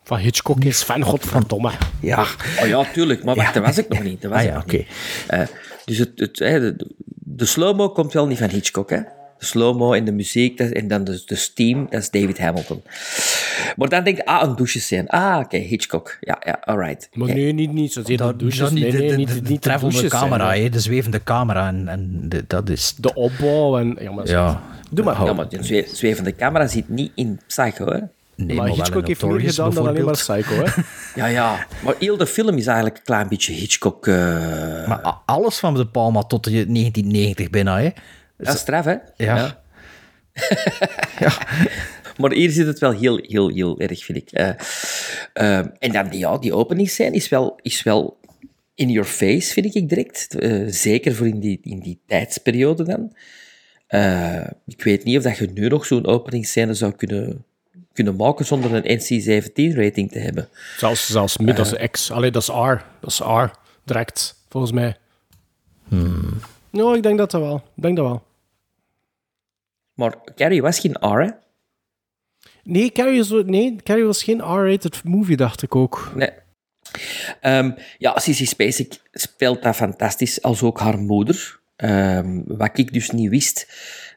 [0.04, 1.70] Van Hitchcock is fan, godverdomme.
[2.00, 2.26] Ja.
[2.60, 3.24] Oh ja, tuurlijk.
[3.24, 4.22] Maar wacht, dat was ik nog niet.
[4.22, 4.76] Dat was Ah ik ja, nog oké.
[4.76, 4.86] niet.
[5.28, 5.42] Eh,
[5.84, 6.90] dus het, het, hè, de,
[7.24, 9.00] de slow-mo komt wel niet van Hitchcock, hè.
[9.42, 12.82] De slow-mo en de muziek, dat, en dan de, de steam, dat is David Hamilton.
[13.76, 15.08] Maar dan denk je, ah, een douchescène.
[15.08, 16.16] Ah, oké, Hitchcock.
[16.20, 17.08] Ja, ja, alright.
[17.12, 17.36] Maar Oké.
[17.36, 18.70] nee, niet, niet zozeer de Dat, douches.
[18.70, 21.68] nee, de, nee, de, niet, de, de de treffende douches camera, hè, de zwevende camera.
[21.68, 22.94] En, en de, dat is...
[22.96, 23.96] De opbouw en...
[24.00, 24.62] Ja, maar, Ja.
[24.90, 25.24] Doe maar.
[25.24, 27.98] Ja, maar die zwe- zwevende camera zit niet in Psycho, hè.
[28.36, 30.12] Nee, maar Hitchcock in heeft meer gedaan dan alleen maar.
[30.14, 30.82] Psycho, hè.
[31.20, 31.66] Ja, ja.
[31.84, 34.06] Maar heel de film is eigenlijk een klein beetje Hitchcock...
[34.06, 34.14] eh,
[34.88, 37.90] Maar alles van De Palma tot de 1990 bijna, hè.
[38.44, 38.96] Dat is straf, hè?
[39.16, 39.62] Ja.
[42.16, 44.30] Maar hier zit het wel heel, heel, heel erg, vind ik.
[44.30, 44.48] Eh,
[45.32, 48.20] eh, en dan, ja, die openingsscène is wel, is wel
[48.74, 50.34] in your face, vind ik direct.
[50.38, 53.12] Eh, zeker voor in die, in die tijdsperiode dan.
[53.86, 57.44] Eh, ik weet niet of dat je nu nog zo'n openingsscène zou kunnen,
[57.92, 60.48] kunnen maken zonder een NC-17-rating te hebben.
[60.76, 62.10] Zelfs, zelfs mid als X.
[62.10, 62.84] Allee, dat is R.
[63.00, 63.50] Dat is R.
[63.84, 64.96] Direct, volgens mij.
[66.70, 67.56] Nou, ik denk dat dat wel.
[67.76, 68.22] Ik denk dat wel.
[70.02, 71.30] Maar Carrie was geen R, hè?
[72.62, 76.12] Nee, Carrie, is, nee, Carrie was geen R-rated movie, dacht ik ook.
[76.14, 76.30] Nee.
[77.40, 81.60] Ehm, ja, Sissy Spacek speelt dat fantastisch, als ook haar moeder.
[81.76, 83.66] Ehm, wat ik dus niet wist,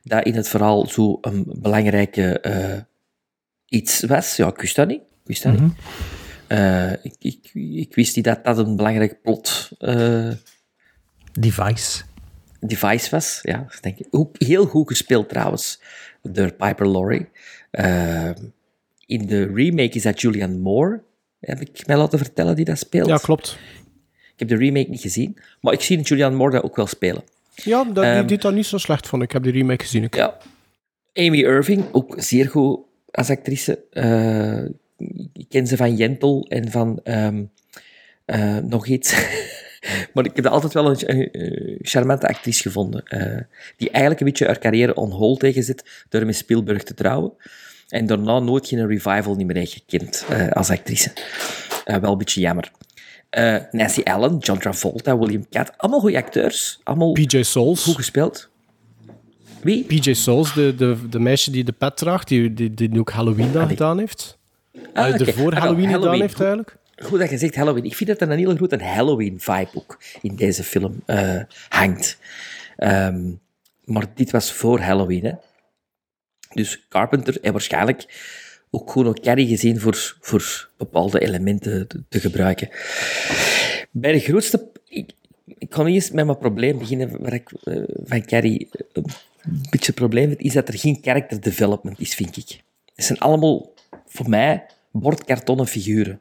[0.03, 2.79] dat in het verhaal zo een belangrijke eh,
[3.65, 4.36] iets was.
[4.36, 5.01] Ja, ik wist dat niet.
[5.01, 5.73] Ik wist dat niet.
[6.47, 10.31] Eh, ik, ik, ik wist niet dat dat een belangrijk plot eh,
[11.31, 12.03] Device.
[12.68, 13.39] Device was.
[13.41, 14.07] Ja, denk ik.
[14.11, 15.82] Ook heel goed gespeeld trouwens,
[16.22, 17.28] door Piper Laurie.
[17.72, 18.34] Ehm,
[19.05, 21.01] in de remake is dat Julianne Moore,
[21.39, 23.07] heb ik mij laten vertellen, die dat speelt.
[23.07, 23.57] Ja, klopt.
[24.34, 27.24] Ik heb de remake niet gezien, maar ik zie Julianne Moore dat ook wel spelen.
[27.55, 29.32] Ja, dat, die Ehm, deed dat niet zo slecht, vond ik.
[29.32, 30.03] Heb die remake gezien.
[30.03, 30.16] Ik.
[30.16, 30.38] Ja.
[31.13, 32.80] Amy Irving, ook zeer goed
[33.11, 33.80] als actrice.
[33.89, 34.63] Eh,
[35.34, 37.43] ik ken ze van Jentel en van ehm,
[38.26, 39.13] eh, nog iets.
[40.13, 40.97] maar ik heb altijd wel een,
[41.41, 43.03] een charmante actrice gevonden.
[43.05, 43.41] eh,
[43.77, 47.33] die eigenlijk een beetje haar carrière on hold tegenzet door met Spielberg te trouwen.
[47.89, 51.11] En daarna nooit geen revival niet meer heeft gekend eh, als actrice.
[51.86, 52.71] Eh, wel een beetje jammer.
[53.29, 55.71] Eh, Nancy Allen, John Travolta, William Cat.
[55.77, 56.79] Allemaal goede acteurs.
[56.83, 57.83] Allemaal PJ Souls.
[57.83, 58.49] goed gespeeld.
[59.61, 59.83] Wie?
[59.83, 63.11] PJ Souls, de, de, de meisje die de pet draagt, die, die, die nu ook
[63.11, 64.38] Halloween dan gedaan heeft.
[64.93, 66.77] Ah, Ah, de voor Ah, Halloween gedaan heeft eigenlijk.
[66.95, 67.83] Goed dat je zegt Halloween.
[67.83, 72.17] Ik vind dat er een hele grote Halloween-vibe ook in deze film eh, hangt.
[72.77, 73.31] Ehm,
[73.83, 75.31] maar dit was voor Halloween, hè.
[76.53, 78.05] Dus Carpenter en waarschijnlijk
[78.69, 82.69] ook gewoon ook gezien voor, voor bepaalde elementen te, gebruiken.
[83.91, 84.71] Bij de grootste...
[84.87, 85.11] Ik,
[85.57, 89.03] ik kan eerst met mijn probleem beginnen waar ik eh, van Carrie eh,
[89.41, 92.61] een beetje probleem vind, is dat er geen character development is, vind ik.
[92.95, 93.73] Het zijn allemaal,
[94.05, 96.19] voor mij, bordkartonnen figuren.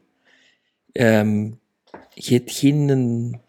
[0.95, 1.43] Ehm,
[2.13, 2.89] je hebt geen...
[2.89, 3.39] een-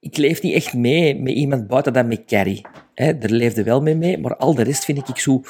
[0.00, 2.66] Ik leef niet echt mee met iemand buiten dan met Carrie.
[2.94, 5.42] Hè, daar leefde wel mee mee, maar al de rest vind ik zo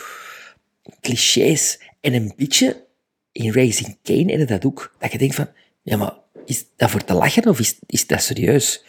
[1.01, 1.81] clichés.
[2.01, 2.85] En een beetje
[3.33, 5.49] in Raising Kane en dat ook, dat je denkt van,
[5.83, 6.14] ja, maar
[6.45, 8.85] is dat voor te lachen of is, is dat serieus?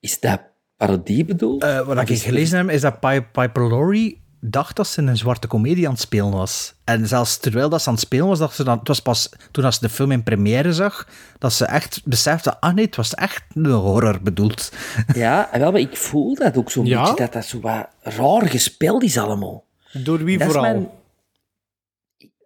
[0.00, 0.40] Is dat
[0.76, 1.62] parodie bedoeld?
[1.62, 5.46] Eh, wat ik gelezen heb, is dat Pi- Piper Laurie dacht dat ze een zwarte
[5.46, 6.74] komedie aan het spelen was.
[6.84, 9.28] En zelfs terwijl dat ze aan het spelen was, dacht ze dan, het was pas
[9.50, 12.96] toen als ze de film in première zag, dat ze echt besefte, ah nee, het
[12.96, 14.72] was echt een horror bedoeld.
[15.14, 17.00] Ja, en wel, maar ik voel dat ook zo'n Ja?
[17.02, 19.64] beetje, dat dat zo wat raar gespeeld is allemaal.
[19.92, 20.62] Door wie Dat vooral?
[20.72, 20.88] mijn-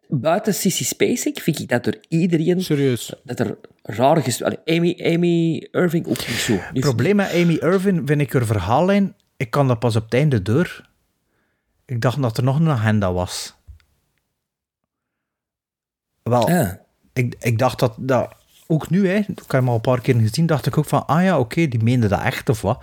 [0.08, 2.62] Buiten Sissy Spacek vind ik dat door iedereen...
[2.62, 3.12] Serieus?
[3.22, 4.58] Dat er raar gespeeld...
[4.64, 6.52] Amy, Amy Irving ook niet zo.
[6.52, 10.14] Het probleem met Amy Irving vind ik haar verhaallijn, ik kan dat pas op het
[10.14, 10.88] einde door.
[11.86, 13.54] Ik dacht dat er nog een agenda was.
[16.22, 16.50] Wel,
[17.12, 18.34] ik, ik dacht dat, dat
[18.66, 21.06] ook nu, hè, ik heb hem al een paar keer gezien, dacht ik ook van,
[21.06, 22.82] ah ja, oké, die meende dat echt of wat.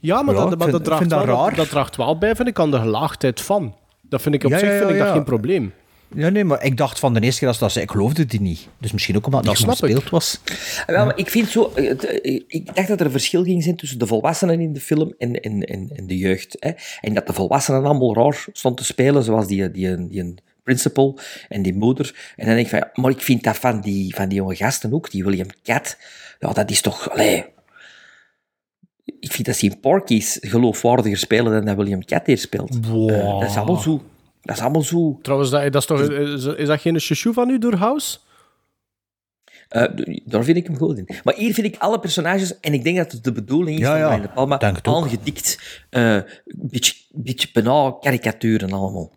[0.00, 1.54] Ja, maar, Ja, dat, ik maar vind- dat, draagt dat wel, raar.
[1.54, 3.76] dat draagt wel bij, vind ik, aan de gelaagdheid van.
[4.02, 5.14] Dat vind ik op Ja, zich ja, vind ik ja, dat ja.
[5.14, 5.72] geen probleem.
[6.14, 8.68] Ja, nee, maar ik dacht van de eerste keer dat ze ik geloofde die niet.
[8.78, 10.40] Dus misschien ook omdat het Dat niet gespeeld was.
[10.80, 11.72] Ah, Wel, maar ik vind zo...
[11.74, 14.80] eh, eh, Ik dacht dat er een verschil ging zijn tussen de volwassenen in de
[14.80, 16.56] film en, en, en, en de jeugd.
[16.60, 16.70] Hè.
[17.00, 21.18] En dat de volwassenen allemaal raar stond te spelen, zoals die, die, die een principal
[21.48, 22.32] en die moeder.
[22.36, 24.56] En dan denk ik van, ja, maar ik vind dat van die, van die jonge
[24.56, 25.96] gasten ook, die William Cat,
[26.38, 27.10] ja, dat is toch...
[27.10, 27.44] Allee,
[29.20, 32.74] ik vind dat ze in Porky's geloofwaardiger spelen dan dat William Cat hier speelt.
[32.86, 34.02] Eh, dat is allemaal zo...
[34.42, 35.18] Dat is allemaal zo...
[35.22, 38.18] Trouwens, dat, dat is, toch, is, is dat geen chouchou van u door House?
[39.70, 39.84] Eh,
[40.24, 41.08] daar vind ik hem goed in.
[41.24, 43.90] Maar hier vind ik alle personages, en ik denk dat het de bedoeling is Ja,
[43.90, 44.06] van ja.
[44.06, 49.12] Brian De Palma, aangedikt, eh, een beetje, beetje bijna karikaturen allemaal.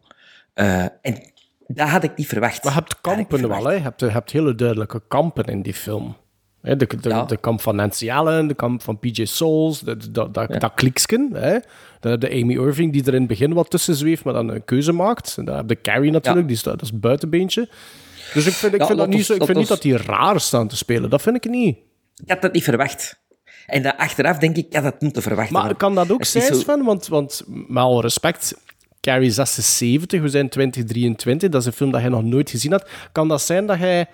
[0.53, 1.33] Eh, en
[1.67, 2.63] dat had ik niet verwacht.
[2.63, 3.73] Maar je hebt kampen wel, hè.
[3.73, 6.15] Je hebt, je hebt hele duidelijke kampen in die film.
[6.63, 10.33] Hè, de, de, de kamp van Nancy Allen, de kamp van PJ Souls, dat, dat,
[10.33, 11.29] dat, dat kliksken.
[11.33, 11.57] Hè.
[11.99, 14.49] Dan heb je Amy Irving, die er in het begin wat tussen zweeft, maar dan
[14.49, 15.35] een keuze maakt.
[15.37, 17.69] En dan heb je Carrie natuurlijk, die is, dat is het buitenbeentje.
[18.33, 20.39] Dus ik vind, ik Ja, vind, dat niet zo, ik vind niet dat die raar
[20.39, 21.09] staan te spelen.
[21.09, 21.77] Dat vind ik niet.
[22.23, 23.21] Ik had dat niet verwacht.
[23.65, 25.53] En dat achteraf denk ik, had dat moeten verwachten.
[25.53, 26.83] Maar kan dat ook zijn, zo- Sven?
[26.83, 28.57] Want, want met alle respect,
[29.01, 32.89] Carrie 76, we zijn 2023, dat is een film dat hij nog nooit gezien had.
[33.11, 34.07] Kan dat zijn dat hij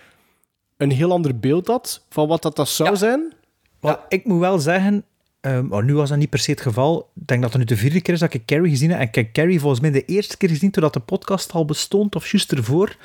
[0.79, 3.33] een heel ander beeld had van wat dat, dat zou zijn?
[3.79, 5.03] Maar ik moet wel zeggen,
[5.41, 7.09] ehm, maar nu was dat niet per se het geval.
[7.15, 8.99] Ik denk dat het nu de vierde keer is dat ik Carrie gezien heb.
[8.99, 11.65] En ik heb Carrie volgens mij de eerste keer gezien toen dat de podcast al
[11.65, 12.95] bestond, of juist ervoor.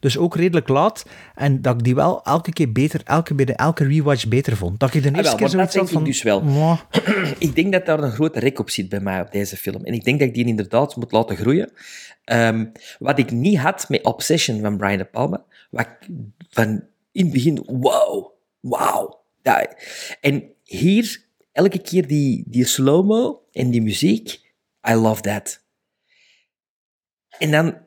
[0.00, 1.06] Dus ook redelijk laat.
[1.34, 4.80] En dat ik die wel elke keer beter, elke, bij de, elke rewatch beter vond.
[4.80, 6.00] Dat ik de Ah, eerste wel, keer zoiets denk van...
[6.00, 6.42] ik dus wel.
[6.42, 6.80] "Mwah."
[7.38, 9.84] ik denk dat daar een grote rek op zit bij mij op deze film.
[9.84, 11.72] En ik denk dat ik die inderdaad moet laten groeien.
[12.24, 12.64] Ehm,
[12.98, 16.08] wat ik niet had met Obsession van Brian De Palma, wat ik
[16.50, 16.82] van
[17.14, 19.14] in het begin, wow, wow.
[19.42, 19.74] Dat,
[20.20, 24.40] en hier, elke keer die, die slow-mo en die muziek,
[24.88, 25.62] I love that.
[27.38, 27.78] En dan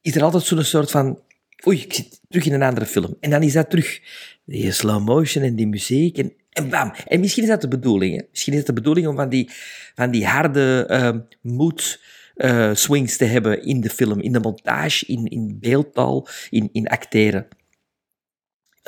[0.00, 1.22] is er altijd zo'n soort van,
[1.66, 3.16] oei, ik zit terug in een andere film.
[3.20, 4.00] En dan is dat terug,
[4.44, 6.92] die slow motion en die muziek en, bam.
[7.06, 8.16] En misschien is dat de bedoeling.
[8.16, 8.22] Hè?
[8.30, 9.50] Misschien is het de bedoeling om van die,
[9.94, 12.00] van die harde ehm mood
[12.34, 16.88] eh, swings te hebben in de film, in de montage, in, in beeldtaal, in, in
[16.88, 17.48] acteren.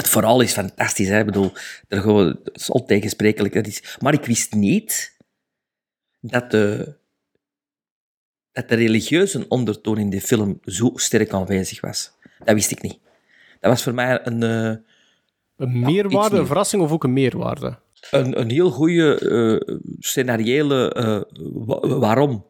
[0.01, 1.19] Het verhaal is fantastisch, hè?
[1.19, 1.53] ik bedoel,
[1.89, 3.55] er gewoon, het is ontegensprekelijk.
[3.55, 5.17] Dat is, maar ik wist niet
[6.21, 6.95] dat de,
[8.53, 12.13] dat de religieuze ondertoon in de film zo sterk aanwezig was.
[12.45, 12.99] Dat wist ik niet.
[13.61, 14.43] Dat was voor mij een...
[14.43, 14.77] eh,
[15.57, 17.79] Een meerwaarde, een verrassing of ook een meerwaarde?
[18.11, 19.19] een, een heel goede
[19.69, 21.21] eh scenariële eh,
[21.67, 22.47] wa- waarom.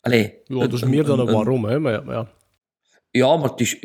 [0.00, 1.78] Allee, Ja, dus meer dan een waarom, hè.
[1.80, 2.28] Maar ja, maar ja.
[3.10, 3.78] Ja, maar het is...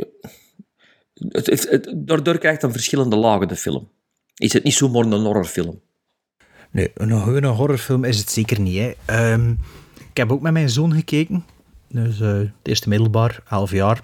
[1.14, 3.90] Het, het, daardoor krijgt een verschillende lagen, de film.
[4.35, 5.81] Is het niet zomaar een horrorfilm?
[6.72, 8.95] Nee, een gewone horrorfilm is het zeker niet.
[9.06, 9.49] Ehm,
[10.10, 11.45] ik heb ook met mijn zoon gekeken.
[11.88, 14.02] Dus eh, het eerste middelbaar, 11 jaar.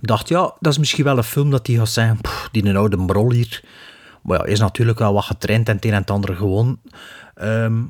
[0.00, 2.76] Ik dacht, ja, dat is misschien wel een film dat die gaat "Pff, die een
[2.76, 3.64] oude brol hier.
[4.22, 6.80] Maar ja, is natuurlijk wel wat getraind en het een en het ander gewoon.
[7.34, 7.82] Ehm,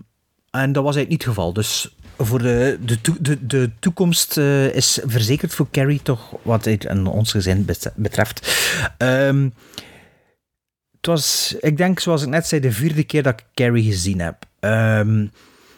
[0.51, 1.53] en dat was eigenlijk niet het geval.
[1.53, 1.97] Dus
[2.27, 7.07] voor de, de, de, de toekomst eh, is verzekerd voor Carrie, toch, wat het en
[7.07, 8.67] ons gezin bet- betreft.
[8.99, 9.49] Ehm,
[10.97, 14.21] het was, ik denk, zoals ik net zei, de vierde keer dat ik Carrie gezien
[14.21, 14.37] heb.
[14.61, 15.23] Ehm,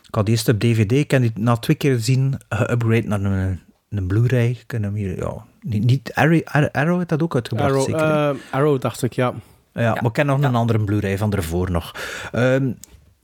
[0.09, 3.61] ik had eerst op DVD, ik heb die na twee keer gezien, geüpgrade naar een,
[3.91, 4.49] een Blu-ray.
[4.51, 6.41] Ik kan hem hier, ja, niet, niet Arrow,
[6.73, 8.01] Arrow, heeft dat ook uitgebracht, Arrow, zeker?
[8.01, 9.35] eh, Arrow, dacht ik, ja.
[9.75, 11.95] Ja, maar ik ken nog een andere Blu-ray van ervoor nog.
[12.33, 12.73] Ehm,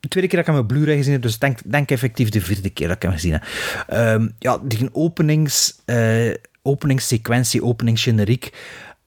[0.01, 2.41] de tweede keer dat ik hem op Blu-ray gezien heb, dus denk, denk effectief de
[2.41, 3.45] vierde keer dat ik hem gezien heb.
[3.87, 8.53] Ehm, ja, die openings, eh, openingssequentie, openingsgeneriek,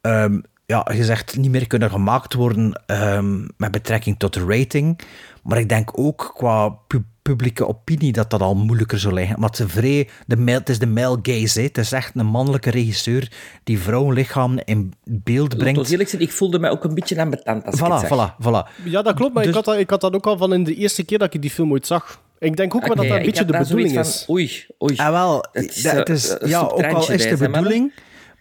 [0.01, 4.99] ehm, ja, gezegd niet meer kunnen gemaakt worden ehm, met betrekking tot de rating.
[5.43, 9.41] Maar ik denk ook qua pu- publieke opinie dat dat al moeilijker zou liggen.
[9.43, 11.59] Het is, vrij, de male, het is de male gaze.
[11.59, 11.65] hè.
[11.65, 13.31] Het is echt een mannelijke regisseur
[13.63, 15.77] die vrouwenlichaam in beeld brengt.
[15.77, 18.43] moet eerlijk zijn, ik voelde mij ook een beetje ambetant als ik het Voilà, voilà,
[18.45, 18.83] voilà.
[18.83, 20.63] Ja, dat klopt, maar ik, Dus- had dat, ik had dat ook al van in
[20.63, 22.21] de eerste keer dat ik die film ooit zag.
[22.39, 24.25] Ik denk ook wel dat dat een beetje de bedoeling van, is.
[24.29, 24.95] Oei, oei.
[24.97, 27.91] Ah, wel, Het is, het eh, is, een ja, ook al is de bedoeling,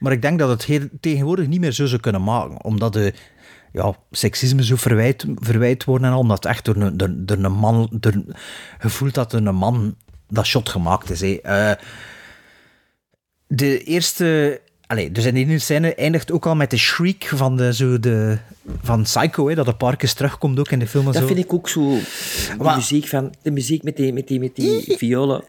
[0.02, 3.12] maar ik denk dat het tegenwoordig niet meer zo zou kunnen maken, omdat de
[3.72, 7.52] ja, seksisme zo verwijt, verwijt worden en al, omdat echt door een, door, door een
[7.52, 8.12] man, door,
[8.78, 9.96] voelt dat een man
[10.28, 11.40] dat shot gemaakt is.
[11.40, 11.70] Eh,
[13.46, 17.74] de eerste, allee, dus in die scène eindigt ook al met de shriek van, de,
[17.74, 18.38] zo de,
[18.82, 21.06] van Psycho, hè, dat een paar keer terugkomt ook in de film.
[21.06, 21.26] en Dat zo.
[21.28, 21.80] vind ik ook zo.
[21.90, 25.42] De Maar- muziek, van, de muziek met die, met die, met die violen.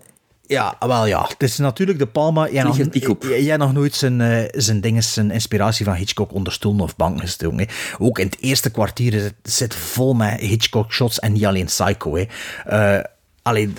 [0.47, 1.25] Ja, wel ja.
[1.27, 2.49] Het is natuurlijk de Palma.
[2.49, 2.77] Jij nog,
[3.21, 7.21] jij nog nooit zijn, eh, zijn, dingen, zijn inspiratie van Hitchcock onder stoelen of banken
[7.21, 7.59] gestoken.
[7.59, 7.65] Hè.
[7.99, 12.15] Ook in het eerste kwartier het, zit vol met Hitchcock-shots en niet alleen Psycho.
[12.15, 12.25] Hè.
[12.65, 13.03] Eh,
[13.41, 13.77] alleen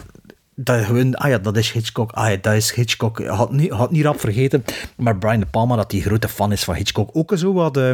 [0.54, 3.26] dat gewoon, ah ja, dat is Hitchcock, ah ja, dat is Hitchcock.
[3.26, 4.64] Had niet, had niet rap vergeten,
[4.96, 7.10] maar Brian De Palma, dat hij grote fan is van Hitchcock.
[7.12, 7.92] Ook zo wat, eh,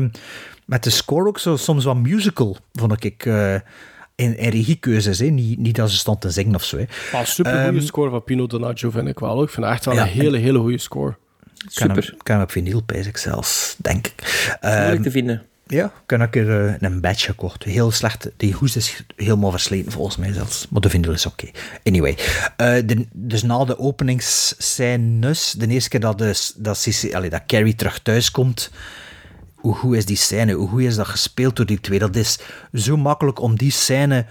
[0.64, 3.54] met de score ook zo, soms wat musical, vond ik, eh,
[4.20, 5.18] in, in regiekeuzes.
[5.18, 5.26] Hè.
[5.26, 6.76] Niet, niet dat ze stond te zingen of zo.
[6.78, 6.84] Hè.
[7.12, 9.42] Ah, super goede Ehm, score van Pino Donaggio vind ik wel.
[9.42, 11.16] Ik vind het echt wel Ja, een hele, hele goede score.
[11.74, 14.12] Kan hem, kan hem op vinyl, ik zelfs, denk ik.
[14.60, 15.42] Moeilijk Ehm, te vinden.
[15.66, 17.64] Ja, ik heb een keer een badge gekocht.
[17.64, 18.30] Heel slecht.
[18.36, 20.66] Die hoes is helemaal versleten, volgens mij zelfs.
[20.70, 21.46] Maar de vinyl is oké.
[21.84, 22.16] Anyway.
[22.56, 27.42] eh, de, dus na de openingsscènes, de eerste keer dat, de, dat, Cici- allee, dat
[27.46, 28.70] Carrie terug thuis komt,
[29.60, 30.52] hoe goed is die scène?
[30.52, 31.98] Hoe goed is dat gespeeld door die twee?
[31.98, 32.38] Dat is
[32.72, 34.26] zo makkelijk om die scène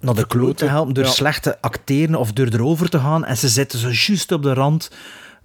[0.00, 1.10] naar de kloot te helpen door ja.
[1.10, 3.24] slecht te acteren of door erover te gaan.
[3.24, 4.90] En ze zitten zo juist op de rand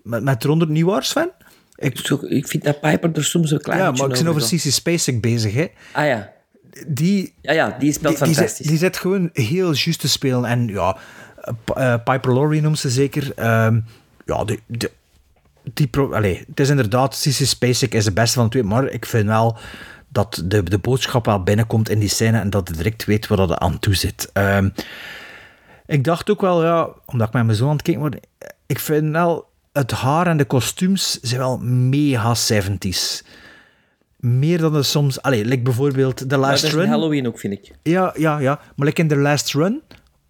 [0.04, 1.30] met, met eronder niet waar, Sven?
[1.76, 4.34] Ik, Zo, ik vind dat Piper er soms een klein ja, beetje maar ik ben
[4.34, 4.42] over.
[4.58, 5.68] CC Spacek bezig, hè.
[5.92, 6.34] Ah ja.
[6.88, 8.68] Die, Ja, ja, die speelt die, fantastisch.
[8.68, 10.46] die zit gewoon heel juist te spelen.
[10.46, 10.98] En ja,
[11.64, 13.32] P- eh, Piper Laurie noemt ze zeker.
[13.36, 13.80] Ehm,
[14.26, 14.90] ja, die, die,
[15.74, 18.90] die pro, allee, het is inderdaad, CC Spacek is de beste van de twee, maar
[18.90, 19.58] ik vind wel
[20.10, 23.38] dat de, de boodschap wel binnenkomt in die scène en dat je direct weet waar
[23.38, 24.30] dat aan toe zit.
[24.34, 24.70] Ehm,
[25.86, 28.28] ik dacht ook wel, ja, omdat ik met mijn zoon aan het kijken word,
[28.66, 33.26] ik vind wel, het haar en de kostuums zijn wel mega 70s.
[34.18, 35.22] Meer dan er soms...
[35.22, 36.90] Allee, like bijvoorbeeld The Last dat is in Run.
[36.90, 37.72] Halloween ook, vind ik.
[37.84, 38.60] Ja, ja, ja.
[38.76, 39.82] Maar like in The Last Run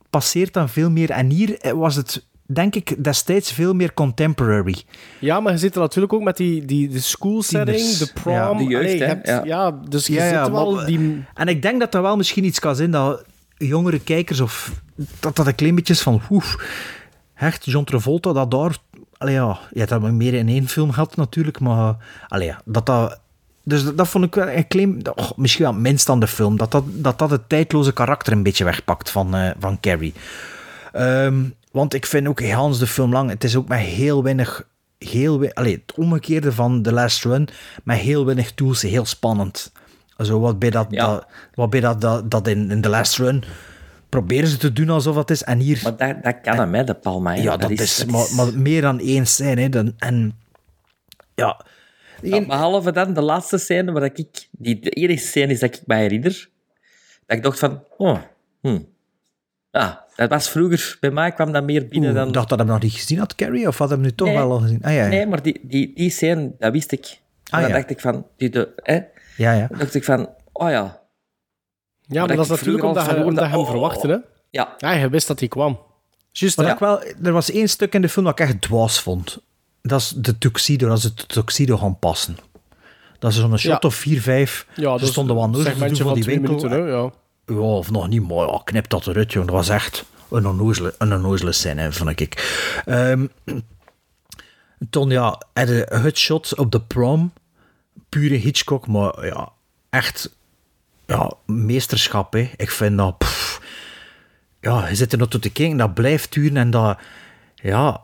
[0.10, 1.10] passeert dan veel meer.
[1.10, 4.76] En hier was het, denk ik, destijds veel meer contemporary.
[5.20, 7.98] Ja, maar je zit er natuurlijk ook met die, die de school setting, Tieners.
[7.98, 8.34] de prom.
[8.34, 8.54] Ja.
[8.54, 9.42] De jeugd, Allee, je hè, hebt- ja.
[9.44, 9.72] ja.
[9.90, 11.24] dus je Ja, ja, zit wel maar- die...
[11.34, 13.24] En ik denk dat dat wel misschien iets kan zijn dat
[13.58, 14.72] jongere kijkers of
[15.20, 16.56] dat dat een klein beetje is van oef,
[17.34, 18.78] hecht John Travolta dat daar,
[19.18, 21.96] allee ja, je hebt dat meer in één film gehad natuurlijk, maar
[22.28, 23.20] allee ja, dat dat
[23.64, 26.72] dus dat, dat vond ik wel een oh, misschien wel minst aan de film, dat
[26.72, 30.14] dat, dat dat het tijdloze karakter een beetje wegpakt van, eh, van Carrie.
[30.92, 31.44] Ehm,
[31.76, 35.40] want ik vind ook Hans de film lang, het is ook met heel weinig, heel
[35.40, 37.48] we- het omgekeerde van The Last Run,
[37.84, 39.72] met heel weinig tools, heel spannend.
[40.18, 41.06] Also, wat bij dat, Ja.
[41.08, 43.44] dat, wat bij dat, dat, dat in, in The Last Run
[44.10, 45.80] proberen ze te doen alsof het is, en hier...
[45.84, 47.34] Maar dat, dat kan hem, hè, de Palma.
[47.36, 47.42] hè.
[47.42, 49.70] ja, dat, is, maar, maar meer dan één scène, hè.
[49.70, 50.40] Dan, en
[51.36, 51.66] ja...
[52.22, 55.82] Ja, behalve dan de laatste scène, waar ik, die de enige scène is dat ik
[55.86, 56.50] mij herinner,
[57.26, 58.18] dat ik dacht van, oh,
[58.62, 58.80] hm.
[59.80, 62.28] Ja, dat was vroeger, bij mij kwam dat meer binnen Oeh, dan...
[62.28, 64.16] Ik dacht dat hij hem nog niet gezien had, Carrie, of had hij hem nu
[64.16, 64.38] toch Nee.
[64.38, 64.80] wel al gezien?
[64.84, 65.08] Ah, ja, ja.
[65.08, 67.06] Nee, maar die, die, die scène, dat wist ik.
[67.06, 67.76] En Ah, dan ja.
[67.76, 68.96] dacht ik van, die de, hè,
[69.38, 69.68] ja, ja.
[69.68, 71.02] dan dacht ik van, oh ja.
[72.08, 74.18] Ja, maar dat dat is natuurlijk vroeger omdat al je, omdat hem verwachtte, hè.
[74.50, 75.80] Ja, Ja, je wist dat hij kwam.
[76.32, 79.38] Juist, Maar wel, er was één stuk in de film dat ik echt dwaas vond.
[79.82, 82.38] Dat is de tuxedo, dat ze de tuxedo gaan passen.
[83.20, 83.88] Dat is zo'n shot Ja.
[83.88, 84.68] of vier, vijf.
[84.76, 86.56] Ja, dat stonden wel nodig voor van die twee winkel.
[86.56, 87.12] minuten, hè, ja.
[87.46, 89.46] Ja, of nog niet, maar ja, knip dat eruit, joh.
[89.46, 92.64] Dat was echt een onnozele, een scène, vond ik.
[92.86, 93.26] Ehm,
[94.90, 97.34] Ton, ja, had een hutshot op de prom.
[98.10, 99.52] Pure Hitchcock, maar ja,
[99.90, 100.36] echt
[101.06, 102.34] ja, meesterschap.
[102.34, 102.52] Hè.
[102.56, 103.18] Ik vind dat...
[103.18, 103.62] pff,
[104.60, 106.98] ja, je zit er nog tot te kijken, dat blijft duren en dat...
[107.56, 108.02] Ja,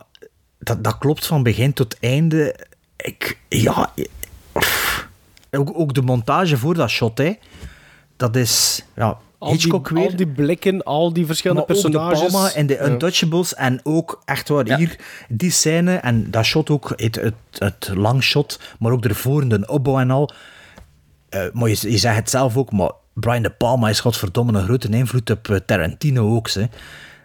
[0.58, 2.56] dat, dat klopt van begin tot einde.
[2.96, 3.38] Ik...
[3.48, 3.92] Ja...
[5.50, 7.32] Ook, ook de montage voor dat shot, hè.
[8.16, 8.84] Dat is...
[8.94, 10.08] Ja, Al die, Hitchcock weer.
[10.10, 12.20] al die blikken, al die verschillende Maar ook personages.
[12.20, 12.86] de Palma en de Ja.
[12.86, 14.96] Untouchables en ook echt waar hier
[15.28, 19.66] die scène en dat shot ook, het, het, het lang shot, maar ook ervoor de
[19.66, 20.32] opbouw en al.
[21.28, 24.64] Eh, maar je, je zegt het zelf ook, maar Brian De Palma is godverdomme een
[24.64, 26.50] grote invloed op eh, Tarantino ook.
[26.50, 26.64] Hè.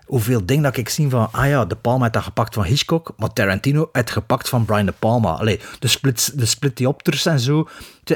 [0.08, 3.14] Hoeveel dingen dat ik zie van, ah ja, De Palma heeft dat gepakt van Hitchcock,
[3.18, 5.32] maar Tarantino heeft gepakt van Brian De Palma.
[5.32, 7.68] Allee, de splits, de split diopters en zo,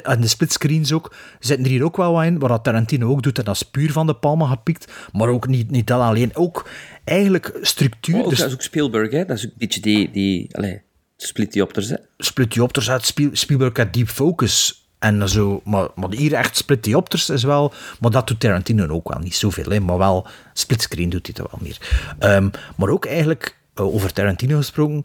[0.04, 3.38] en de splitscreens ook, zitten er hier ook wel wat in, wat Tarantino ook doet,
[3.38, 6.36] en dat is puur van De Palma gepikt, maar ook niet, niet dat alleen.
[6.36, 6.70] Ook
[7.04, 8.24] eigenlijk structuur.
[8.24, 9.26] Ook, dus- dat is ook Spielberg, hè?
[9.26, 10.12] Dat is ook een beetje die...
[10.12, 10.82] die allee,
[11.18, 11.96] split diopters, hè?
[12.18, 16.84] split diopters uit Spiel, Spielberg had deep focus en zo, maar, maar hier echt split
[16.84, 21.10] diopters is wel, maar dat doet Tarantino ook wel niet zoveel, hè, maar wel splitscreen
[21.10, 21.78] doet hij dat wel meer.
[22.20, 25.04] Ehm, maar ook eigenlijk eh, over Tarantino gesproken,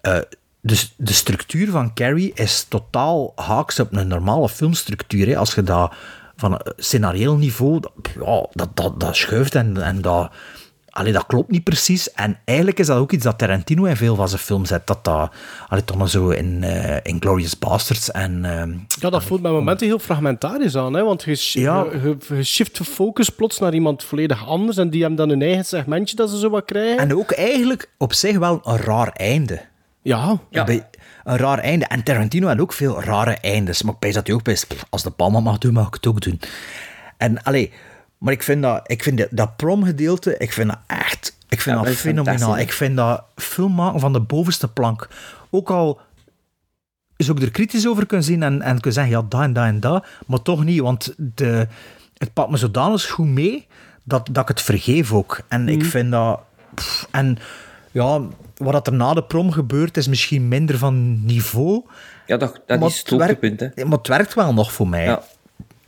[0.00, 0.18] eh,
[0.60, 5.26] dus de structuur van Carrie is totaal haaks op een normale filmstructuur.
[5.26, 5.36] Hè.
[5.36, 5.92] Als je dat
[6.36, 7.80] van scenarioel niveau,
[8.24, 10.32] ja, dat, dat, dat schuift en, en dat,
[11.00, 12.12] allee, dat klopt niet precies.
[12.12, 14.86] En eigenlijk is dat ook iets dat Tarantino in veel van zijn films zet.
[14.86, 15.30] Dat dat,
[15.68, 18.44] allee, toch nog zo in, eh in Glorious Bastards en...
[18.44, 21.02] ehm, Ja, dat voelt bij momenten heel fragmentarisch aan, hè?
[21.04, 21.86] want je, Ja.
[22.28, 25.64] je, shift de focus plots naar iemand volledig anders en die hebben dan hun eigen
[25.64, 26.98] segmentje dat ze zo wat krijgen.
[26.98, 29.60] En ook eigenlijk op zich wel een raar einde.
[30.02, 30.38] Ja.
[30.50, 30.88] Bij-
[31.24, 31.84] Een raar einde.
[31.86, 33.82] En Tarantino had ook veel rare eindes.
[33.82, 34.66] Maar ik dat hij ook best...
[34.68, 36.40] pff, Als de Palma mag doen, mag ik het ook doen.
[37.16, 37.72] En, allee...
[38.20, 41.36] Maar ik vind dat, ik vind dat, dat prom-gedeelte, ik vind dat echt...
[41.48, 42.58] Ik vind Ja, dat fenomenaal.
[42.58, 45.08] Ik vind dat film maken van de bovenste plank.
[45.50, 46.00] Ook al
[47.16, 49.64] is ook er kritisch over kunnen zien en, en kunnen zeggen, ja, dat en dat
[49.64, 50.06] en dat.
[50.26, 51.66] Maar toch niet, want de,
[52.16, 53.66] het pakt me zodanig goed mee
[54.04, 55.40] dat, dat ik het vergeef ook.
[55.48, 56.40] En ik vind dat...
[56.74, 57.38] pff, en
[57.90, 58.20] ja,
[58.56, 61.84] wat er na de prom gebeurt, is misschien minder van niveau.
[62.26, 63.84] Ja, dat, dat is het hoogtepunt, hè?
[63.84, 65.04] Maar het werkt wel nog voor mij.
[65.04, 65.22] Ja.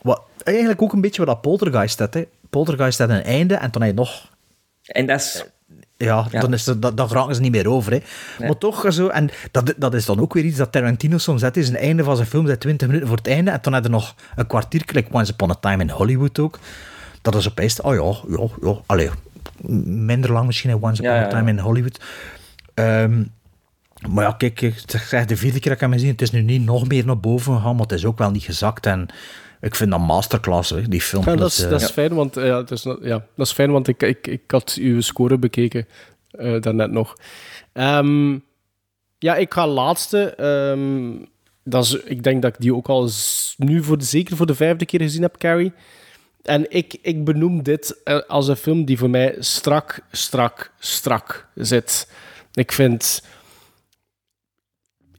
[0.03, 2.15] Wat, eigenlijk ook een beetje wat dat Poltergeist had.
[2.15, 2.27] Hè.
[2.51, 4.31] Poltergeist had een einde en dan heb je nog...
[4.83, 5.45] En dat is...
[5.97, 6.41] Ja, Ja.
[6.41, 7.93] Dan, is dat, dan raken ze niet meer over.
[7.93, 8.01] Hè.
[8.47, 9.09] Maar toch zo...
[9.09, 11.57] En dat, dat is dan ook weer iets dat Tarantino soms zet.
[11.57, 13.51] Is een einde van zijn film, zet 20 minuten voor het einde.
[13.51, 16.59] En dan heb je nog een kwartier, like Once Upon a Time in Hollywood ook.
[17.23, 17.81] Dat is opeens...
[17.81, 18.81] Oh ja, ja, ja.
[18.87, 19.11] Allee,
[19.85, 21.29] minder lang misschien, Once Upon Ja, a.
[21.29, 22.01] Time in Hollywood.
[22.75, 23.23] Ehm,
[24.09, 26.43] maar ja, kijk, ik zeg de vierde keer dat ik hem zie, het is nu
[26.43, 28.87] niet nog meer naar boven gegaan, maar het is ook wel niet gezakt.
[28.87, 29.09] En
[29.63, 31.25] ik vind dat masterclass, hè, die film.
[31.25, 33.71] Ja, dat, is, eh, dat is fijn, want, ja, het is, ja, dat is fijn,
[33.71, 35.87] want ik, ik, ik had uw score bekeken
[36.31, 37.17] eh daarnet nog.
[37.73, 38.39] Ehm,
[39.19, 40.35] ja, ik ga laatste.
[40.35, 41.25] ehm,
[41.65, 43.09] dat is, ik denk dat ik die ook al
[43.57, 45.73] nu voor de, zeker voor de vijfde keer gezien heb, Carrie.
[46.43, 51.47] En ik, ik benoem dit eh, als een film die voor mij strak, strak, strak
[51.55, 52.11] zit.
[52.53, 53.23] Ik vind...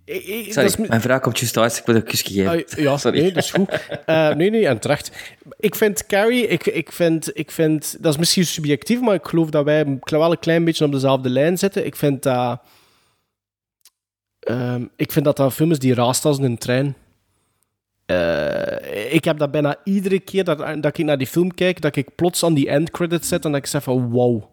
[0.05, 1.79] Ik- ik- dat Sorry, is mi- mijn vrouw komt juist thuis.
[1.79, 2.51] Ik wil een kusje geven.
[2.51, 3.19] Ah, ja, Sorry.
[3.21, 3.69] nee, dat is goed.
[4.05, 5.11] Eh, nee, nee, en terecht.
[5.59, 9.49] Ik vind Carrie, ik, ik, vind, ik vind, dat is misschien subjectief, maar ik geloof
[9.49, 11.85] dat wij wel een klein beetje op dezelfde lijn zitten.
[11.85, 12.61] Ik vind dat,
[14.39, 16.95] ehm, ik vind dat dat film is die raast als een trein.
[18.05, 21.95] Eh, ik heb dat bijna iedere keer dat, dat ik naar die film kijk, dat
[21.95, 24.43] ik plots aan die endcredits zet en dat ik zeg van wow.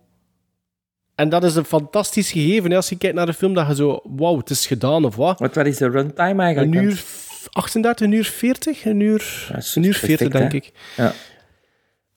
[1.20, 2.72] En dat is een fantastisch gegeven.
[2.72, 5.38] Als je kijkt naar de film, dat je zo, wow, het is gedaan of wat.
[5.38, 6.74] Wat, wat is de runtime eigenlijk?
[6.74, 10.51] Een uur f- 38, een uur 40, een uur, Ja, een uur perfect, 40, denk
[10.52, 10.56] hè?
[10.59, 10.72] ik.
[10.97, 11.12] Ja.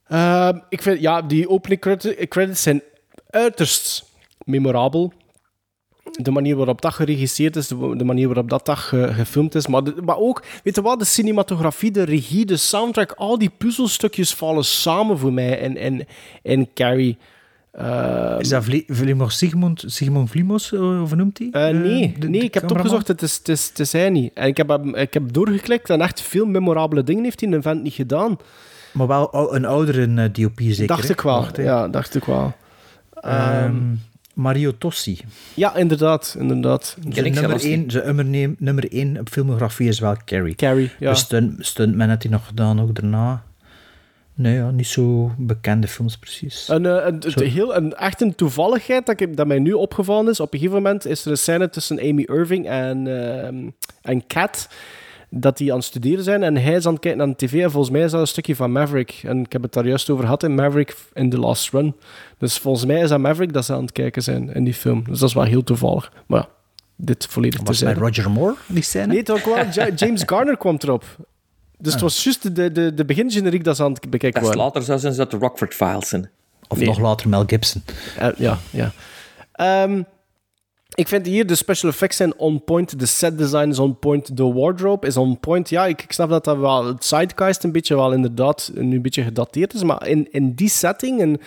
[0.08, 2.82] Ehm, ik vind, ja, die opening credit- credits zijn
[3.30, 4.04] uiterst
[4.46, 5.14] memorabel.
[6.12, 9.68] De manier waarop dat geregisseerd is, de, manier waarop dat, dat ge- gefilmd is.
[9.68, 13.52] Maar, de- maar ook, weet je wat, de cinematografie, de regie, de soundtrack, al die
[13.58, 16.08] puzzelstukjes vallen samen voor mij in, in,
[16.42, 17.18] in Carrie.
[17.74, 21.50] Ehm, Is dat Vli- Vlimos Sigmund, Sigmund Vlimos, eh, of hoe noemt hij?
[21.52, 23.92] Eh, nee, de- nee, de ik heb het opgezocht, het is, het, is, het is
[23.92, 24.32] hij niet.
[24.34, 27.62] En ik heb, ik heb doorgeklikt en echt veel memorabele dingen heeft hij in een
[27.62, 28.38] vent niet gedaan.
[28.92, 30.88] Maar wel een oudere eh, DOP zeker.
[30.88, 32.54] dacht ik wel, Wacht, ja, dacht ik wel.
[33.22, 33.76] Ehm,
[34.34, 35.20] Mario Tossi.
[35.54, 36.98] Ja, inderdaad, inderdaad.
[37.10, 40.56] Zijn nummer zelfs 1 zijn nummer, nummer één op filmografie is wel Carrie.
[40.56, 41.10] Carrie, ja.
[41.10, 43.44] De stunt, stuntman had hij nog gedaan ook daarna.
[44.36, 46.68] Nee, ja, niet zo bekende films precies.
[46.68, 47.06] Een, eh,
[47.36, 50.40] een, heel, een, echt een toevalligheid dat, ik, dat mij nu opgevallen is.
[50.40, 53.70] Op een gegeven moment is er een scène tussen Amy Irving en, ehm
[54.02, 54.68] en Kat.
[55.36, 57.54] Dat die aan het studeren zijn en hij is aan het kijken naar de tv.
[57.64, 59.22] En volgens mij is dat een stukje van Maverick.
[59.24, 61.96] En ik heb het daar juist over gehad in Maverick in The Last Run.
[62.38, 65.04] Dus volgens mij is dat Maverick dat ze aan het kijken zijn in die film.
[65.10, 66.12] Dus dat is wel heel toevallig.
[66.28, 66.48] Maar ja,
[66.96, 68.00] dit volledig te Was zijn.
[68.00, 69.06] met Roger Moore, die scène?
[69.14, 69.58] Nee, toch wel.
[69.72, 71.06] Ja- James Garner kwam erop.
[71.84, 72.08] Dus het Ah.
[72.10, 74.58] was juist de, de, de begingeneriek dat ze aan het bekijken waren.
[74.58, 76.30] later zou zijn dat de Rockford Files zijn.
[76.68, 76.88] Of Nee.
[76.88, 77.84] nog later Mel Gibson.
[78.18, 78.92] Eh, ja, ja.
[79.52, 80.02] Ehm,
[80.96, 84.38] ik vind hier de special effects zijn on point, de set design is on point,
[84.38, 85.70] de wardrobe is on point.
[85.70, 89.02] Ja, ik, ik snap dat dat wel het sidecast een beetje wel inderdaad nu een
[89.02, 91.40] beetje gedateerd is, maar in, in die setting en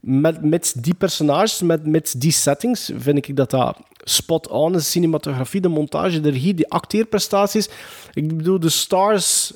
[0.00, 4.90] met, met die personages, met, met die settings, vind ik dat dat spot on is.
[4.90, 7.68] Cinematografie, de montage, de regie, die acteerprestaties.
[8.14, 9.52] Ik bedoel, de stars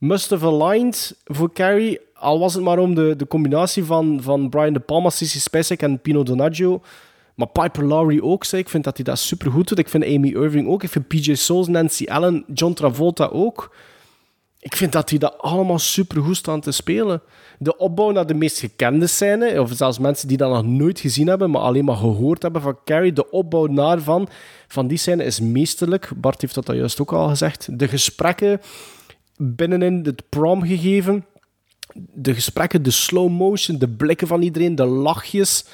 [0.00, 2.00] must have aligned voor Carrie.
[2.14, 5.82] Al was het maar om de, de combinatie van, van Brian De Palma, Sissy Spacek
[5.82, 6.82] en Pino Donaggio.
[7.34, 8.60] Maar Piper Laurie ook, zeg.
[8.60, 9.78] ik vind dat hij dat supergoed doet.
[9.78, 10.82] Ik vind Amy Irving ook.
[10.82, 13.74] Ik vind PJ Souls, Nancy Allen, John Travolta ook.
[14.58, 17.22] Ik vind dat die dat allemaal supergoed staan te spelen.
[17.58, 21.26] De opbouw naar de meest gekende scène, of zelfs mensen die dat nog nooit gezien
[21.26, 24.28] hebben, maar alleen maar gehoord hebben van Carrie, de opbouw naar van,
[24.68, 26.10] van die scène is meesterlijk.
[26.16, 27.78] Bart heeft dat juist ook al gezegd.
[27.78, 28.60] De gesprekken
[29.42, 31.24] binnenin het prom gegeven,
[31.94, 35.64] de gesprekken, de slow motion, de blikken van iedereen, de lachjes,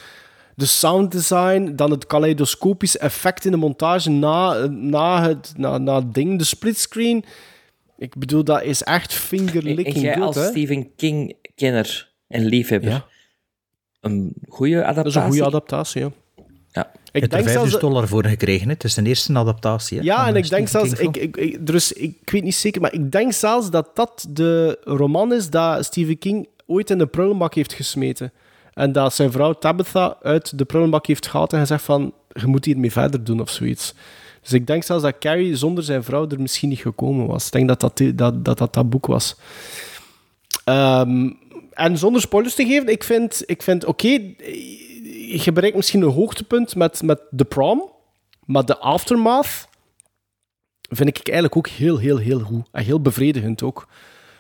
[0.55, 5.95] de sound design, dan het kaleidoscopisch effect in de montage na, na, het, na, na
[5.95, 7.25] het ding, de splitscreen.
[7.99, 10.47] Ik bedoel, dat is echt fingerlicking en jij als hè?
[10.47, 13.05] Stephen King-kenner en liefhebber, Ja.
[14.01, 15.03] een goede adaptatie?
[15.03, 16.11] Dat is een goede adaptatie, ja.
[16.77, 16.91] Ja.
[17.13, 18.67] Je hebt er 5000 dollar voor gekregen.
[18.67, 18.73] hè.
[18.73, 19.99] Het is de eerste adaptatie.
[19.99, 22.81] hè, Ja, en een ik denk zelfs, ik, ik, ik, dus ik weet niet zeker,
[22.81, 27.07] maar ik denk zelfs dat dat de roman is dat Stephen King ooit in de
[27.07, 28.33] prullenbak heeft gesmeten.
[28.75, 32.65] En dat zijn vrouw Tabitha uit de prullenbak heeft gehaald en gezegd van, je moet
[32.65, 33.95] hiermee verder doen of zoiets.
[34.43, 37.47] Dus ik denk zelfs dat Carrie zonder zijn vrouw er misschien niet gekomen was.
[37.47, 39.37] Ik denk dat dat dat, dat, dat, dat boek was.
[40.65, 41.31] Ehm,
[41.73, 44.21] en zonder spoilers te geven, ik vind, ik vind oké,
[45.43, 47.91] je bereikt misschien een hoogtepunt met, met The Prom,
[48.45, 49.69] maar de aftermath
[50.89, 52.67] vind ik eigenlijk ook heel, heel, heel goed.
[52.73, 53.89] En heel bevredigend ook.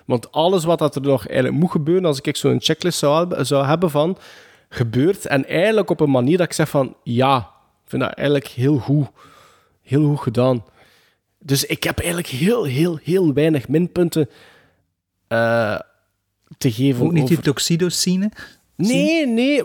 [0.04, 3.46] Want alles wat dat er nog eigenlijk moet gebeuren, als ik zo'n checklist zou, hebben-
[3.46, 4.18] zou hebben van,
[4.68, 5.26] gebeurt.
[5.26, 7.36] En eigenlijk op een manier dat ik zeg van, ja,
[7.84, 9.06] ik vind dat eigenlijk heel goed.
[9.82, 10.64] Heel goed gedaan.
[11.38, 14.28] Dus ik heb eigenlijk heel, heel, heel weinig minpunten
[15.28, 15.78] eh,
[16.58, 17.04] te geven.
[17.04, 18.30] Ook niet die over- tuxedo-scene?
[18.77, 19.62] Nee, nee.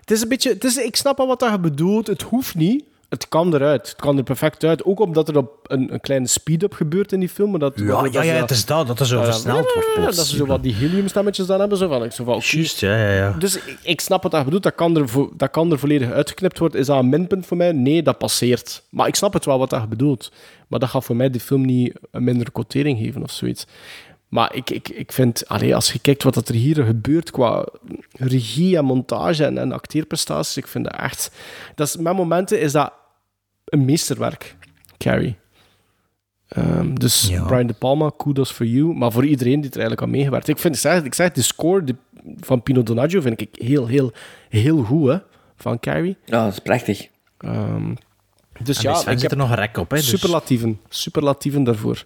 [0.00, 2.06] Het is een beetje, het is, ik snap al wat je bedoelt.
[2.06, 2.84] Het hoeft niet.
[3.08, 3.88] Het kan eruit.
[3.88, 4.84] Het kan er perfect uit.
[4.84, 7.50] Ook omdat er op een, een kleine speed-up gebeurt in die film.
[7.50, 9.24] maar Dat, Ja, dat- ja, dat ja, ze het is dat, dat er zo Ja,
[9.24, 10.04] versneld wordt ja.
[10.04, 11.78] Dat ze zo wat die heliumstemmetjes dan hebben.
[11.78, 12.40] Zo van, ik zo van.
[12.44, 13.30] Juist, ja, ja, ja.
[13.38, 14.62] Dus ik, ik snap wat je bedoelt.
[14.62, 16.80] Dat kan, er vo- dat kan er volledig uitgeknipt worden.
[16.80, 17.72] Is dat een minpunt voor mij?
[17.72, 18.82] Nee, dat passeert.
[18.90, 20.32] Maar ik snap het wel wat je bedoelt.
[20.68, 23.66] Maar dat gaat voor mij die film niet een mindere quotering geven of zoiets.
[24.32, 27.66] Maar ik, ik, ik vind, allee, als je kijkt wat er hier gebeurt qua
[28.12, 31.30] regie en montage en, en acteerprestaties, ik vind dat echt...
[31.74, 32.92] Dat is, met momenten is dat
[33.64, 34.56] een meesterwerk,
[34.98, 35.36] Carrie.
[36.48, 37.44] Ehm, dus Ja.
[37.44, 38.94] Brian De Palma, kudos for you.
[38.94, 40.58] Maar voor iedereen die er eigenlijk aan meegewerkt heeft.
[40.58, 41.84] Ik, vind, ik, zeg, ik zeg, de score
[42.40, 44.12] van Pino Donaggio vind ik heel, heel,
[44.48, 45.18] heel goed, hè,
[45.56, 46.16] van Carrie.
[46.24, 47.08] Ja, dat is prachtig.
[47.38, 47.94] Ehm,
[48.62, 49.96] dus En ja, ik zit heb er nog een rek op, hè.
[49.96, 50.08] Dus.
[50.08, 50.80] superlatieven.
[50.88, 52.04] Superlatieven daarvoor.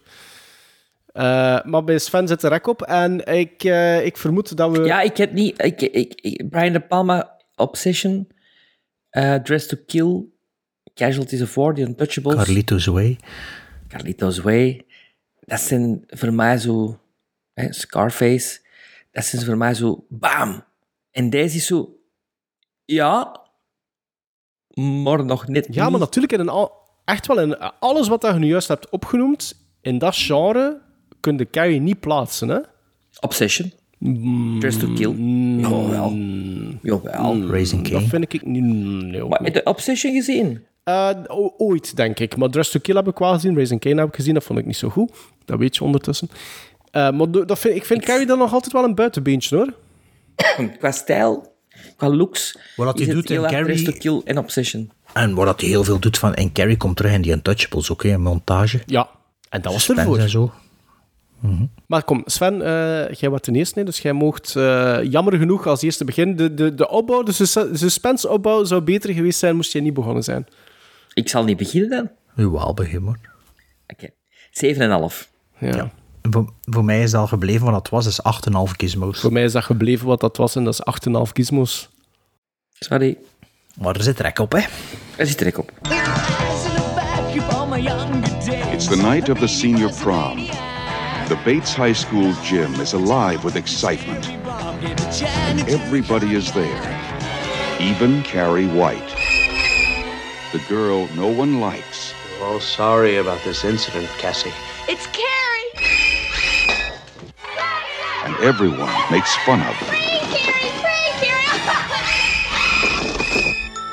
[1.16, 2.82] Eh, maar bij Sven zit er rek op.
[2.82, 4.84] En ik, eh, ik vermoed dat we...
[4.84, 5.62] Ja, ik heb niet...
[5.64, 8.28] Ik, ik, ik- Brian De Palma, Obsession,
[9.10, 10.24] eh Dress to Kill,
[10.94, 13.18] Casualties of War, The Untouchables, Carlito's Way.
[13.88, 14.86] Carlito's Way.
[15.40, 17.00] Dat zijn voor mij zo...
[17.52, 18.60] Hè, Scarface.
[19.10, 20.04] Dat zijn voor mij zo...
[20.08, 20.64] Bam!
[21.10, 21.98] En deze is zo...
[22.84, 23.40] Ja...
[24.74, 26.72] Maar nog net Ja, maar natuurlijk in een al,
[27.04, 30.84] echt wel in alles wat je nu juist hebt opgenoemd, in dat genre
[31.26, 32.58] kun je Carrie niet plaatsen, hè?
[33.20, 33.72] Obsession.
[34.60, 35.14] Dress to Kill.
[35.60, 36.12] Jawel.
[36.82, 37.46] Jawel.
[37.50, 38.08] Raising Dat King.
[38.08, 38.62] vind ik niet.
[38.62, 40.64] Nee, ook Maar heb je Obsession gezien?
[40.84, 41.10] Eh,
[41.56, 42.36] ooit, denk ik.
[42.36, 43.54] Maar Dress to Kill heb ik wel gezien.
[43.54, 44.34] Raising Kane heb ik gezien.
[44.34, 45.10] Dat vond ik niet zo goed.
[45.44, 46.30] Dat weet je ondertussen.
[46.90, 49.72] Eh, maar dat vind, ik vind Carrie dan nog altijd wel een buitenbeentje, hoor.
[50.78, 51.52] Qua stijl,
[51.96, 52.58] qua looks...
[52.76, 54.00] Wat dat hij doet in erg Dress to Carrie...
[54.00, 54.90] Kill en Obsession.
[55.12, 56.34] En wat dat hij heel veel doet van...
[56.34, 58.08] En Carrie komt terug in die Untouchables ook, hè.
[58.08, 58.80] in Montage.
[58.86, 59.08] Ja,
[59.48, 60.22] en dat was Suspense ervoor.
[60.24, 60.52] en zo.
[61.86, 65.66] Maar kom, Sven, eh, jij wordt de eerste, hè, dus jij moogt eh, jammer genoeg
[65.66, 66.36] als eerste beginnen.
[66.36, 70.22] De, de, de opbouw, de sus- suspense-opbouw zou beter geweest zijn moest jij niet begonnen
[70.24, 70.46] zijn.
[71.14, 72.10] Ik zal niet beginnen dan.
[72.46, 73.18] Jawel, begin maar.
[73.86, 74.08] Oké.
[74.50, 75.28] 7,5.
[75.58, 75.90] Ja.
[76.22, 79.20] Voor, voor mij is dat al gebleven wat het was, is 8,5 gizmos.
[79.20, 81.88] Voor mij is dat gebleven wat dat was en dat is 8,5 gizmos.
[82.78, 83.16] Sorry.
[83.80, 84.60] Maar er zit rek op, hè.
[85.16, 85.72] Er zit trek op.
[88.72, 90.38] It's the night of the senior prom.
[91.28, 94.28] The Bates High School gym is alive with excitement.
[94.28, 99.10] And everybody is there, even Carrie White.
[100.52, 102.14] the girl no one likes.
[102.40, 104.52] Oh, sorry about this incident, Cassie.
[104.88, 105.26] It's Carrie!
[108.24, 109.96] and everyone makes fun of her.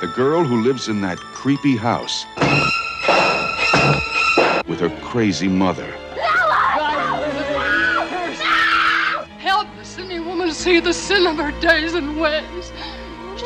[0.01, 2.26] The girl who lives in that creepy house
[4.68, 5.91] with her crazy mother.
[10.64, 12.72] See the sin of her days and ways.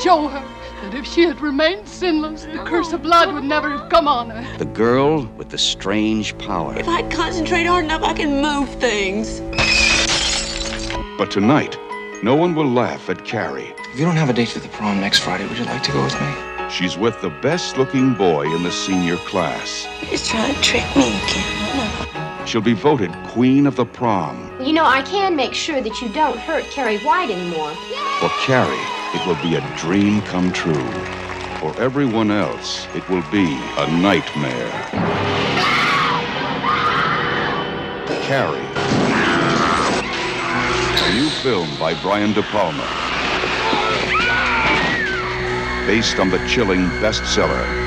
[0.03, 0.48] Show her
[0.84, 4.30] that if she had remained sinless, the curse of blood would never have come on
[4.30, 4.57] her.
[4.60, 6.77] The girl with the strange power.
[6.77, 9.39] If I concentrate hard enough, I can move things.
[11.18, 11.76] But tonight,
[12.22, 13.73] no one will laugh at Carrie.
[13.91, 15.91] If you don't have a date for the prom next Friday, would you like to
[15.91, 16.69] go with me?
[16.69, 19.88] She's with the best looking boy in the senior class.
[20.02, 22.45] He's trying to trick me again.
[22.45, 24.47] She'll be voted queen of the prom.
[24.68, 27.73] You know, I can make sure that you don't hurt Carrie White anymore.
[28.19, 28.76] For Carrie,
[29.15, 30.91] it will be a dream come true.
[31.61, 33.45] For everyone else, it will be
[33.77, 34.69] a nightmare.
[38.23, 38.60] Carrie.
[40.99, 42.84] A new film by Brian De Palma.
[45.88, 47.86] Based on the chilling bestseller.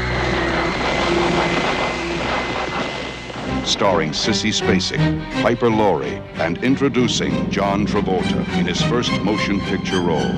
[3.64, 5.00] Starring Sissy Spacek,
[5.42, 10.34] Piper Laurie, and introducing John Travolta in his first motion picture role.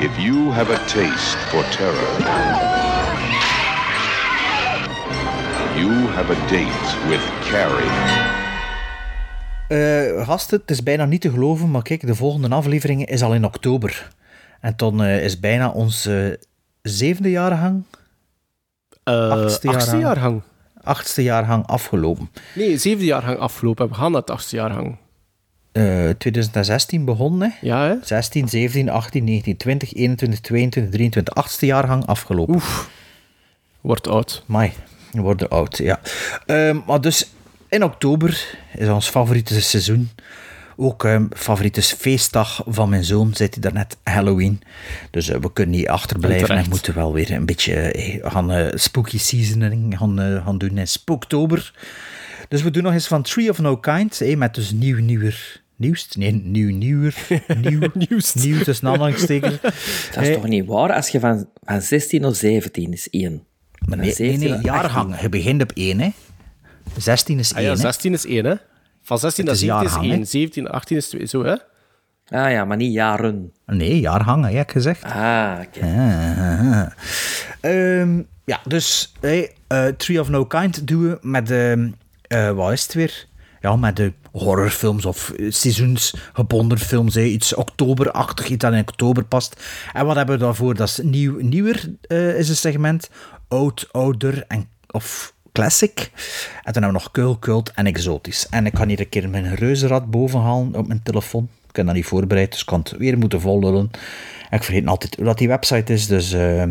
[0.00, 2.10] If you have a taste for terror,
[5.76, 8.26] you have a date with Carrie.
[9.68, 13.34] Eh, gasten, het is bijna niet te geloven, maar kijk, de volgende aflevering is al
[13.34, 14.08] in oktober.
[14.60, 16.40] En dan eh, is bijna onze
[16.88, 17.82] zevende jaargang,
[19.04, 20.42] Eh, achtste achtste jaargang.
[20.82, 22.30] achtste jaargang afgelopen.
[22.54, 23.88] Nee, zevende jaargang afgelopen.
[23.88, 24.96] We gaan naar het achtste jaargang.
[25.72, 27.54] Eh 2016 begonnen?
[27.60, 27.94] Ja, hè?
[28.02, 32.54] 16, 17, 18, 19, 20, 21, 22, 23, achtste jaargang afgelopen.
[32.54, 32.90] Oef.
[33.80, 34.42] Wordt oud.
[34.46, 34.72] Mai,
[35.12, 36.00] we worden oud, ja.
[36.46, 37.30] Ehm, maar dus
[37.68, 40.10] in oktober is ons favoriete seizoen.
[40.80, 44.60] Ook ehm favoriete feestdag van mijn zoon, zit hij daarnet, Halloween.
[45.10, 46.68] Dus eh, we kunnen niet achterblijven en Terecht.
[46.68, 50.88] moeten wel weer een beetje eh, gaan eh, spooky seasoning gaan, eh, gaan doen in
[50.88, 51.72] spooktober.
[52.48, 55.62] Dus we doen nog eens van Tree of No Kind, eh, met dus nieuw, nieuwer
[55.76, 56.08] nieuws.
[56.16, 57.14] Nee, nieuw, nieuwer.
[57.62, 58.34] Nieuw, nieuws.
[58.34, 59.60] Nieuw tussen aanhalingstekens.
[60.14, 60.92] Dat is toch niet waar?
[60.92, 63.42] Als je van, van 16 of 17 is 1.
[63.78, 65.20] Maar nee, nee, nee, jaargang.
[65.20, 66.10] Je begint op 1, hè.
[66.96, 67.76] 16 is 1, Ah ja, hè.
[67.76, 68.54] 16 is 1, hè?
[69.08, 70.20] Van 16 naar Het is 17 is jaargang, 1.
[70.20, 70.24] hè?
[70.24, 71.54] 17 18 is 2, zo, hè?
[72.30, 73.52] Ah ja, maar niet jaren.
[73.66, 75.04] Nee, jaargang, heb ik gezegd.
[75.04, 75.80] Ah, oké.
[75.80, 76.86] Ah, ah.
[77.60, 81.90] Ehm, ja, dus hey, eh, Tree of No Kind doen we met, ehm
[82.22, 83.26] eh wat is het weer?
[83.60, 87.16] Ja, met de horrorfilms of eh, seizoensgebonden films.
[87.16, 89.62] Iets oktoberachtig, iets dat in oktober past.
[89.92, 90.74] En wat hebben we daarvoor?
[90.74, 93.10] Dat is nieuw, nieuwer, eh, is een segment.
[93.48, 96.10] Oud, ouder en, of classic.
[96.64, 98.46] En dan hebben we nog keul, cult en exotisch.
[98.50, 101.48] En ik kan hier een keer mijn reuzenrad boven halen op mijn telefoon.
[101.68, 103.90] Ik heb dat niet voorbereid, dus ik kan het weer moeten vollullen.
[104.50, 106.70] En ik vergeet altijd hoe dat die website is, dus eh, eh,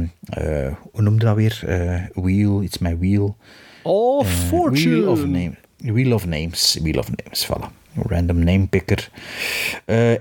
[0.91, 1.61] hoe noemde dat weer?
[1.65, 3.35] Eh, wheel, iets met wheel.
[3.84, 4.89] Oh, fortune.
[4.89, 6.77] Wheel of, name, wheel of Names.
[6.81, 7.72] Wheel of Names, voilà.
[8.07, 9.09] Random name picker.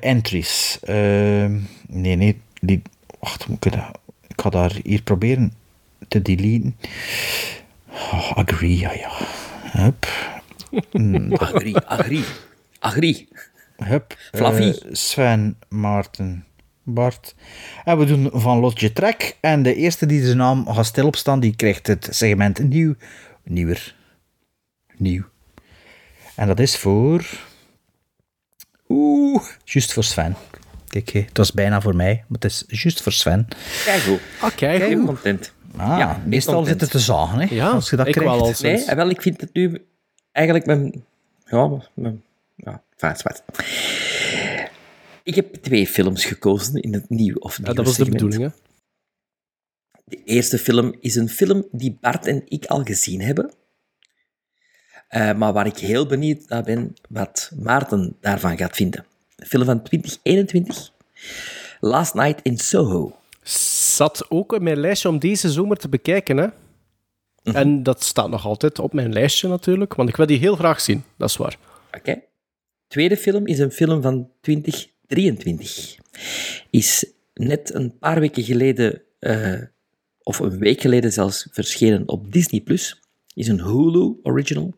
[0.00, 0.78] Entries.
[1.86, 2.40] Nee, nee.
[2.60, 2.82] Die,
[3.20, 5.52] wacht, moet ik, dat, ik ga daar hier proberen
[6.08, 6.76] te deleten.
[7.96, 9.10] Oh, agree, ja, ja.
[9.62, 10.06] Hup.
[10.90, 11.32] Hmm.
[11.46, 12.24] Agri, agri,
[12.78, 13.28] agri.
[13.76, 14.16] Hup.
[14.32, 14.80] Flavie.
[14.80, 16.46] Eh, Sven, Maarten,
[16.82, 17.34] Bart.
[17.84, 19.36] En we doen van Lotje Trek.
[19.40, 22.94] En de eerste die zijn naam gaat stil staan, die krijgt het segment nieuw.
[23.44, 23.94] Nieuwer.
[24.96, 25.24] Nieuw.
[26.34, 27.24] En dat is voor...
[28.88, 30.36] Oeh, juist voor Sven.
[30.88, 33.48] Kijk, het was bijna voor mij, maar het is juist voor Sven.
[33.84, 34.20] Kijk goed.
[34.42, 35.52] Oké, Kijk, content.
[35.76, 36.72] Ah, Ja, meestal content.
[36.72, 38.30] zit het te zagen, hè, Ja, als je dat ik krijgt.
[38.32, 38.52] wel al.
[38.60, 39.86] Nee, wel, ik vind het nu
[40.32, 41.04] eigenlijk mijn...
[41.44, 42.22] Ja, mijn...
[42.54, 43.42] Ja, wat.
[45.22, 48.42] Ik heb twee films gekozen in het nieuw of Ja, nieuwe dat was de bedoeling,
[48.42, 48.48] hè?
[50.04, 53.52] De eerste film is een film die Bart en ik al gezien hebben.
[55.08, 59.04] Eh, maar waar ik heel benieuwd naar ben wat Maarten daarvan gaat vinden.
[59.36, 60.92] Een film van 2021.
[61.80, 63.16] Last Night in Soho.
[63.96, 66.46] Zat ook in mijn lijstje om deze zomer te bekijken, hè?
[67.42, 67.56] Mhm.
[67.56, 70.80] En dat staat nog altijd op mijn lijstje natuurlijk, want ik wil die heel graag
[70.80, 71.58] zien, dat is waar.
[71.96, 72.22] Oké.
[72.88, 75.96] Tweede film is een film van 2023.
[76.70, 79.60] Is net een paar weken geleden, eh,
[80.22, 82.60] of een week geleden zelfs, verschenen op Disney+.
[82.60, 83.00] Plus.
[83.34, 84.74] Is een Hulu original.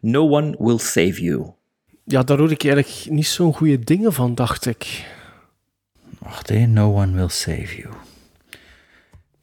[0.00, 1.50] No One Will Save You.
[2.04, 5.06] Ja, daar hoor ik eigenlijk niet zo'n goede dingen van, dacht ik.
[6.18, 6.50] Wacht.
[6.50, 7.94] No one will save you.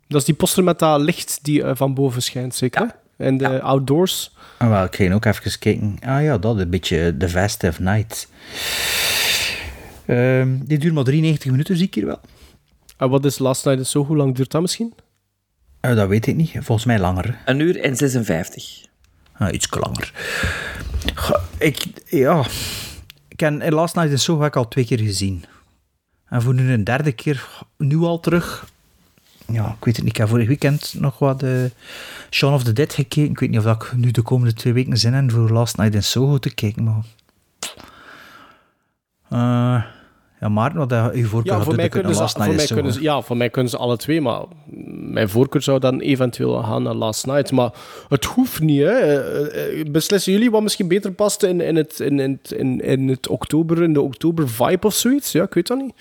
[0.10, 2.96] Dat is die poster met dat licht die eh, van boven schijnt, zeker?
[3.18, 4.36] En de outdoors.
[4.58, 5.98] Ah, wel, ik ga ook even kijken.
[6.02, 8.28] Ah ja, dat, een beetje The Vast of Night.
[10.06, 12.20] Ehm, die duurt maar 93 minuten, zie ik hier wel.
[12.98, 14.06] En wat is Last Night in Soho?
[14.06, 14.94] Hoe lang duurt dat misschien?
[15.80, 16.52] Eh, dat weet ik niet.
[16.52, 17.38] Volgens mij langer.
[17.46, 18.86] Een uur en 56.
[19.34, 20.14] Ah, iets langer.
[21.58, 22.46] Ik, ja...
[23.28, 25.44] Ik heb eh, Last Night in Soho heb ik al twee keer gezien.
[26.30, 28.68] En voor nu een derde keer, nu al terug...
[29.52, 30.14] Ja, ik weet het niet.
[30.14, 31.66] Ik heb vorig weekend nog wat uh,
[32.30, 33.30] Shaun of the Dead gekeken.
[33.32, 35.78] Ik weet niet of dat ik nu de komende twee weken zin heb voor Last
[35.78, 37.04] Night in Soho te kijken, maar...
[39.30, 39.84] Eh,
[40.40, 42.68] ja, Maarten, wat heb je voorkeur Ja, voor mij, kunnen ze, Last voor, Night mij
[42.68, 43.04] in kunnen Soho.
[43.06, 44.42] ze, ja, voor mij kunnen ze alle twee, maar
[45.12, 47.52] mijn voorkeur zou dan eventueel gaan naar Last Night.
[47.52, 47.72] Maar
[48.10, 49.20] het hoeft niet, hè.
[49.50, 53.28] Eh, Beslissen jullie wat misschien beter past in, in, het, in, in, in, in het
[53.28, 55.32] oktober, in de oktober-vibe of zoiets?
[55.32, 55.94] Ja, ik weet dat niet.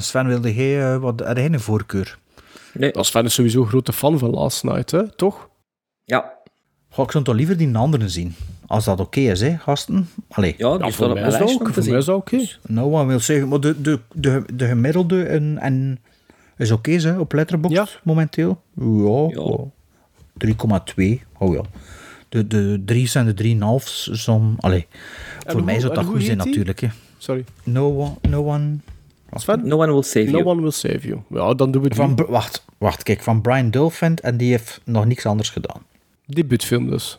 [0.00, 2.18] Sven, wilde jij, eh, wat, had jij een voorkeur?
[2.74, 2.92] Nee.
[2.94, 5.10] Als fan is sowieso een grote fan van Last Night, hè?
[5.16, 5.48] toch?
[6.04, 6.32] Ja.
[6.90, 8.34] Goh, ik zou toch liever die anderen zien.
[8.66, 10.08] Als dat oké is, hè, gasten?
[10.28, 10.54] Allee.
[10.58, 11.68] Ja, die Ja, is voor mij is dat ook.
[11.72, 12.46] Voor mij is dat oké.
[12.66, 15.98] No one wil zeggen, maar de, de, de, de gemiddelde en, en
[16.56, 18.62] is oké hè, op Letterboxd momenteel.
[18.74, 19.64] Ja,
[20.46, 21.20] 3,2.
[21.38, 21.62] Oh ja.
[22.28, 24.54] De, de 3 zijn de 3,5 som.
[24.60, 24.86] Allee,
[25.46, 26.80] voor hoe- mij zou en dat goed zijn natuurlijk.
[26.80, 26.88] Hè.
[27.18, 27.44] Sorry.
[27.64, 28.14] No one...
[28.30, 28.76] No one
[29.40, 29.66] Sven?
[29.68, 30.44] No one will save No you.
[30.44, 31.20] one will save you.
[31.28, 31.96] Ja, dan doen we die.
[31.98, 35.82] van, wacht, wacht, kijk, van Brian Dolphin en die heeft nog niks anders gedaan.
[36.26, 37.18] Debuutfilm dus.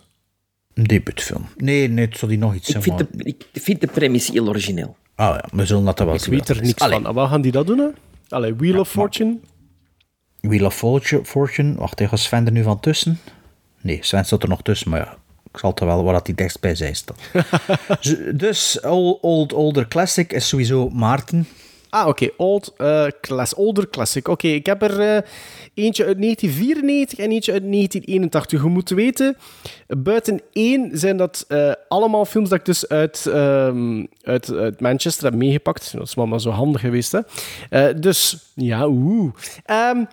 [0.74, 1.46] Een debuutfilm.
[1.58, 2.84] Nee, nee, het zou die nog iets Ik zijn.
[2.84, 4.96] vind, maar- de, ik vind de premise heel origineel.
[5.16, 7.06] Ah ja, we zullen dat wel Ik zien weet wat er het niks Allee, van.
[7.08, 7.88] En wat gaan die dat doen, hè?
[8.30, 9.38] Allee, Wheel of Fortune?
[10.40, 11.26] Wheel of Fortune.
[11.26, 11.76] Fortune.
[11.76, 13.20] Wacht, gaat Sven er nu van tussen?
[13.82, 15.18] Nee, Sven staat er nog tussen, maar ja,
[15.52, 17.20] ik zal het wel waar dat die tekst bij zij staat.
[18.40, 21.48] Dus, old, old, older classic is sowieso Maarten.
[21.94, 22.30] Ah, oké.
[22.38, 24.28] Old, eh, class, older classic.
[24.28, 25.22] Oké, ik heb er eh,
[25.74, 28.62] eentje uit 1994 en eentje uit 1981.
[28.62, 29.38] Je moet weten,
[29.88, 35.26] buiten één zijn dat eh, allemaal films dat ik dus uit, ehm, uit, uit Manchester
[35.26, 35.92] heb meegepakt.
[35.94, 37.20] Dat is wel maar zo handig geweest, hè.
[37.70, 39.34] Eh, dus, ja, oeh.
[39.66, 40.04] Ehm,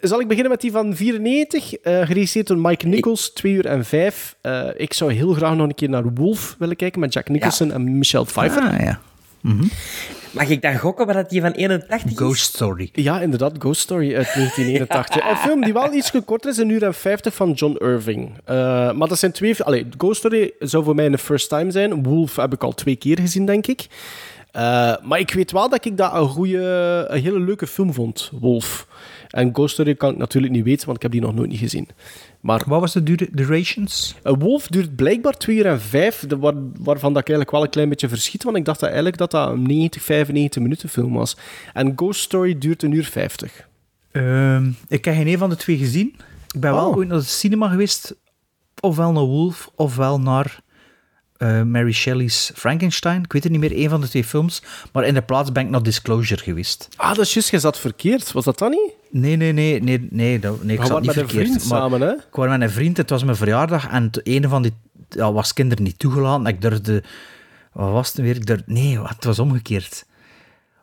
[0.00, 3.84] zal ik beginnen met die van 94, eh geregisseerd door Mike Nichols, 2 uur en
[3.84, 4.36] 5.
[4.40, 7.72] Eh, ik zou heel graag nog een keer naar Wolf willen kijken met Jack Nicholson
[7.72, 8.62] en Michelle Pfeiffer.
[8.62, 9.00] Ah, ja.
[10.30, 12.16] Mag ik dan gokken wat dat die van 81 is?
[12.16, 12.88] Ghost Story.
[12.92, 15.28] Ja, inderdaad, Ghost Story uit 1981.
[15.30, 18.32] een film die wel iets korter is, een uur en 50 van John Irving.
[18.44, 18.54] Eh,
[18.92, 19.62] maar dat zijn twee...
[19.62, 22.02] Allee, Ghost Story zou voor mij een first time zijn.
[22.02, 23.86] Wolf heb ik al twee keer gezien, denk ik.
[24.52, 28.30] Eh, maar ik weet wel dat ik dat een goede, een hele leuke film vond,
[28.40, 28.86] Wolf.
[29.30, 31.58] En Ghost Story kan ik natuurlijk niet weten, want ik heb die nog nooit niet
[31.58, 31.88] gezien.
[32.40, 34.14] Maar Wat was de dura- durations?
[34.22, 37.62] een Wolf duurt blijkbaar 2 uur en 5, de, waar, waarvan dat ik eigenlijk wel
[37.62, 40.88] een klein beetje verschiet, want ik dacht dat eigenlijk dat dat een 90, 95 minuten
[40.88, 41.36] film was.
[41.72, 43.68] En Ghost Story duurt een uur 50.
[44.12, 46.14] Ehm, ik heb geen een van de twee gezien.
[46.54, 46.96] Ik ben wel Oh.
[46.96, 48.16] ooit naar de cinema geweest.
[48.80, 50.60] Ofwel naar Wolf, ofwel naar
[51.40, 53.22] eh, Mary Shelley's Frankenstein.
[53.22, 54.62] Ik weet het niet meer, een van de twee films.
[54.92, 56.88] Maar in de plaats ben ik naar Disclosure geweest.
[56.96, 58.32] Ah, dat is juist, je zat verkeerd.
[58.32, 58.92] Was dat dan niet?
[59.10, 61.48] Nee, nee, nee, nee, nee, dat- nee ik zat niet met een verkeerd.
[61.48, 62.10] vriend maar samen, hè?
[62.12, 64.72] Ik was met een vriend, het was mijn verjaardag en het ene van die
[65.08, 66.46] ja, was kinderen niet toegelaten.
[66.46, 67.02] Ik durfde,
[67.72, 68.36] wat was het weer?
[68.36, 70.04] Ik durfde, nee, het was omgekeerd.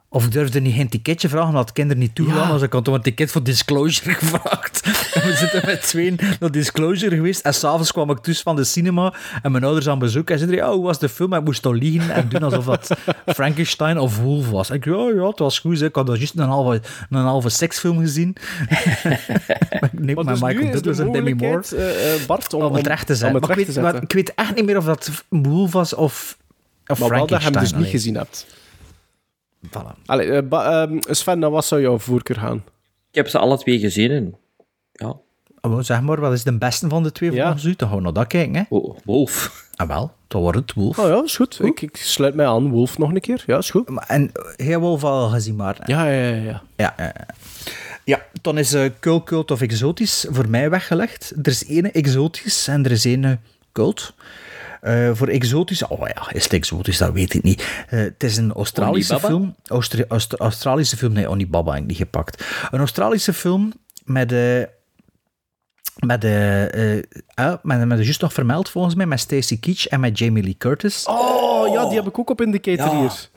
[0.10, 2.66] Of ik durfde niet geen ticketje vragen, omdat kinderen niet toegelaten Ja.
[2.66, 4.82] Ik had toen een ticket voor Disclosure gevraagd.
[5.14, 7.42] En we zitten met tweeën naar Disclosure geweest.
[7.46, 10.30] En s'avonds kwam ik dus van de cinema en mijn ouders aan bezoek.
[10.30, 11.34] En zeiden, ja, hoe was de film?
[11.34, 12.90] En ik moest toch liegen en doen alsof het
[13.36, 14.70] Frankenstein of Wolf was.
[14.70, 15.82] En ik ja, ja, het was goed.
[15.82, 18.36] Ik had juist een halve, een halve seksfilm gezien.
[19.92, 21.64] nee, Maar dus Michael Douglas en Demi Moore.
[21.76, 24.34] eh, eh, Bart, om, Om het recht te Maar recht ik, weet, maar ik weet
[24.36, 26.38] echt niet meer of dat Wolf was of,
[26.88, 28.46] of maar wel dat je hem dus niet gezien hebt.
[29.68, 29.96] Voilà.
[30.06, 32.58] Allee, eh, Ba- ehm, Sven, dan wat zou jouw voorkeur gaan?
[33.10, 34.36] Ik heb ze alle twee gezien en...
[34.92, 35.16] Ja.
[35.62, 37.44] Oh, zeg maar, wat is de beste van de twee Ja.
[37.44, 37.74] volgens u?
[37.76, 38.64] Dan gaan we naar dat kijken, hè?
[38.70, 39.66] Oh, Wolf.
[39.76, 41.00] Ah, wel, dan wordt het Wolf.
[41.00, 41.60] Oh ja, is goed.
[41.64, 42.70] Ik, ik sluit mij aan.
[42.70, 43.44] Wolf nog een keer.
[43.46, 43.90] Ja, is goed.
[43.90, 45.78] Maar- En heel Wolf al gezien, maar...
[45.86, 46.36] Ja, ja, ja.
[46.44, 46.64] ja.
[46.76, 47.14] Ja, ja,
[48.04, 48.22] ja.
[48.42, 51.34] dan is eh cult, cult of exotisch voor mij weggelegd.
[51.42, 53.32] Er is één exotisch en er is één eh,
[53.72, 54.14] cult.
[54.88, 57.68] Eh, voor exotisch, oh ja, is het exotisch, dat weet ik niet.
[57.90, 59.34] Eh, het is een Australische Onibaba?
[59.34, 59.56] film.
[59.68, 62.44] Austri- Aust- Australische film, nee, Onibaba heb ik niet gepakt.
[62.72, 63.74] Een Australische film
[64.06, 64.70] met de.
[66.06, 66.68] Met de,
[67.36, 70.20] eh, ah, met, met de juist nog vermeld volgens mij, met Stacey Keach en met
[70.20, 71.06] Jamie Lee Curtis.
[71.06, 73.00] Oh, ja, die heb ik ook op Indicator Ja.
[73.00, 73.30] hier.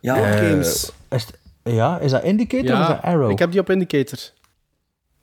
[0.00, 0.14] Ja.
[0.16, 0.90] Road Games.
[1.10, 1.26] is
[1.64, 3.30] ja, is dat Indicator of is dat Arrow?
[3.30, 4.18] ik heb die op Indicator.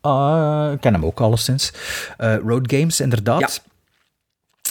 [0.01, 1.73] Ah, ik ken hem ook alleszins.
[2.17, 3.63] Eh Road Games, inderdaad.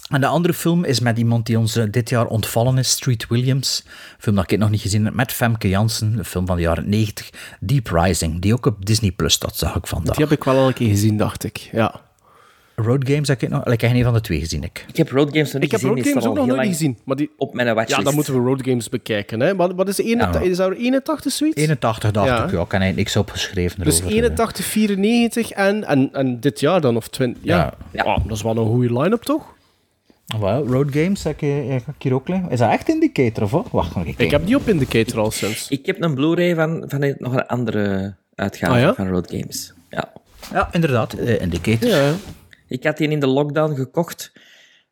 [0.08, 3.26] En de andere film is met iemand die ons eh, dit jaar ontvallen is, Street
[3.28, 3.82] Williams.
[3.86, 6.18] Een film dat ik nog niet gezien heb, met Femke Jansen.
[6.18, 7.30] Een film van de jaren 90.
[7.60, 10.16] Deep Rising, die ook op Disney Plus staat, zag ik vandaag.
[10.16, 11.68] Die heb ik wel al een keer gezien, dacht ik.
[11.72, 12.00] Ja.
[12.74, 13.64] Road Games heb ik nog...
[13.64, 14.84] Ik heb geen van de twee gezien, ik.
[14.88, 15.94] Ik heb Road Games nog niet Ik heb gezien.
[15.96, 16.98] Road Games ook nog nooit gezien.
[17.04, 17.30] Maar die...
[17.36, 17.98] Op mijn watchlist.
[17.98, 19.40] Ja, dan moeten we Road Games bekijken.
[19.40, 19.56] Hè.
[19.56, 20.42] Wat, wat is de 81?
[20.42, 20.50] Ja.
[20.50, 21.56] Is daar 81 zoiets?
[21.56, 22.32] 81 dacht Ja.
[22.34, 22.44] ik, ja.
[22.44, 24.16] Ik heb eigenlijk niks opgeschreven Dus erover.
[24.16, 27.42] 81, 94 en, en, en dit jaar dan, of 20.
[27.44, 28.04] Ja, Ja.
[28.26, 29.56] Dat is wel een goede line-up, toch?
[30.34, 32.50] Ah, wel, Road Games, heb ik, heb ik hier ook liggen.
[32.50, 33.68] Is dat echt Indicator of wat?
[33.70, 35.68] Wacht, nog Ik heb die op Indicator al sinds.
[35.68, 38.94] Ik heb een Blu-ray van, van nog een andere uitgave Ah, ja?
[38.94, 39.72] van Road Games.
[39.90, 40.12] Ja.
[40.52, 41.12] Ja, inderdaad.
[41.12, 41.88] eh, Indicator.
[41.88, 42.14] Ja,
[42.68, 44.32] Ik had die in de lockdown gekocht.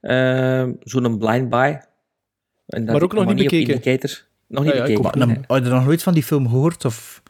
[0.01, 1.81] Eh, Zo'n blind buy.
[2.67, 3.75] En dat Maar ook nog niet op bekeken.
[3.75, 4.25] Indicator.
[4.47, 5.45] Nog niet Ja, ja, ik bekeken.
[5.47, 6.85] Had je nog nooit van die film gehoord?
[6.85, 7.23] Of...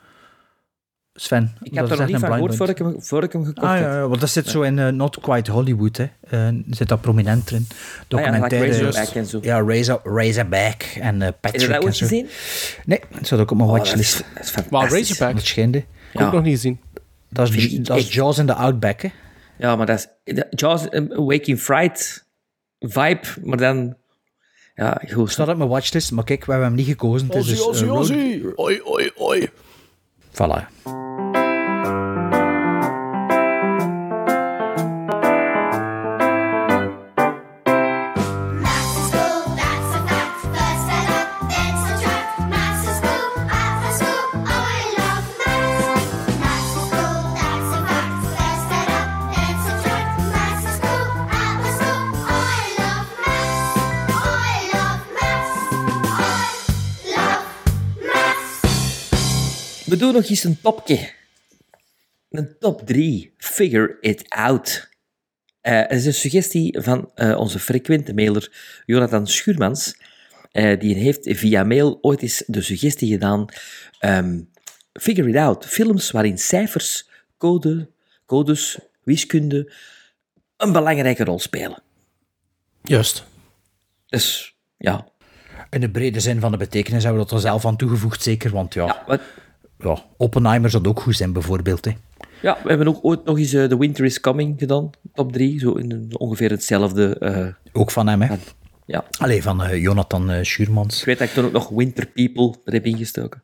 [1.18, 1.56] Sven?
[1.62, 3.44] Ik heb is er nog niet een van gehoord voor ik, hem, voor ik hem
[3.44, 3.82] gekocht Ah heb.
[3.82, 6.06] ja, ja, want dat zit zo in eh, Not Quite Hollywood, hè.
[6.28, 7.66] Eh, zit dat prominent erin.
[7.68, 8.93] Ah ja, like Documentaire.
[9.14, 9.38] En zo.
[9.43, 11.60] Ja, Razor, Razorback en eh Patrick.
[11.60, 12.28] Heb je dat ooit gezien?
[12.84, 14.24] Nee, dat zat ook op mijn Oh, dat watchlist.
[14.40, 14.93] is, dat is.
[14.93, 15.84] Razorback, Dat schijnde.
[16.14, 16.80] ook nog niet gezien.
[17.28, 19.09] Dat is, ik dat is Jaws in the Outback, hè.
[19.59, 20.34] Ja, maar dat is...
[20.34, 22.26] dat- Jaws, Waking Fright
[22.78, 23.97] vibe, maar dan...
[24.74, 25.30] Ja, goed.
[25.32, 27.30] staat op mijn watchlist, maar kijk, we hebben hem niet gekozen.
[27.30, 28.10] Is dus, Road-
[28.56, 29.48] Oi, oi, oi.
[30.32, 30.66] Voilà.
[59.87, 61.11] We doen nog eens een topje.
[62.31, 63.33] Een top 3.
[63.37, 64.89] Figure it out.
[65.61, 68.53] Eh, het is een suggestie van eh, onze frequente mailer
[68.87, 69.97] Jonathan Schuurmans.
[70.53, 73.45] Eh, die heeft via mail ooit eens de suggestie gedaan.
[73.99, 74.41] ehm,
[74.93, 75.67] figure it out.
[75.67, 77.09] Films waarin cijfers,
[77.39, 77.91] code,
[78.27, 79.73] codes, wiskunde
[80.57, 81.83] een belangrijke rol spelen.
[82.83, 83.25] Juist.
[84.07, 85.09] Dus ja.
[85.71, 88.51] In de brede zin van de betekenis hebben we dat er zelf aan toegevoegd, zeker.
[88.51, 89.21] Want ja, Ja, wat,
[89.78, 91.85] ja Oppenheimer zou ook goed zijn, bijvoorbeeld.
[91.85, 91.90] Hè.
[92.43, 94.90] ja, we hebben ook ooit nog eens eh, The Winter is Coming gedaan.
[95.15, 95.59] Top 3.
[95.59, 97.19] Zo in ongeveer hetzelfde.
[97.19, 98.35] eh, Ook van hem, hè.
[98.86, 99.05] ja.
[99.19, 100.98] Allee, van eh, Jonathan eh, Schuurmans.
[100.98, 103.43] Ik weet dat ik toen ook nog Winter People er heb ingestoken.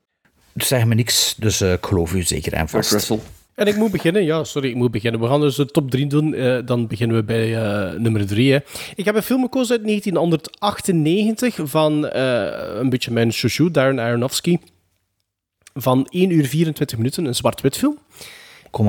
[0.54, 2.92] Zeg me niks, dus eh, ik geloof u zeker en vast.
[2.92, 3.18] Russell.
[3.54, 5.20] En ik moet beginnen, ja, sorry, ik moet beginnen.
[5.20, 6.34] We gaan dus de top 3 doen.
[6.34, 8.60] eh, dan beginnen we bij eh, nummer 3.
[8.94, 14.58] Ik heb een film gekozen uit 1998 van eh, een beetje mijn chouchou, Darren Aronofsky.
[15.74, 17.98] Van 1 uur 24 minuten, een zwart-wit film.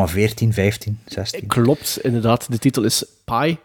[0.07, 1.47] 14, 15, 16.
[1.47, 2.51] Klopt, inderdaad.
[2.51, 3.57] De titel is Pi.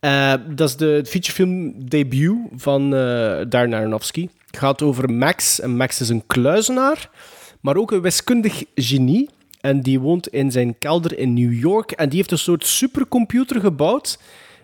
[0.00, 3.00] Eh, dat is de featurefilm debut van eh
[3.48, 4.28] Darren Aronofsky.
[4.46, 5.60] Het gaat over Max.
[5.60, 7.10] En Max is een kluizenaar,
[7.60, 9.30] maar ook een wiskundig genie.
[9.60, 11.90] En die woont in zijn kelder in New York.
[11.90, 14.18] En die heeft een soort supercomputer gebouwd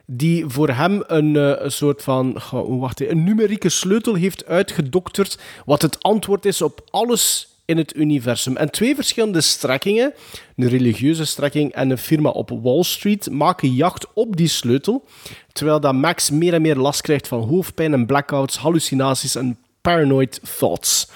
[0.07, 5.39] die voor hem een, eh, een soort van hoe wacht, een numerieke sleutel heeft uitgedokterd,
[5.65, 8.57] wat het antwoord is op alles in het universum.
[8.57, 10.15] En twee verschillende strekkingen,
[10.57, 15.05] een religieuze strekking en een firma op Wall Street, maken jacht op die sleutel,
[15.53, 20.41] terwijl dat Max meer en meer last krijgt van hoofdpijn en blackouts, hallucinaties en paranoid
[20.59, 21.09] thoughts.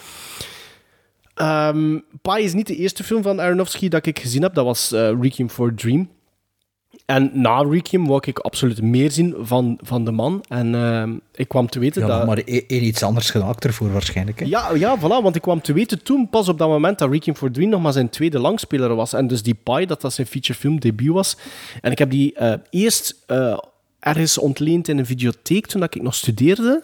[1.35, 4.55] Ehm Pi is niet de eerste film van Aronofsky dat ik gezien heb.
[4.55, 6.09] Dat was eh, Requiem for a Dream.
[7.07, 10.45] En na Requiem wou ik absoluut meer zien van, van de man.
[10.49, 12.27] En ehm, ik kwam te weten Ja, dat...
[12.27, 14.39] maar één iets anders gemaakt ervoor waarschijnlijk.
[14.39, 14.47] Hè.
[14.47, 17.37] Ja, ja, voilà, want ik kwam te weten toen pas op dat moment dat Requiem
[17.37, 19.13] for Dream nog maar zijn tweede langspeler was.
[19.13, 21.37] En dus die Pi, dat dat zijn featurefilm debuut was.
[21.81, 23.59] En ik heb die eh, eerst eh,
[23.99, 26.83] ergens ontleend in een videotheek toen dat ik nog studeerde.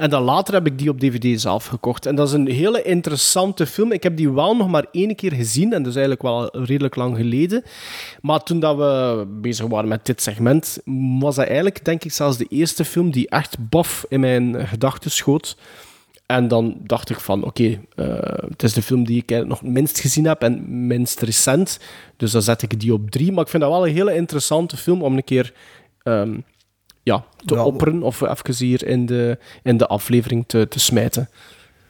[0.00, 2.06] En dan later heb ik die op DVD zelf gekocht.
[2.06, 3.92] En dat is een hele interessante film.
[3.92, 7.16] Ik heb die wel nog maar één keer gezien, en dus eigenlijk wel redelijk lang
[7.16, 7.62] geleden.
[8.20, 10.78] Maar toen dat we bezig waren met dit segment,
[11.18, 15.10] was dat eigenlijk, denk ik, zelfs de eerste film die echt baf in mijn gedachten
[15.10, 15.56] schoot.
[16.26, 18.06] En dan dacht ik van, oké, eh,
[18.48, 21.80] het is de film die ik nog minst gezien heb en minst recent.
[22.16, 23.32] Dus dan zet ik die op drie.
[23.32, 25.52] Maar ik vind dat wel een hele interessante film om een keer
[26.02, 26.38] ehm,
[27.02, 31.28] ja, te Ja, opperen of even hier in de, in de aflevering te, te smijten.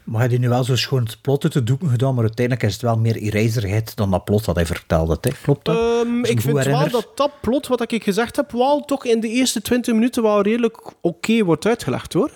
[0.03, 2.65] Maar hij heeft nu wel zo schoon het plot uit de doeken gedaan, maar uiteindelijk
[2.67, 5.17] is het wel meer eraserheid dan dat plot dat hij vertelde.
[5.21, 5.29] Hè?
[5.41, 5.75] Klopt dat?
[5.77, 9.19] Ehm, ik vind goed wel dat dat plot, wat ik gezegd heb, wel toch in
[9.19, 12.31] de eerste 20 minuten wel redelijk oké wordt uitgelegd, hoor.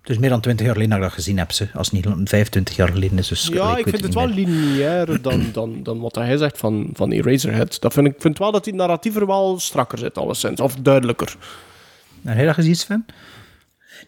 [0.00, 1.68] Het is meer dan 20 jaar geleden dat ik dat gezien heb, ze.
[1.74, 3.28] als het niet 25 jaar geleden is.
[3.28, 4.34] Dus Ja, ik vind het wel meer.
[4.34, 7.80] lineairder dan, dan, dan wat hij zegt van, van Eraserhead.
[7.80, 10.60] Dat vind ik vind wel dat die narratiever wel strakker zit, alleszins.
[10.60, 11.36] Of duidelijker.
[12.24, 13.06] Heb jij dat gezien, Sven?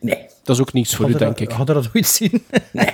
[0.00, 0.26] Nee.
[0.44, 1.50] Dat is ook niets voor u, denk dat- ik.
[1.50, 2.44] Had je dat ooit zien?
[2.72, 2.90] Nee.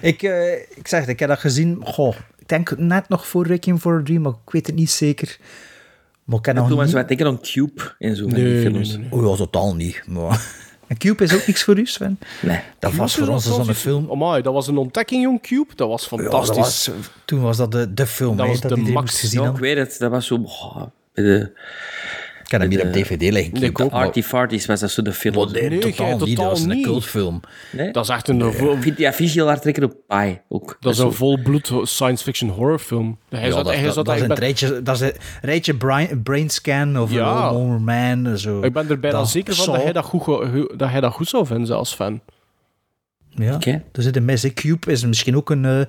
[0.10, 3.46] ik, eh, ik zeg het, ik heb dat gezien, goh, ik denk net nog voor
[3.46, 5.38] Requiem for a Dream, maar ik weet het niet zeker.
[6.24, 6.94] Maar ik heb nog toen was niet...
[6.94, 8.28] zo wat denken aan Cube en zo.
[8.28, 8.88] van Nee, films.
[8.88, 9.12] nee, nee.
[9.12, 10.02] Oh ja, totaal niet.
[10.06, 10.40] Maar...
[10.90, 12.18] En Cube is ook niks voor u, Sven?
[12.42, 12.60] Nee.
[12.78, 14.10] Dat was voor ons zo'n film.
[14.10, 15.74] Amai, dat was een ontdekking, jong Cube.
[15.74, 16.56] Dat was Ja, dat fantastisch.
[16.86, 16.90] was,
[17.24, 19.20] toen was dat de, de film, Dat was dat de max.
[19.20, 19.96] gezien Ja, ik weet het.
[19.98, 20.34] Dat was zo...
[20.44, 20.82] oh,
[21.12, 21.52] de,
[22.50, 23.52] Ik heb hem hier op de- DVD liggen.
[23.52, 23.66] Nee, Cube.
[23.66, 23.90] ik ook.
[23.90, 25.52] Maar- Artie Farties was dat zo de film.
[25.52, 26.36] nee, Nee, totaal niet.
[26.36, 27.40] Dat was een cultfilm.
[27.72, 27.90] Nee?
[27.92, 29.94] Dat is echt een, vo- Ik vind die affiche heel hard trekken op
[30.48, 30.76] ook.
[30.80, 33.18] dat is een volbloed science fiction horrorfilm.
[33.28, 35.12] Hij Ja, zat, dat, hij dat, zat dat is een rijtje, dat is een
[35.42, 37.18] rijtje brain, brainscan of Ja.
[37.18, 37.52] ja.
[37.78, 38.38] Man.
[38.38, 38.62] Zo.
[38.62, 40.26] Ik ben er bijna Dat zeker van dat hij dat, goed,
[40.78, 42.20] dat hij dat goed zou vinden als fan.
[43.34, 43.82] Ja, Oké.
[43.92, 44.52] er zit een hè.
[44.54, 45.80] Cube is misschien ook een, eh,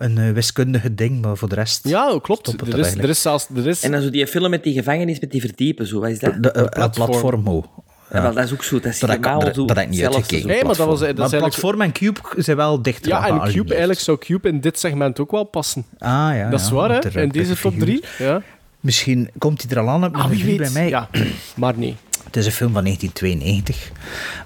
[0.00, 1.88] een eh, wiskundige ding, maar voor de rest...
[1.88, 2.46] Ja, klopt.
[2.46, 3.02] Er er is, eigenlijk.
[3.02, 3.46] er is zelfs...
[3.56, 5.86] Er is, En dan zo die film met die gevangenis met die verdiepen.
[5.86, 6.00] Zo.
[6.00, 6.42] Wat is dat?
[6.42, 6.82] De, eh, platform.
[6.82, 7.64] het platform, oh.
[8.12, 8.80] Ja, wel, dat is ook zo.
[8.80, 10.46] Dat is Dat heb ik- zo dat heb ik niet uitgekeken.
[10.46, 13.26] Nee, maar dat was- dat is maar eigenlijk- platform en Cube zijn wel dicht ja,
[13.28, 15.84] en Cube, eigenlijk zou Cube in dit segment ook wel passen.
[15.98, 17.20] Ah, ja, dat is ja, waar, hè?
[17.22, 17.80] In deze top figuur.
[17.80, 18.04] 3.
[18.18, 18.42] Ja.
[18.80, 20.88] Misschien komt hij er al aan op Ah, wie bij mij.
[20.88, 21.08] Ja,
[21.56, 21.96] maar nee.
[22.24, 23.90] Het is een film van 1992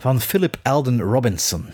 [0.00, 1.64] van Philip Alden Robinson.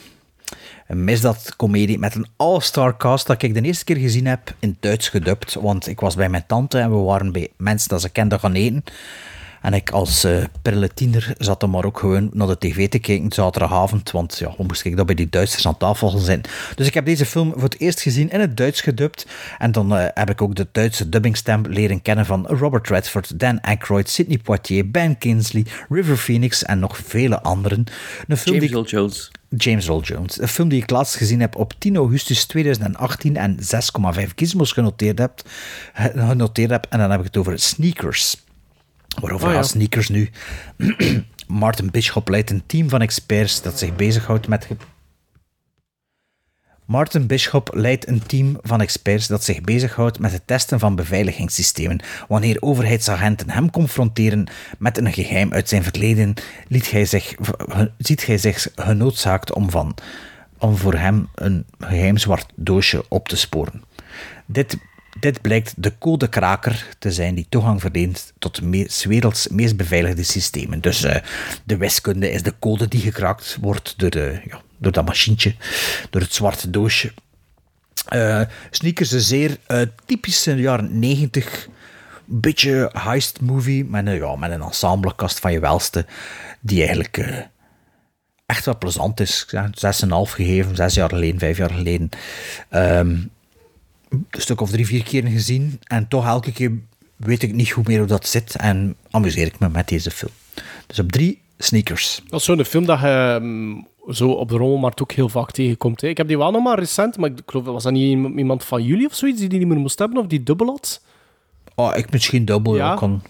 [0.90, 5.08] Een misdaadcomedie met een all-star cast dat ik de eerste keer gezien heb in Duits
[5.08, 5.54] gedubt.
[5.54, 8.52] Want ik was bij mijn tante en we waren bij mensen dat ze kenden gaan
[8.52, 8.84] eten.
[9.62, 10.26] En ik als
[10.62, 14.10] prille tiener zat dan maar ook gewoon naar de tv te kijken zaterdagavond.
[14.10, 16.40] Want ja, hoe moest ik dat bij die Duitsers aan tafel gaan zijn?
[16.74, 19.26] Dus ik heb deze film voor het eerst gezien in het Duits gedubt.
[19.58, 23.60] En dan eh, heb ik ook de Duitse dubbingstem leren kennen van Robert Redford, Dan
[23.60, 27.84] Aykroyd, Sidney Poitier, Ben Kingsley, River Phoenix en nog vele anderen.
[28.28, 29.30] Een film James die ik- Earl Jones.
[29.56, 30.40] James Earl Jones.
[30.40, 35.18] Een film die ik laatst gezien heb op 10 augustus 2018 en 6,5 gizmos genoteerd
[35.18, 35.42] heb,
[35.94, 36.86] genoteerd heb.
[36.90, 38.44] En dan heb ik het over Sneakers.
[39.20, 39.62] Waarover Oh ja.
[39.62, 40.30] Sneakers nu?
[41.46, 44.68] Martin Bishop leidt een team van experts dat zich bezighoudt met...
[46.90, 52.00] Martin Bishop leidt een team van experts dat zich bezighoudt met het testen van beveiligingssystemen.
[52.28, 54.46] Wanneer overheidsagenten hem confronteren
[54.78, 56.34] met een geheim uit zijn verleden,
[56.68, 57.34] liet zich,
[57.98, 59.94] ziet hij zich genoodzaakt om, van,
[60.58, 63.82] om voor hem een geheim zwart doosje op te sporen.
[64.46, 64.76] Dit,
[65.20, 70.80] dit blijkt de codekraker te zijn die toegang verleent tot de werelds meest beveiligde systemen.
[70.80, 71.22] Dus eh,
[71.64, 75.54] de wiskunde is de code die gekraakt wordt door, de, ja, door dat machientje,
[76.10, 77.12] door het zwarte doosje.
[78.08, 81.68] Eh, Sneakers een zeer eh, typische jaren 90
[82.24, 86.06] beetje heist movie met een, ja, met een ensemblekast van je welste
[86.60, 87.38] die eigenlijk eh,
[88.46, 89.42] echt wel plezant is.
[89.42, 92.08] Ik zeg 6,5 gegeven, zes jaar geleden, vijf jaar geleden.
[92.68, 93.16] Ehm,
[94.08, 95.80] een stuk of drie, vier keer gezien.
[95.84, 96.72] En toch elke keer
[97.16, 98.56] weet ik niet goed meer hoe dat zit.
[98.56, 100.32] En amuseer ik me met deze film.
[100.86, 102.22] Dus op drie, Sneakers.
[102.28, 106.00] Dat is zo'n film dat je mm, zo op de rommelmarkt ook heel vaak tegenkomt.
[106.00, 106.08] Hè.
[106.08, 108.64] Ik heb die wel nog maar recent, maar ik geloof, was dat niet iemand- iemand
[108.64, 111.02] van jullie of zoiets die die niet meer moest hebben, of die dubbel had?
[111.74, 112.76] Oh, ik misschien dubbel.
[112.76, 112.94] Ja.
[112.94, 113.22] Kan,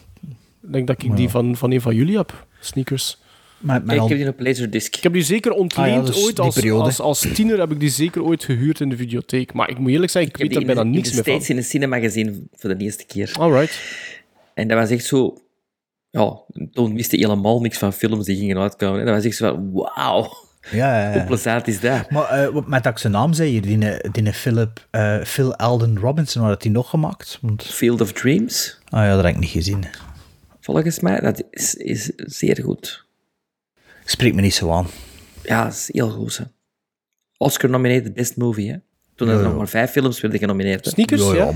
[0.62, 3.18] Ik denk dat ik die van, van een van jullie heb, Sneakers.
[3.58, 4.96] maar, maar Ik al- heb die op Laserdisc.
[4.96, 6.40] Ik heb die zeker ontleend Ah ja, dus ooit.
[6.40, 9.52] Als, als, als tiener heb ik die zeker ooit gehuurd in de videotheek.
[9.52, 11.32] Maar ik moet eerlijk zeggen, ik, Ik heb weet er in, bijna niks meer van.
[11.32, 13.34] States in een cinema gezien voor de eerste keer.
[13.38, 13.80] Alright.
[14.54, 15.36] En dat was echt zo...
[16.10, 16.40] Ja,
[16.72, 18.98] toen wist je helemaal niks van films die gingen uitkomen.
[18.98, 19.04] hè.
[19.04, 20.28] Dat was echt zo van, wauw,
[20.70, 21.24] ja, ja, hoe ja.
[21.24, 22.10] plezant is dat?
[22.10, 25.56] Maar eh, wat- met dat ik zijn naam zei hier, die, die Philip, eh, Phil
[25.56, 27.38] Alden Robinson, wat had hij nog gemaakt?
[27.40, 29.84] Want, Field of Dreams, ah ja, dat heb ik niet gezien.
[30.60, 33.04] volgens mij, dat is, is zeer goed.
[34.04, 34.86] Spreekt me niet zo aan.
[35.42, 36.36] Ja, dat is heel goed.
[36.36, 36.44] Hè.
[37.36, 38.76] Oscar-nominated Best Movie, hè.
[39.14, 40.84] Toen er Ja, nog maar vijf films werden genomineerd.
[40.84, 40.90] hè.
[40.90, 41.50] Sneakers, ja?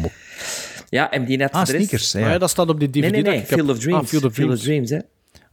[0.88, 2.20] ja, en die net Ah, Sneakers, ja.
[2.20, 3.58] Ah, ja, dat staat op die DVD Nee, nee, ik heb.
[3.58, 4.02] Field of Dreams.
[4.02, 4.90] Ah, Field of Dreams.
[4.90, 4.98] hè.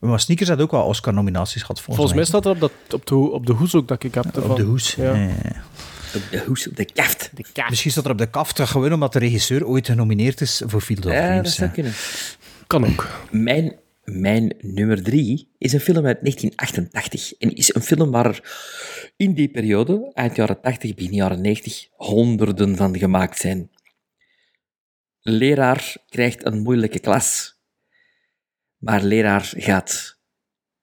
[0.09, 3.05] Maar Sneakers had ook wel Oscar-nominaties gehad, volgens, Volgens mij staat er op, dat, op,
[3.05, 4.25] de, op de hoes ook dat ik heb.
[4.25, 4.55] Op ervan.
[4.55, 4.95] de hoes.
[4.95, 5.29] Ja.
[6.15, 7.29] Op de hoes, op de kaft.
[7.33, 7.69] De kaart.
[7.69, 11.05] Misschien staat er op de kaft gewoon omdat de regisseur ooit genomineerd is voor Field
[11.05, 11.55] of Ja, dat Dreams.
[11.55, 11.93] zou kunnen.
[12.67, 13.07] Kan ook.
[13.31, 17.33] Mijn, mijn nummer drie is een film uit 1988.
[17.39, 18.43] En is een film waar er
[19.17, 23.69] in die periode, eind jaren 80, begin jaren 90, honderden van gemaakt zijn.
[25.21, 27.50] Leraar krijgt een moeilijke klas.
[28.81, 30.19] Maar leraar gaat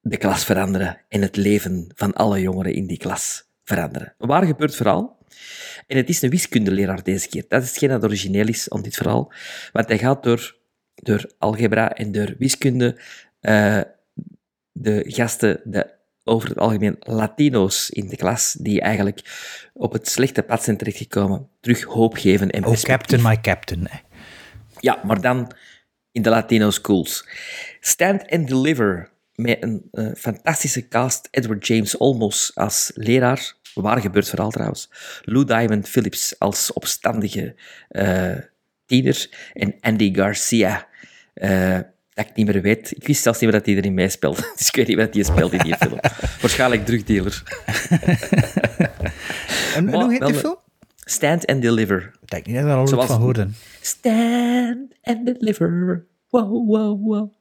[0.00, 4.14] de klas veranderen en het leven van alle jongeren in die klas veranderen.
[4.18, 5.18] Waar gebeurd verhaal.
[5.86, 7.44] En het is een wiskundeleraar deze keer.
[7.48, 9.32] Dat is hetgeen dat origineel is aan dit verhaal.
[9.72, 10.56] Want hij gaat door,
[10.94, 13.00] door algebra en door wiskunde
[13.40, 13.80] eh,
[14.72, 19.20] de gasten, de over het algemeen Latino's in de klas, die eigenlijk
[19.72, 22.74] op het slechte pad zijn terechtgekomen, terug hoop geven en Oh.
[22.80, 23.86] Captain, my Captain.
[23.90, 23.98] hè.
[24.80, 25.52] Ja, maar dan
[26.18, 27.28] in de Latino schools.
[27.80, 31.28] Stand and Deliver met een eh, fantastische cast.
[31.30, 33.54] Edward James Olmos als leraar.
[33.74, 34.90] Waar gebeurt verhaal trouwens.
[35.22, 37.54] Lou Diamond Phillips als opstandige
[37.88, 38.36] eh,
[38.86, 39.28] tiener.
[39.52, 40.86] En Andy Garcia.
[41.34, 41.78] eh,
[42.14, 42.90] dat ik niet meer weet.
[42.96, 44.36] Ik wist zelfs niet meer dat hij erin meespeelt.
[44.58, 45.98] Dus ik weet niet wat hij speelt in die film.
[46.42, 47.42] Waarschijnlijk drugdealer.
[49.74, 50.58] En, en hoe heet die film?
[51.10, 52.10] Stand and Deliver.
[52.22, 53.48] Ik denk niet dat ik daar al van hoorde.
[53.80, 56.04] Stand and Deliver.
[56.30, 57.32] Wow, wow, wow.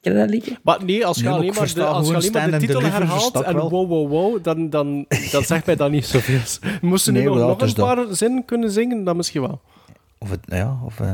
[0.00, 0.58] Ken je dat liedje?
[0.62, 2.98] Maar nee, als je Nee, alleen maar de, als je alleen maar de titel Deliver,
[3.00, 6.38] herhaalt en wow, wow, wow, dan, dan dat zegt mij dat niet zoveel.
[6.80, 7.94] Moesten nu Nee, nog, wel, nog dus een dat.
[7.94, 9.60] paar zinnen kunnen zingen, dan misschien wel.
[10.18, 11.00] Of het, ja, of...
[11.00, 11.10] eh,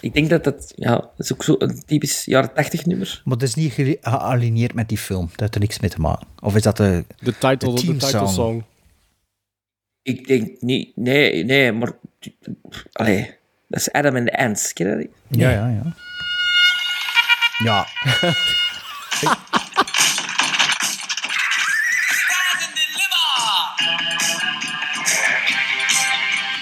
[0.00, 0.72] Ik denk dat dat...
[0.76, 3.22] Ja, dat is ook zo een typisch jaren 80 nummer.
[3.24, 5.26] Maar het is niet gealigneerd met die film.
[5.30, 6.26] Dat heeft er niks mee te maken.
[6.40, 8.62] Of is dat de, De title, de title song?
[10.04, 10.96] Ik denk niet...
[10.96, 11.92] Nee, nee, maar...
[12.92, 13.34] Allee,
[13.68, 14.72] dat is Adam and the Ants.
[14.72, 15.00] Ken je dat?
[15.00, 15.40] niet?
[15.40, 15.94] Ja, ja, ja.
[17.64, 17.86] Ja.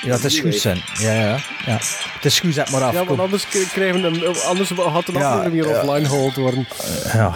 [0.03, 0.83] Ja, het is goed zijn.
[0.99, 1.79] Ja, ja, ja.
[2.15, 2.93] Het is goed, zet maar af.
[2.93, 5.83] Ja, want anders krijgen we hem, anders had een Ja, aflevering weer ja.
[5.83, 6.67] offline gehaald worden.
[7.13, 7.35] Ja.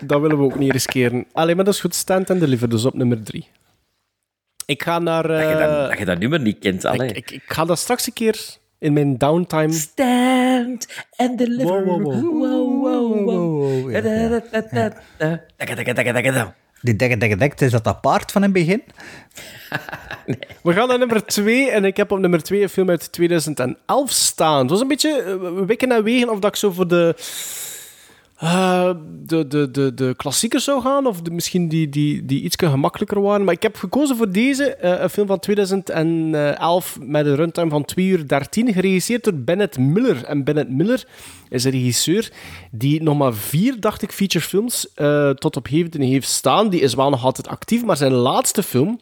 [0.00, 1.24] Dat willen we ook niet riskeren.
[1.32, 1.94] Allee, maar dat is goed.
[1.94, 3.48] Stand and Deliver, dus op nummer drie.
[4.68, 5.26] Ik ga naar...
[5.26, 6.84] Dat, je dat, eh, dat je dat nummer niet kent.
[6.84, 7.08] Allee.
[7.08, 9.72] ik, ik, ik ga dat straks een keer in mijn downtime...
[9.72, 10.86] Stand
[11.16, 11.84] and Deliver.
[11.84, 13.92] Wow, wow, wow.
[16.80, 18.82] Die dekke, dekke, dekke, is dat dat paard van in het begin?
[20.62, 24.10] We gaan naar nummer 2 en ik heb op nummer 2 een film uit 2011
[24.10, 24.60] staan.
[24.60, 27.14] Het was een beetje eh, wikken en wegen of dat ik zo voor de,
[28.38, 28.90] eh,
[29.24, 33.44] de, de, de, de klassiekers zou gaan of misschien die, die, die iets gemakkelijker waren.
[33.44, 37.84] Maar ik heb gekozen voor deze, eh, een film van 2011 met een runtime van
[37.84, 40.24] 2 uur 13, geregisseerd door Bennett Miller.
[40.24, 41.06] En Bennett Miller
[41.48, 42.32] is een regisseur
[42.70, 46.68] die nog maar vier, dacht ik, featurefilms eh tot op heden heeft staan.
[46.68, 49.00] Die is wel nog altijd actief, maar zijn laatste film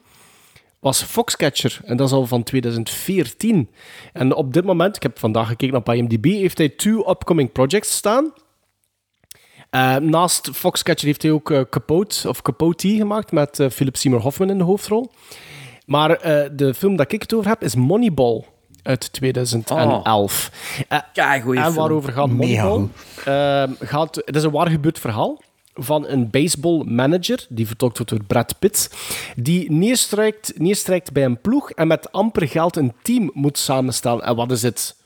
[0.81, 1.81] was Foxcatcher.
[1.85, 3.69] En dat is al van 2014.
[4.13, 7.97] En op dit moment, ik heb vandaag gekeken op IMDb, heeft hij two upcoming projects
[7.97, 8.33] staan.
[9.77, 14.23] Eh, naast Foxcatcher heeft hij ook eh, Capote, of Capote gemaakt met eh, Philip Seymour
[14.23, 15.11] Hoffman in de hoofdrol.
[15.87, 18.45] Maar eh, de film dat ik het over heb is Moneyball
[18.83, 20.51] uit 2011.
[20.89, 22.89] Eh, Keigoeie en waarover gaat Moneyball?
[23.25, 25.41] Ehm, gaat, het is een waar gebeurd verhaal
[25.75, 28.91] van een baseballmanager, die vertolkt wordt door Brad Pitt,
[29.37, 34.25] die neerstrijkt, neerstrijkt bij een ploeg en met amper geld een team moet samenstellen.
[34.25, 34.97] En wat is het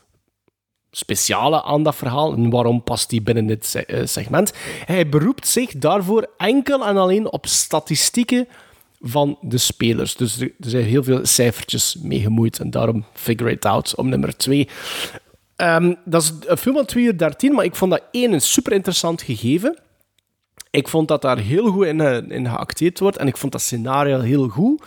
[0.90, 4.52] speciale aan dat verhaal en waarom past die binnen dit eh, segment?
[4.84, 8.48] Hij beroept zich daarvoor enkel en alleen op statistieken
[9.00, 10.16] van de spelers.
[10.16, 14.36] Dus er, zijn heel veel cijfertjes mee gemoeid en daarom Figure It Out op nummer
[14.36, 14.68] 2.
[15.56, 18.40] Ehm, dat is een film van 2 uur 13, maar ik vond dat één een
[18.40, 19.78] super interessant gegeven.
[20.70, 23.60] Ik vond dat daar heel goed in, eh, in geacteerd wordt en ik vond dat
[23.60, 24.82] scenario heel goed.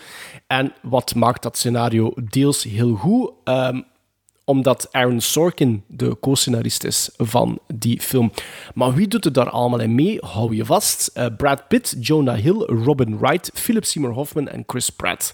[0.48, 3.32] En wat maakt dat scenario deels heel goed?
[3.44, 3.82] Ehm,
[4.46, 8.32] omdat Aaron Sorkin de co-scenarist is van die film.
[8.74, 10.18] Maar wie doet er daar allemaal in mee?
[10.22, 11.08] Hou je vast.
[11.14, 15.34] Eh, Brad Pitt, Jonah Hill, Robin Wright, Philip Seymour Hoffman en Chris Pratt.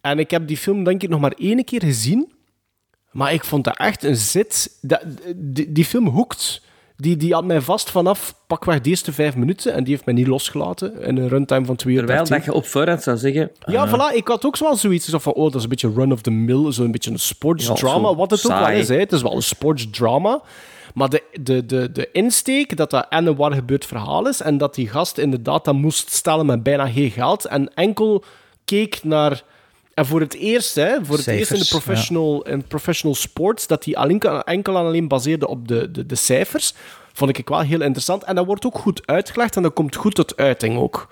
[0.00, 2.32] En ik heb die film denk ik nog maar één keer gezien.
[3.10, 4.78] Maar ik vond dat echt een zit.
[4.80, 5.02] Dat,
[5.36, 6.62] die, die film hoekt.
[7.00, 9.72] Die, die had mij vast vanaf pakweg de eerste vijf minuten.
[9.72, 11.98] En die heeft mij niet losgelaten in een runtime van twee uur.
[11.98, 12.36] Terwijl 13.
[12.36, 13.50] dat je op voorhand zou zeggen...
[13.66, 14.14] Ja, ah, voilà.
[14.14, 17.10] Ik had ook zo zoiets zo van, oh, dat is een beetje run-of-the-mill, zo'n beetje
[17.10, 18.88] een sportsdrama, Ja, zo wat het ook wel is.
[18.88, 18.98] Hè.
[18.98, 20.42] Het is wel een sportsdrama.
[20.94, 24.58] Maar de, de, de, de insteek, dat dat en een waar gebeurd verhaal is, en
[24.58, 28.24] dat die gast inderdaad dat moest stellen met bijna geen geld, en enkel
[28.64, 29.42] keek naar...
[29.98, 33.82] En voor het eerst, hè, voor het eerst in de professional, in professional sports, dat
[33.84, 36.72] die alleen, enkel en alleen baseerde op de, de, de cijfers,
[37.12, 38.22] vond ik wel heel interessant.
[38.24, 41.08] En dat wordt ook goed uitgelegd en dat komt goed tot uiting ook.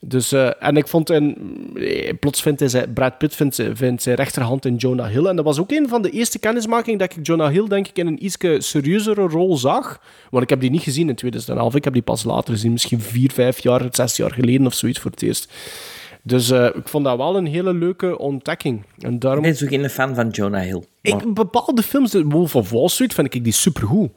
[0.00, 1.36] Dus, eh, en ik vond, in,
[1.74, 5.26] eh, plots vindt hij zijn, Brad Pitt vindt, zijn- vindt zijn rechterhand in Jonah Hill.
[5.26, 7.98] En dat was ook een van de eerste kennismakingen dat ik Jonah Hill, denk ik,
[7.98, 10.00] in een iets serieuzere rol zag.
[10.30, 11.74] Want ik heb die niet gezien in 2011.
[11.74, 14.98] Ik heb die pas later gezien, misschien vier, vijf jaar, zes jaar geleden of zoiets
[14.98, 15.52] voor het eerst.
[16.22, 18.84] Dus eh, ik vond dat wel een hele leuke ontdekking.
[18.98, 19.44] En daarom...
[19.44, 20.82] Ik ben zo geen fan van Jonah Hill.
[21.02, 24.10] Maar Ik, bepaalde films, de Wolf of Wall Street, vind ik die supergoed.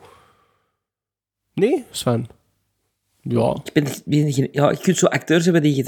[1.53, 2.27] Nee, Sven?
[3.21, 3.55] Ja.
[3.63, 5.83] ik ben, ben geen- ja, je kunt zo acteurs hebben die je.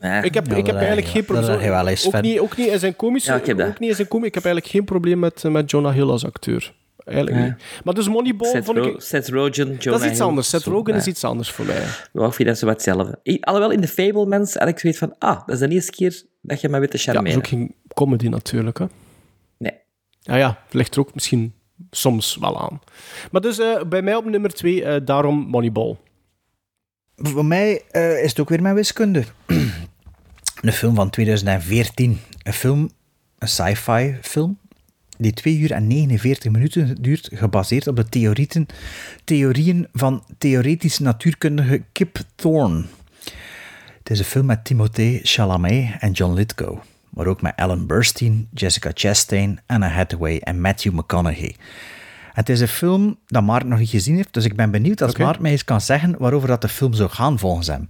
[0.00, 0.22] Nee.
[0.24, 1.44] Ik heb, Ja, ik heb eigenlijk geen probleem.
[2.06, 3.30] Ook niet, ook niet in zijn komische.
[3.30, 3.68] Ja, ik heb dat.
[3.68, 4.28] Ook niet in zijn komische.
[4.28, 6.74] Ik heb eigenlijk geen probleem met, met Jonah Hill als acteur.
[7.04, 7.44] Eigenlijk Ja.
[7.44, 7.54] niet.
[7.84, 9.00] Maar dus Moneyball Seth, vond Ro- ik.
[9.00, 10.48] Seth Rogen, Jonah dat is iets Hill, anders.
[10.48, 11.82] Seth Rogen is iets anders voor mij.
[12.12, 13.18] Ja, ik vind dat zo wat hetzelfde.
[13.40, 15.14] Alhoewel, in de Fablemans had ik zoiets van...
[15.18, 17.38] Ah, dat is de eerste keer dat je mij weet te Ja, dat is charmeren.
[17.38, 18.78] ook geen comedy natuurlijk.
[18.78, 18.84] Hè.
[19.58, 19.72] Nee.
[20.20, 21.54] Ja, ja, het ligt er ook misschien
[21.90, 22.80] soms wel aan.
[23.30, 25.96] Maar dus eh, bij mij op nummer twee, eh, daarom Moneyball.
[27.16, 29.24] voor mij eh, is het ook weer mijn wiskunde.
[30.60, 32.20] een film van 2014.
[32.42, 32.90] Een film,
[33.38, 34.58] een sci-fi film,
[35.22, 38.66] die 2 uur en 49 minuten duurt, gebaseerd op de theorieën,
[39.24, 42.84] theorieën van theoretisch natuurkundige Kip Thorne.
[43.98, 46.78] Het is een film met Timothée Chalamet en John Lithgow,
[47.10, 51.56] maar ook met Ellen Burstyn, Jessica Chastain, Anna Hathaway en Matthew McConaughey.
[52.32, 55.10] Het is een film dat Maarten nog niet gezien heeft, dus ik ben benieuwd als
[55.10, 55.22] Oké.
[55.22, 57.88] Maarten mij eens kan zeggen waarover dat de film zou gaan volgens hem.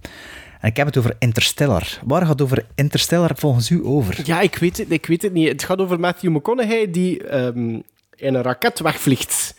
[0.63, 1.99] Ik heb het over Interstellar.
[2.03, 4.21] Waar gaat het over Interstellar volgens u over?
[4.23, 5.47] Ja, ik weet het, ik weet het niet.
[5.47, 7.79] Het gaat over Matthew McConaughey die ehm,
[8.15, 9.55] in een raket wegvliegt.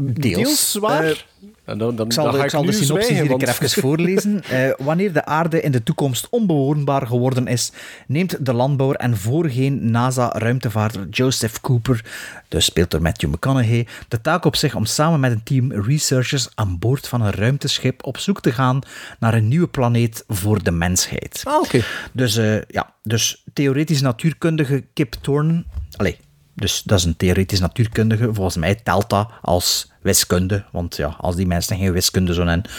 [0.00, 0.76] Deels.
[0.80, 1.04] waar.
[1.04, 1.16] Eh,
[1.64, 3.80] En dan, dan, Ik zal, de, ik zal de nu synopsis zwijgen, hier want- even
[3.82, 4.42] voorlezen.
[4.50, 7.72] Eh, wanneer de aarde in de toekomst onbewoonbaar geworden is,
[8.06, 12.04] neemt de landbouwer en voorheen NASA-ruimtevaarder Joseph Cooper,
[12.48, 16.48] dus speelt door Matthew McConaughey, de taak op zich om samen met een team researchers
[16.54, 18.78] aan boord van een ruimteschip op zoek te gaan
[19.18, 21.40] naar een nieuwe planeet voor de mensheid.
[21.44, 21.80] Ah, oké.
[22.12, 25.64] Dus, eh, ja, dus theoretisch natuurkundige Kip Thorne.
[25.96, 26.16] Allee,
[26.56, 28.34] dus dat is een theoretisch natuurkundige.
[28.34, 30.64] Volgens mij telt dat als wiskunde.
[30.72, 32.70] Want ja, als die mensen geen wiskunde zouden hebben,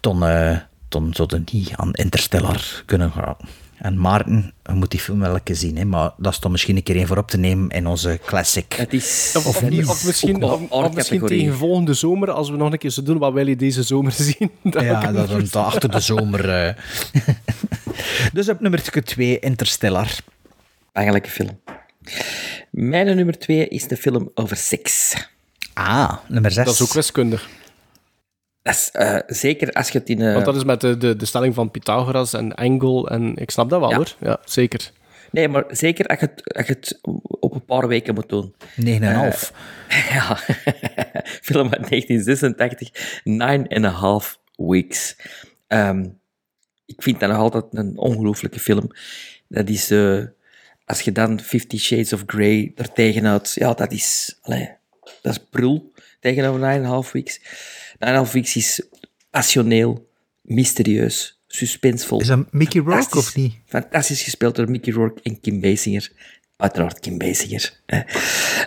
[0.00, 0.56] dan, eh
[0.88, 3.36] dan zouden die niet aan Interstellar kunnen gaan.
[3.76, 6.50] En Maarten, je moet die film wel een keer zien, hè, maar dat is dan
[6.50, 8.72] misschien een keer één voor op te nemen in onze classic.
[8.72, 9.88] Het is Of, of, nieuw.
[9.88, 13.32] of misschien, of, misschien tegen volgende zomer, als we nog een keer zo doen, wat
[13.32, 14.50] wil je deze zomer zien?
[14.62, 16.50] Dat Ja, dat is dan achter de zomer.
[16.50, 16.74] eh.
[18.32, 20.10] dus op nummer 2, Interstellar.
[20.92, 21.60] Eigenlijk film.
[22.70, 25.14] Mijn nummer twee is de film over seks.
[25.74, 26.64] Ah, nummer 6.
[26.64, 27.48] Dat is ook wiskundig.
[28.62, 30.20] Dat is, eh, zeker als je het in...
[30.22, 33.08] eh, Want dat is met de, de, de stelling van Pythagoras en Engel.
[33.08, 33.96] En ik snap dat wel Ja.
[33.96, 34.14] hoor.
[34.20, 34.90] Ja, zeker.
[35.30, 36.98] Nee, maar zeker als je, het, als je het
[37.40, 38.54] op een paar weken moet doen.
[38.80, 39.52] 9,5.
[40.10, 40.36] Ja,
[41.48, 45.16] film uit 1986, Nine and a Half Weeks.
[45.66, 46.06] Ehm,
[46.86, 48.90] ik vind dat nog altijd een ongelooflijke film.
[49.48, 50.22] Dat is, eh,
[50.90, 54.70] als je dan Fifty Shades of Grey er tegenuit, ja, dat is, allee,
[55.22, 57.40] dat is prul tegenover Nine and a Half Weeks.
[57.98, 58.82] Nine Half Weeks is
[59.30, 60.08] passioneel,
[60.40, 62.20] mysterieus, suspensevol.
[62.20, 63.54] Is dat Mickey Rourke of niet?
[63.66, 66.12] Fantastisch gespeeld door Mickey Rourke en Kim Basinger.
[66.56, 67.80] Uiteraard Kim Basinger.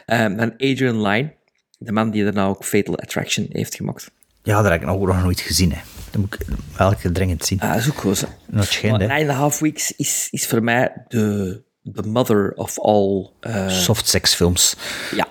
[0.06, 1.34] Ehm, dan Adrian Lyne,
[1.78, 4.12] de man die daarna ook Fatal Attraction heeft gemaakt.
[4.44, 5.72] Ja, dat heb ik nog, nooit gezien.
[5.72, 5.82] Hè.
[6.12, 6.48] Dat moet ik
[6.78, 7.60] wel dringend zien.
[7.60, 8.28] Ah, dat is ook goed.
[8.52, 13.30] Nine and a Half Weeks is, is voor mij de, de mother of all...
[13.40, 14.76] eh, Softseksfilms.
[15.16, 15.28] Ja.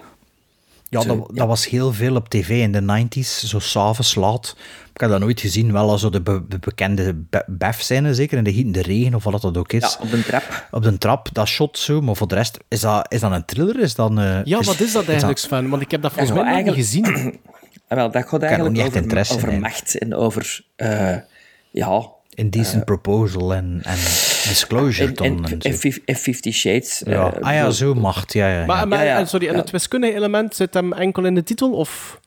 [0.88, 4.56] Ja, Zo, dat, dat was heel veel op tv in de 90s, zo s'avonds laat.
[4.94, 8.38] Ik heb dat nooit gezien, wel als zo de, be- de bekende be- bef-scène, zeker
[8.38, 9.82] in de gietende regen of wat dat ook is.
[9.82, 10.66] Ja, op een trap.
[10.70, 13.44] Op de trap, dat shot zo, maar voor de rest, is dat, is dat een
[13.44, 13.80] thriller?
[13.80, 15.68] Is dat een, eh, Ja, wat is dat eigenlijk, Sven?
[15.68, 17.40] Want ik heb dat volgens Ja, mij niet eigenlijk- gezien.
[17.88, 20.64] Ah, wel, dat gaat eigenlijk over, over macht en over...
[20.76, 21.16] eh,
[21.70, 22.02] ja...
[22.34, 23.94] Indecent Proposal en, en
[24.48, 25.44] Disclosure En, dan.
[25.44, 25.60] en,
[26.04, 27.02] en, Fifty Shades.
[27.06, 27.34] ja.
[27.34, 28.48] eh, ah ja, zo macht, ja.
[28.48, 28.66] ja, ja.
[28.66, 29.60] Maar, maar Ja, ja, en sorry, en ja.
[29.60, 31.72] het wiskundige element zit hem enkel in de titel?
[31.72, 32.20] Of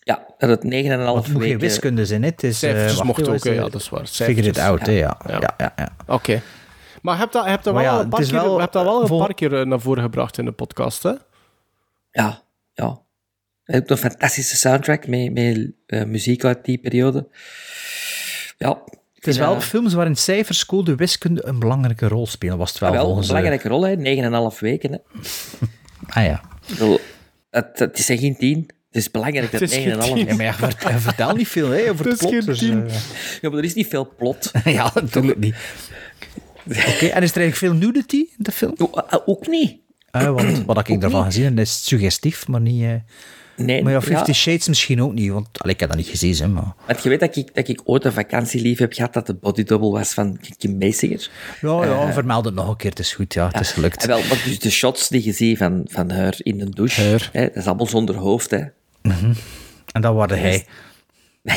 [0.00, 1.58] Ja, dat het 9,5 Want het moet geen weken...
[1.58, 2.62] wiskunde zijn, het is...
[2.62, 3.44] eh, hoe ook, is hè, het?
[3.44, 4.06] ja, dat is waar.
[4.06, 4.92] Figure it out, ja.
[4.92, 5.18] Ja.
[5.26, 5.54] ja.
[5.56, 5.96] ja, ja.
[6.06, 6.42] Oké.
[7.02, 9.18] Maar heb dat, heb dat wel, ja, een paar keer, wel heb dat wel een
[9.18, 11.12] paar keer naar voren gebracht in de podcast, hè?
[12.10, 12.42] Ja,
[12.74, 13.00] ja.
[13.64, 17.28] Hij heeft een fantastische soundtrack met, met muziek uit die periode.
[18.58, 18.78] Ja.
[19.18, 22.92] Het is wel films waarin cijfers, code, wiskunde een belangrijke rol spelen, was het wel,
[22.92, 23.96] wel een eh, belangrijke rol, hè.
[24.52, 24.92] 9,5 weken.
[24.92, 24.98] Hè.
[26.08, 26.40] Ah ja.
[26.68, 27.00] Bedoel,
[27.50, 28.58] Het, het is geen 10.
[28.58, 30.26] Het is belangrijk dat Het is het geen 9,5 tien.
[30.26, 32.30] Ja, maar ja, vert- je vertelt niet veel hè, over het, Het is plot.
[32.32, 32.88] geen Dus, tien.
[32.88, 34.50] eh, Ja, maar er is niet veel plot.
[34.64, 35.54] ja, natuurlijk niet.
[36.68, 38.74] Oké, en is er eigenlijk veel nudity in de film?
[39.24, 39.76] ook niet.
[40.10, 42.82] Ah, want wat ik daarvan gezien heb, is suggestief, maar niet...
[42.82, 42.92] eh,
[43.58, 44.36] Nee, maar ja, Fifty ja.
[44.36, 46.74] Shades misschien ook niet, want allee, ik heb dat niet gezien, hè, maar...
[46.86, 49.90] Want je weet dat ik, dat ik ooit een vakantielief heb gehad dat de bodydouble
[49.90, 51.30] was van Kim Basinger.
[51.60, 54.02] Ja, ja, Eh, vermeld het nog een keer, het is goed, ja, het is gelukt.
[54.02, 57.02] En wel, maar dus de shots die je ziet van, van haar in de douche,
[57.32, 58.50] hè, dat is allemaal zonder hoofd.
[58.50, 58.64] Hè.
[59.02, 59.32] Mhm.
[59.92, 60.66] En dat waarde hij.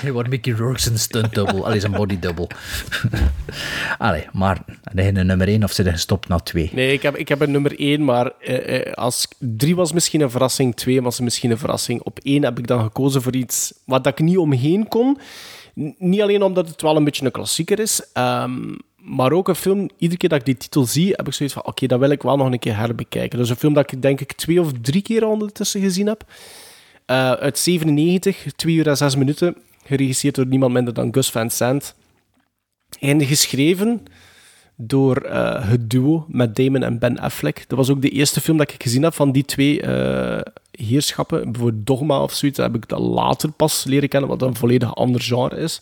[0.00, 2.46] Hij wordt Mickey Rourke zijn stunt double, allee, zijn body double.
[3.98, 6.70] allee, maar heb je een nummer 1 of zit je gestopt na 2?
[6.72, 10.20] Nee, ik heb, ik heb een nummer 1, maar eh, eh, als 3 was misschien
[10.20, 12.02] een verrassing, 2 was misschien een verrassing.
[12.02, 15.18] Op 1 heb ik dan gekozen voor iets wat ik niet omheen kon.
[15.98, 19.88] Niet alleen omdat het wel een beetje een klassieker is, ehm, maar ook een film,
[19.98, 22.22] iedere keer dat ik die titel zie, heb ik zoiets van, oké, dat wil ik
[22.22, 23.38] wel nog een keer herbekijken.
[23.38, 26.24] Dus een film dat ik denk ik twee of drie keer ondertussen gezien heb.
[27.06, 29.56] Eh, uit 97, 2 uur en 6 minuten,
[29.88, 31.94] geregisseerd door niemand minder dan Gus Van Sant.
[33.00, 34.02] En geschreven
[34.76, 37.64] door eh, het duo met Damon en Ben Affleck.
[37.68, 40.40] Dat was ook de eerste film dat ik gezien heb van die twee eh,
[40.70, 41.52] heerschappen.
[41.52, 45.20] Bijvoorbeeld Dogma of zoiets heb ik dat later pas leren kennen, wat een volledig ander
[45.20, 45.80] genre is.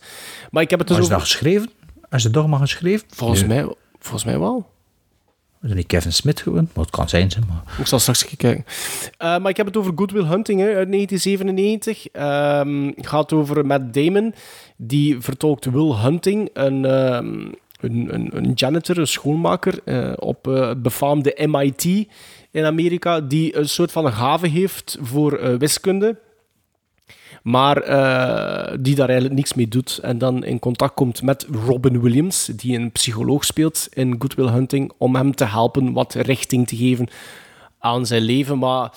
[0.51, 1.71] Maar ik heb het dus is dat geschreven?
[2.11, 3.07] Is de dogma geschreven?
[3.11, 3.49] Volgens, Nee.
[3.49, 4.67] mij, volgens mij wel.
[5.67, 6.69] Is niet Kevin Smith gewoon?
[6.75, 7.63] Maar het kan zijn, zeg maar.
[7.79, 8.65] Ik zal straks kijken.
[9.19, 12.07] Eh, maar ik heb het over Good Will Hunting hè, uit 1997.
[12.13, 14.35] Ehm, Het gaat over Matt Damon.
[14.77, 17.49] Die vertolkt Will Hunting, een, ehm,
[17.81, 21.85] een, een, janitor, een schoonmaker eh, op eh, het befaamde MIT
[22.51, 23.21] in Amerika.
[23.21, 26.17] Die een soort van een gave heeft voor wiskunde.
[27.47, 29.99] Maar eh, die daar eigenlijk niks mee doet.
[30.03, 34.49] En dan in contact komt met Robin Williams, die een psycholoog speelt in Good Will
[34.49, 37.09] Hunting, om hem te helpen wat richting te geven
[37.79, 38.59] aan zijn leven.
[38.59, 38.93] Maar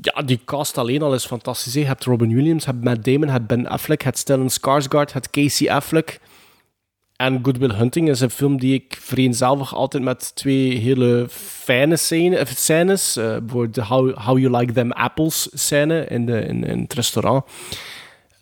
[0.00, 1.72] ja, die cast alleen al is fantastisch.
[1.72, 4.50] Je hebt Robin Williams, je hebt Matt Damon, je hebt Ben Affleck, je hebt Stellan
[4.50, 6.20] Skarsgård, je hebt Casey Affleck.
[7.16, 11.96] En Good Will Hunting is een film die ik vereenzelvig altijd met twee hele fijne
[11.96, 12.38] scènes.
[12.38, 13.16] eh, scènes.
[13.16, 16.92] Eh, bijvoorbeeld de How, How You Like Them Apples scène in, de, in, in het
[16.92, 17.44] restaurant.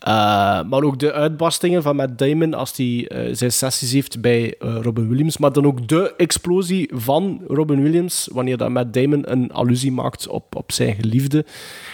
[0.05, 4.55] Eh, maar ook de uitbarstingen van Matt Damon als hij eh, zijn sessies heeft bij
[4.59, 5.37] eh, Robin Williams.
[5.37, 10.27] Maar dan ook de explosie van Robin Williams wanneer dat Matt Damon een allusie maakt
[10.27, 11.45] op, op zijn geliefde.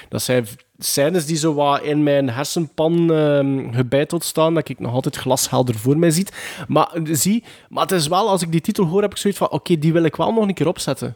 [0.09, 0.47] Dat zijn
[0.77, 5.75] scènes die zo wat in mijn hersenpan ehm gebeiteld staan, dat ik nog altijd glashelder
[5.75, 6.63] voor mij ziet.
[6.67, 9.49] Maar, zie, maar het is wel, als ik die titel hoor, heb ik zoiets van,
[9.51, 11.15] oké, die wil ik wel nog een keer opzetten.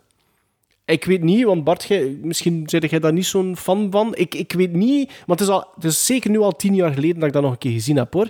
[0.85, 4.15] Ik weet niet, want Bart, jij, misschien zei jij daar niet zo'n fan van.
[4.15, 6.93] Ik, ik weet niet, want het is, al, het is zeker nu al tien jaar
[6.93, 8.29] geleden dat ik dat nog een keer gezien heb, hoor.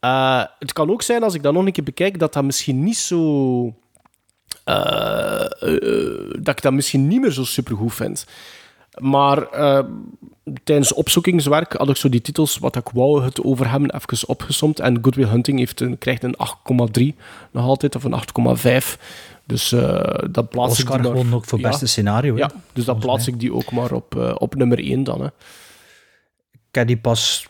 [0.00, 2.84] Eh, het kan ook zijn, als ik dat nog een keer bekijk, dat dat misschien
[2.84, 3.74] niet zo...
[4.64, 8.26] eh, eh, dat ik dat misschien niet meer zo supergoed vind.
[8.98, 9.48] Maar
[10.64, 14.80] tijdens opzoekingswerk had ik zo die titels, wat ik wou het over hebben, even opgesomd.
[14.80, 16.36] En Good Will Hunting heeft een, krijgt een
[17.00, 17.04] 8,3
[17.50, 18.98] nog altijd, of een 8,5.
[19.44, 21.68] Dus eh, dat plaats Oscar ik die maar- gewoon ook voor Ja.
[21.68, 22.36] beste scenario.
[22.36, 25.20] Ja, dus dan plaats ik die ook maar op, eh, op nummer 1 dan.
[25.20, 25.26] Hè.
[26.52, 27.48] Ik heb die pas,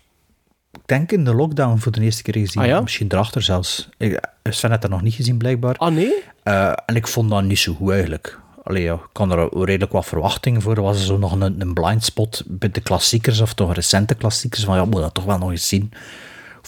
[0.73, 2.62] ik denk in de lockdown voor de eerste keer gezien.
[2.62, 2.81] Ah, ja?
[2.81, 3.89] Misschien erachter zelfs.
[3.98, 4.20] Ik,
[4.51, 5.74] Sven had dat nog niet gezien, blijkbaar.
[5.77, 6.12] Ah, nee?
[6.43, 8.40] Eh, en ik vond dat niet zo goed eigenlijk.
[8.62, 10.77] Allee, ja, ik kan er redelijk wat verwachtingen voor.
[10.77, 14.64] Er was zo nog een, een blind spot bij de klassiekers, of toch recente klassiekers.
[14.64, 15.93] Van ja, moet dat toch wel nog eens zien.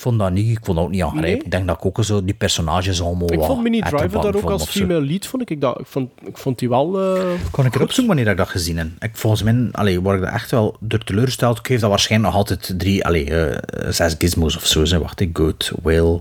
[0.05, 1.32] Ik vond dat niet, ik vond dat ook niet aangrijpend.
[1.32, 1.44] Nee?
[1.44, 4.35] Ik denk dat ik ook zo die personages allemaal Ik vond Minnie etter Driver daar
[4.35, 7.01] ook als female lead, vond ik, dat, ik, vond, ik vond die wel...
[7.16, 8.89] eh, Kon ik erop zoeken wanneer ik dat gezien heb?
[8.98, 11.59] Ik, volgens mij allee, word ik er echt wel door teleurgesteld.
[11.59, 14.85] Ik geef dat waarschijnlijk nog altijd drie, allee, eh, zes gizmos of zo.
[14.85, 15.01] Zijn.
[15.01, 16.20] Wacht, ik Good, Will.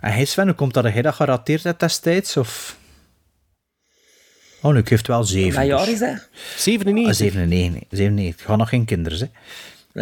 [0.00, 2.36] En hij Sven, hoe komt dat hij dat gerateerd hebt destijds?
[2.36, 2.76] Of...
[4.62, 5.58] Oh, nu, ik geef het wel zeven.
[5.58, 5.88] Wat jaar dus.
[5.94, 6.28] is dat?
[6.56, 7.06] 97.
[7.08, 7.82] Ah, 97.
[7.90, 8.40] 97.
[8.40, 9.26] Ik ga nog geen kinderen, hè.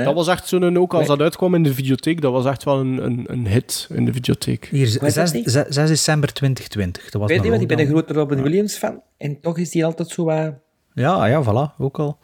[0.04, 2.80] Dat was echt zo'n, ook als dat uitkwam in de videotheek, dat was echt wel
[2.80, 4.68] een, een, een hit in de videotheek.
[4.70, 5.50] Hier, Wat is dat 6, niet?
[5.68, 7.10] 6 december 2020.
[7.10, 9.02] Dat was Weet je wat, ik ben een grote Robin Williams fan.
[9.16, 10.52] En toch is die altijd zo wat...
[10.94, 12.18] Ja, ja, voilà, ook al.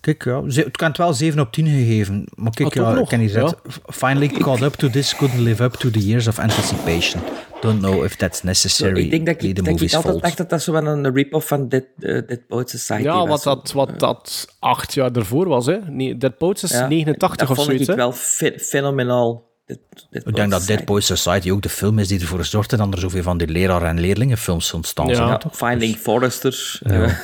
[0.00, 2.24] Kijk, ja, ze- ik kan het wel 7 op 10 gegeven.
[2.34, 3.08] Maar kijk, Ah, ja, ik nog?
[3.08, 3.48] ken hier Ja.
[3.48, 3.56] zet.
[3.86, 7.22] Finally caught up to this, couldn't live up to the years of anticipation.
[7.60, 9.00] Don't know if that's necessary.
[9.00, 10.22] ik denk dat ik, dat ik altijd fault.
[10.22, 13.28] dacht dat dat zo wel een rip-off van Dead, eh, Dead Poets Society Ja, was.
[13.28, 15.66] wat dat, wat dat acht jaar ervoor was.
[15.66, 15.76] Hè.
[15.90, 17.82] Nee, Dead Poets is Ja, 89 dat of vond zoiets.
[17.88, 17.96] ik hè.
[17.96, 19.46] wel fe- fenomenaal.
[19.66, 19.78] Dead-
[20.10, 22.92] Dead Ik denk dat Dead Boys Society ook de film is die ervoor zorgde dat
[22.92, 25.40] er zoveel van die leraar- en leerlingenfilms ontstaan Ja, zijn.
[25.52, 26.80] Finding Forrester.
[26.84, 27.16] Ja.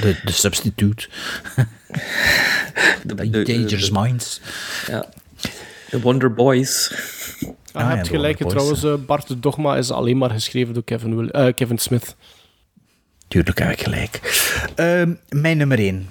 [0.00, 1.08] de, de substitute.
[3.04, 3.14] de,
[3.52, 4.40] Dangerous Minds.
[4.86, 5.08] Ja.
[5.90, 6.90] The Wonder Boys.
[6.92, 6.98] Ah,
[7.40, 10.30] je Ah, ja, hebt de gelijk, Boys, trouwens, eh, Bart de Dogma is alleen maar
[10.30, 12.16] geschreven door Kevin, Will- eh, Kevin Smith.
[13.28, 14.20] Tuurlijk heb ik gelijk.
[14.74, 16.08] Ehm, mijn nummer 1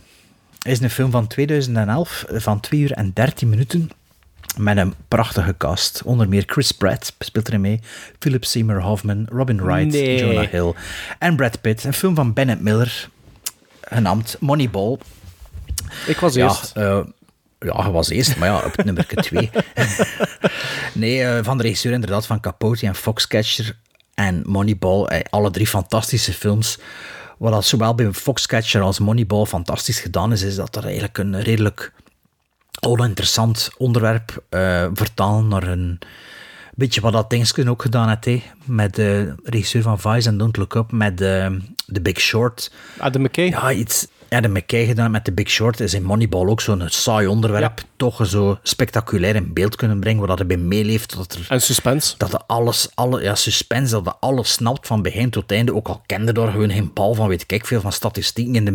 [0.61, 3.89] is een film van 2011 van 2 uur en 13 minuten.
[4.57, 6.01] Met een prachtige cast.
[6.05, 7.79] Onder meer Chris Pratt speelt erin mee.
[8.19, 10.19] Philip Seymour Hoffman, Robin Wright, Nee.
[10.19, 10.73] Jonah Hill
[11.19, 11.83] en Brad Pitt.
[11.83, 13.09] Een film van Bennett Miller,
[13.95, 14.97] genaamd Moneyball.
[16.07, 16.71] Ik was Ja, eerst.
[16.75, 16.99] eh,
[17.59, 19.49] ja, hij was eerst, maar ja, op nummer 2.
[20.93, 23.77] nee, eh, van de regisseur inderdaad, van Capote en Foxcatcher
[24.13, 25.05] en Moneyball.
[25.05, 26.77] eh, alle drie fantastische films.
[27.37, 31.41] Wat dat zowel bij Foxcatcher als Moneyball fantastisch gedaan is, is dat er eigenlijk een
[31.41, 31.91] redelijk
[32.79, 34.43] oninteressant onderwerp
[34.93, 35.99] vertalen naar een
[36.81, 40.75] beetje wat dat Dingskun ook gedaan heeft, met de regisseur van Vice en Don't Look
[40.75, 41.59] Up, met de
[41.91, 42.71] The Big Short.
[42.97, 43.45] Adam McKay.
[43.45, 44.07] Ja, iets.
[44.29, 47.83] Adam McKay gedaan met The Big Short is in Moneyball ook zo'n saai onderwerp.
[47.95, 51.15] Toch zo spectaculair in beeld kunnen brengen, waar dat erbij meeleeft.
[51.15, 52.15] Dat er, En suspense.
[52.17, 55.75] dat er alles, alle, ja, suspense, dat er alles snapt van begin tot einde.
[55.75, 58.71] Ook al kende daar gewoon geen bal van, weet ik veel van statistieken in de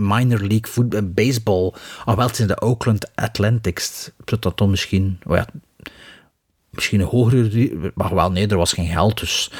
[0.00, 1.72] minor league voetbal, baseball.
[2.04, 4.10] Ah, wel, zijn de Oakland Athletics.
[4.24, 5.46] Dat dat dan misschien, oh ja,
[6.74, 7.92] misschien een hogere...
[7.94, 9.20] Maar wel, nee, er was geen geld.
[9.20, 9.50] Dus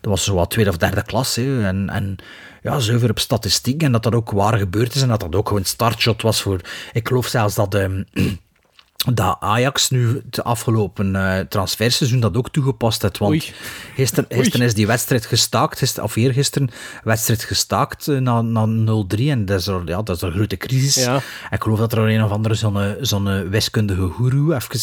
[0.00, 1.36] dat was zo wat tweede of derde klas.
[1.36, 2.16] Hè, en, en
[2.62, 3.82] ja, zuiver op statistiek.
[3.82, 5.02] En dat dat ook waar gebeurd is.
[5.02, 6.60] En dat dat ook gewoon startshot was voor...
[6.92, 7.74] Ik geloof zelfs dat...
[7.74, 8.02] ehm,
[9.12, 13.18] dat Ajax nu het afgelopen eh transferseizoen dat ook toegepast heeft.
[13.18, 13.52] Want Oei.
[13.94, 16.70] gisteren, gisteren is die wedstrijd gestaakt, gister, of eergisteren,
[17.02, 18.66] wedstrijd gestaakt eh, na, na
[19.16, 19.18] 0-3.
[19.18, 21.04] En dat is, er, ja, dat is een grote crisis.
[21.04, 21.14] Ja.
[21.14, 24.80] En ik geloof dat er een of andere zo'n zo'n wiskundige guru even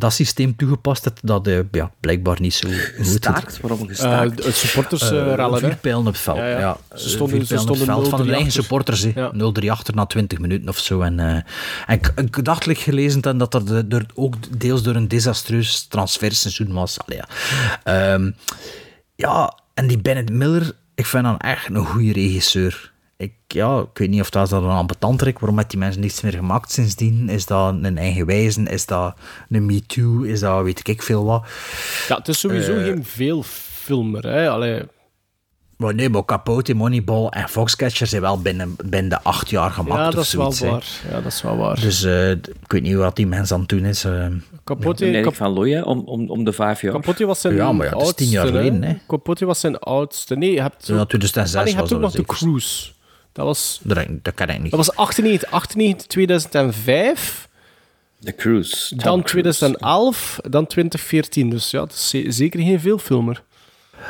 [0.00, 3.60] dat systeem toegepast dat eh, ja, blijkbaar niet zo goed Gestaakt?
[3.60, 4.44] Waarom Eh, gestaakt?
[4.44, 5.66] het supporters eh, eh, rellen, hè.
[5.66, 6.36] Vier pijlen op het veld.
[6.36, 6.58] Ja, Ja, ja.
[6.58, 6.96] ja.
[6.96, 9.02] Ze stonden- Vier ze pijlen op het stonden veld van hun 0-3 eigen supporters.
[9.14, 9.30] Ja.
[9.32, 11.00] 0-3 achter na 20 minuten of zo.
[11.00, 11.44] En, eh, en
[11.86, 16.72] ik, ik dacht gelezen dan dat er de- door, ook deels door een desastreus transferseizoen
[16.72, 16.98] was.
[17.06, 17.28] Allee, ja.
[18.14, 18.30] Ehm,
[19.16, 22.92] ja, en die Bennett Miller, ik vind hem echt een goede regisseur.
[23.20, 26.00] Ik, ja, ik weet niet of dat is dat een ambetantrek, waarom heeft die mensen
[26.00, 27.28] niets meer gemaakt sindsdien?
[27.28, 28.66] Is dat een eigen wijzen?
[28.66, 29.14] Is dat
[29.48, 30.22] een Me Too?
[30.22, 31.42] Is dat weet ik veel wat?
[32.08, 34.50] Ja, het is sowieso Eh, geen veel filmer, hè.
[34.50, 34.82] Allee,
[35.76, 40.00] Maar nee, maar Capote, Moneyball en Foxcatcher zijn wel binnen, binnen de acht jaar gemaakt
[40.00, 40.70] ja, dat is wel hè.
[40.70, 40.84] waar.
[41.10, 41.80] Ja, dat is wel waar.
[41.80, 44.04] Dus eh, ik weet niet wat die mensen aan het doen is.
[44.04, 44.26] eh.
[44.64, 46.92] Capote, Nee, Cap- van Looy, om, om, om de vijf jaar.
[46.92, 48.96] Capote was zijn Ja, maar ja, het is tien jaar geleden, hè.
[49.08, 50.36] Capote was zijn oudste.
[50.36, 52.34] Nee, je hebt, Ja, 2006 Ah, nee, je hebt ook dat nog de.
[52.34, 52.90] Cruise.
[53.32, 54.70] Dat was, Dat, dat kan ik niet.
[54.70, 57.48] dat was 98, 98 2005,
[58.20, 58.96] The Cruise.
[58.96, 61.50] dan 2011, dan 2014.
[61.50, 63.42] Dus ja, dat is ze- zeker geen veel filmer.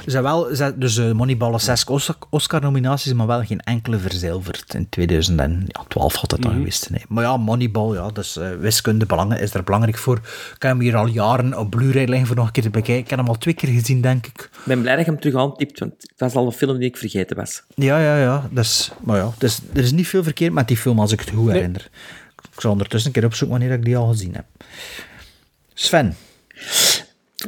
[0.04, 4.74] Er zijn wel, dus eh, Moneyball had zes Os- Oscar-nominaties, maar wel geen enkele verzilverd.
[4.74, 6.58] In 2012 had het dan Mhm.
[6.60, 6.90] geweest.
[6.90, 7.02] Nee.
[7.08, 9.06] Maar ja, Moneyball, ja, dus wiskunde
[9.40, 10.16] is er belangrijk voor.
[10.16, 13.02] Ik heb hem hier al jaren op Blu-ray liggen voor nog een keer te bekijken.
[13.04, 14.38] Ik heb hem al twee keer gezien, denk ik.
[14.52, 16.88] Ik ben blij dat je hem terug aantipt, want het was al een film die
[16.88, 17.62] ik vergeten was.
[17.74, 18.48] Ja, ja, ja.
[18.50, 21.30] Dus, maar ja, dus, er is niet veel verkeerd met die film, als ik het
[21.30, 21.88] goed herinner.
[22.54, 24.44] Ik zal ondertussen een keer opzoeken wanneer ik die al gezien heb.
[25.74, 26.16] Sven.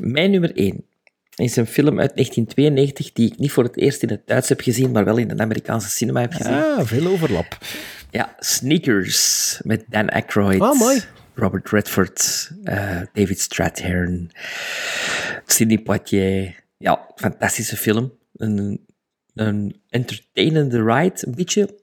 [0.01, 0.85] Mijn nummer 1
[1.43, 4.61] is een film uit 1992 die ik niet voor het eerst in het Duits heb
[4.61, 6.53] gezien, maar wel in het Amerikaanse cinema heb gezien.
[6.53, 7.59] Ah, veel overlap.
[8.11, 10.61] Ja, Sneakers met Dan Aykroyd.
[10.61, 11.01] Ah, mooi.
[11.35, 14.31] Robert Redford, eh, David Strathairn,
[15.47, 16.55] Sidney Poitier.
[16.79, 18.13] Ja, fantastische film.
[18.37, 18.87] Een,
[19.35, 21.79] een entertainende ride, een beetje.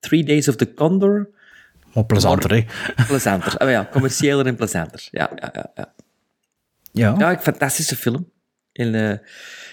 [0.00, 1.30] Three Days of the Condor.
[1.94, 2.64] Maar plezanter, hè?
[3.06, 3.56] Plezanter.
[3.56, 5.08] Ah, ja, commerciëler en plezanter.
[5.10, 5.70] Ja, ja, ja.
[5.74, 5.92] Ja,
[6.92, 7.14] Ja.
[7.18, 8.30] ja een fantastische film.
[8.74, 9.10] En eh,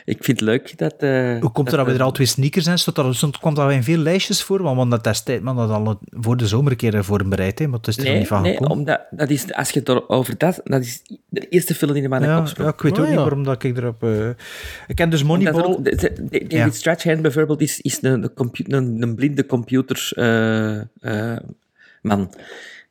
[0.05, 0.93] ik vind het leuk dat...
[0.97, 2.77] eh, Hoe komt dat er dat we er- al twee sneakers in?
[2.79, 4.57] Stond er, stond, kwam dat in veel lijstjes voor?
[4.61, 7.29] Want we hadden dat destijds maar dat al voor de zomer een keer voor hem
[7.29, 7.67] bereid, hè?
[7.67, 8.77] maar het is er Nee, niet van nee gekomen.
[8.77, 12.09] omdat, dat is, als je het erover dat, dat is de eerste film die in
[12.09, 14.03] mijn ja, ja, ik weet Oh, ook niet waarom dat ik erop...
[14.03, 14.29] eh,
[14.87, 15.63] Ik ken dus Moneyball...
[15.63, 16.69] ook- de- de- de- David Ja.
[16.71, 20.89] Strathairn bijvoorbeeld is, is een, een, een blinde computerman.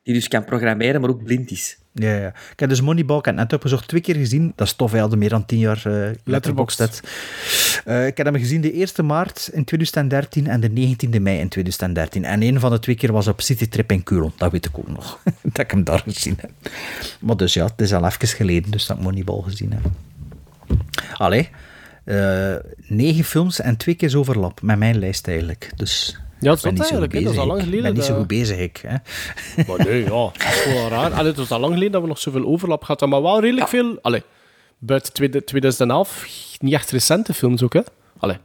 [0.03, 1.77] die dus kan programmeren, maar ook blind is.
[1.93, 2.27] Ja, ja.
[2.27, 4.53] Ik heb dus Moneyball, ik heb het net opgezocht, twee keer gezien.
[4.55, 7.01] Dat is tof, hij had meer dan tien jaar eh letterboxd.
[7.85, 11.49] Eh, ik heb hem gezien de 1e maart in 2013 en de 19e mei in
[11.49, 12.25] 2013.
[12.25, 14.33] En een van de twee keer was op Citytrip in Kulen.
[14.37, 15.19] Dat weet ik ook nog.
[15.53, 16.51] dat ik hem daar gezien heb.
[17.19, 19.91] Maar dus ja, het is al even geleden dus dat ik Moneyball gezien heb.
[21.17, 21.49] Allee,
[22.03, 22.55] eh,
[22.87, 25.71] negen films en twee keer overlap met mijn lijst eigenlijk.
[25.75, 27.13] Dus Ja, dat is eigenlijk.
[27.23, 27.59] Dat is al lang.
[27.59, 28.83] Ik geleden ben niet zo goed bezig, ik.
[28.87, 28.95] Hè.
[29.67, 31.11] Maar nee, ja, dat is gewoon raar.
[31.13, 33.67] Allee, het was al lang geleden dat we nog zoveel overlap hadden, maar wel redelijk
[33.67, 33.99] veel...
[34.01, 34.23] Allee,
[34.79, 36.25] buiten tweede- 2011,
[36.59, 37.81] niet echt recente films ook, hè?
[38.17, 38.37] Allee,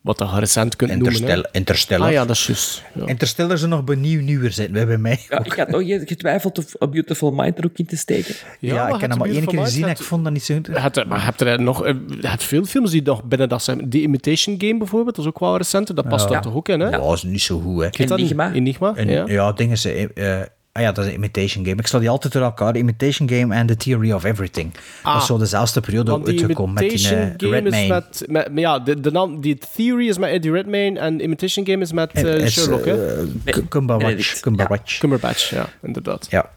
[0.00, 1.44] wat je recent kunt noemen, Interstellar.
[1.52, 1.58] hè?
[1.58, 2.06] Interstellar.
[2.06, 2.82] Ah ja, dat is juist.
[2.94, 3.06] Ja.
[3.06, 5.20] Interstellar er nog benieuwd nieuwer wij bij mij.
[5.28, 8.34] Ja, ik had nog getwijfeld of A Beautiful Mind er ook in te steken.
[8.60, 10.52] Ja, ik het heb hem maar één keer gezien en ik vond dat niet zo
[10.94, 11.84] hebt, maar heb er nog...
[11.84, 13.90] eh, Je hebt veel films die nog binnen dat zijn...
[13.90, 15.96] The Imitation Game bijvoorbeeld, dat is ook wel recent.
[15.96, 16.30] Dat past Ja.
[16.30, 16.88] daar toch ook in, hè?
[16.88, 18.06] Ja, dat is niet zo goed, hè.
[18.06, 18.18] Dat?
[18.18, 18.52] Enigma.
[18.52, 19.24] Enigma, En, ja.
[19.26, 19.52] ja.
[19.52, 20.50] dingen ze...
[20.72, 21.76] ah ja, dat is een Imitation Game.
[21.80, 22.76] Ik stel die altijd door elkaar.
[22.76, 24.72] Imitation Game en The Theory of Everything.
[25.02, 27.88] dat is zo dezelfde periode uitgekomen met die Imitation Game is Redmayne.
[27.94, 31.66] met, met, met- Ja, de, de naam, die Theory is met Eddie Redmayne en Imitation
[31.66, 33.16] Game is met eh, Sherlock, hè?
[33.44, 34.40] eh, Cumberbatch.
[34.40, 34.98] Cumberbatch.
[34.98, 36.26] Cumberbatch, ja, inderdaad.
[36.30, 36.50] Ja.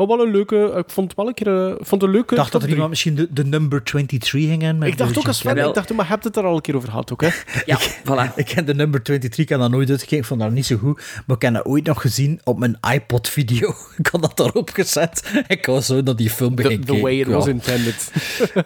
[0.00, 0.56] Maar wel een leuke...
[0.86, 1.64] Ik vond het wel een keer...
[1.66, 2.30] eh, Ik vond het een leuke...
[2.30, 4.82] Ik dacht dat er iemand misschien de, de number 23 ging in.
[4.82, 6.76] Ik dacht ook als fan, ik dacht, maar je hebt het er al een keer
[6.76, 7.28] over gehad ook, hè?
[7.66, 8.34] Ja, voilà.
[8.36, 10.76] Ik ken de number 23, ik heb dat nooit uitgekeken, ik vond dat niet zo
[10.76, 11.02] goed.
[11.26, 13.74] Maar ik heb dat ooit nog gezien op mijn iPod-video.
[13.98, 15.30] Ik had dat daarop gezet.
[15.46, 18.12] Ik was zo naar die film The, beginnen the way it was intended.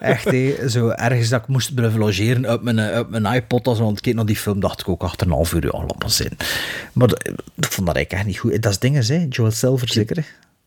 [0.00, 3.66] Echt, hé, zo ergens dat ik moest blijven logeren op mijn, eh, op mijn iPod.
[3.66, 5.70] Als, want ik keek naar die film, dacht ik ook achter een half uur, ja,
[5.78, 6.30] laat maar zin.
[6.92, 8.62] Maar dat- ik vond dat eigenlijk echt niet goed.
[8.62, 9.26] Dat is dingen, hè?
[9.28, 10.16] Joel Silver zeker.
[10.16, 10.22] hè?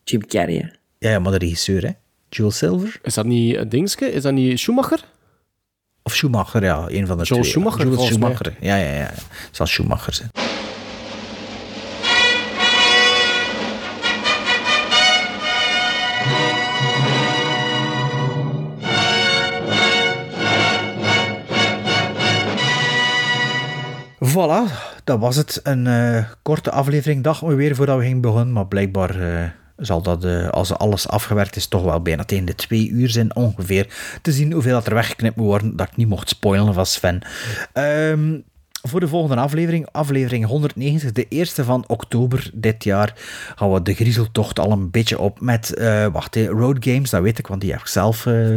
[0.09, 0.71] Jim Carrey.
[0.97, 1.91] Ja, ja, maar de regisseur, hè?
[2.29, 2.99] Jules Silver.
[3.01, 4.11] Is dat niet een dingetje?
[4.11, 5.03] Is dat niet Schumacher?
[6.03, 6.85] Of Schumacher, ja.
[6.87, 7.43] Een van de twee.
[7.43, 8.53] Schumacher, Schumacher.
[8.59, 9.09] Ja, ja, ja.
[9.13, 10.29] Het zal Schumacher zijn.
[24.19, 24.63] Voilà,
[25.03, 25.59] dat was het.
[25.63, 27.23] Een eh, korte aflevering.
[27.23, 31.55] dag weer voordat we gingen begonnen, maar blijkbaar eh, zal dat, eh, als alles afgewerkt
[31.55, 33.87] is, toch wel bijna tegen de twee uur zijn ongeveer.
[34.21, 35.75] Te zien hoeveel dat er weggeknipt moet worden.
[35.75, 37.21] Dat ik niet mocht spoilen van Sven.
[37.73, 38.39] Ehm,
[38.87, 43.13] voor de volgende aflevering, aflevering 190, de eerste van oktober dit jaar,
[43.55, 47.39] gaan we de griezeltocht al een beetje op met, eh, wacht, Road Games, dat weet
[47.39, 48.55] ik, want die heb ik zelf eh,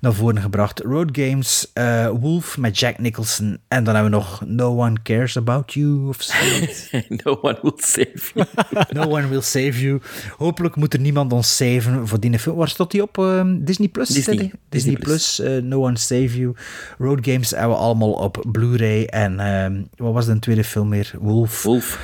[0.00, 0.80] naar voren gebracht.
[0.80, 5.36] Road Games, eh, Wolf met Jack Nicholson, en dan hebben we nog No One Cares
[5.36, 6.90] About You, of zoiets.
[7.24, 8.46] no one will save you.
[8.98, 10.00] no one will save you.
[10.36, 12.56] Hopelijk moet er niemand ons saven voor die film.
[12.56, 13.18] Waar staat die op?
[13.18, 14.08] Ehm, Disney Plus?
[14.08, 14.36] is Disney.
[14.36, 16.54] Disney Disney Plus, eh, No One Save You.
[16.98, 19.04] Road Games hebben we allemaal op Blu-ray.
[19.04, 19.40] En
[19.74, 21.12] ehm, wat was de tweede film meer?
[21.20, 21.62] Wolf.
[21.62, 21.98] Wolf.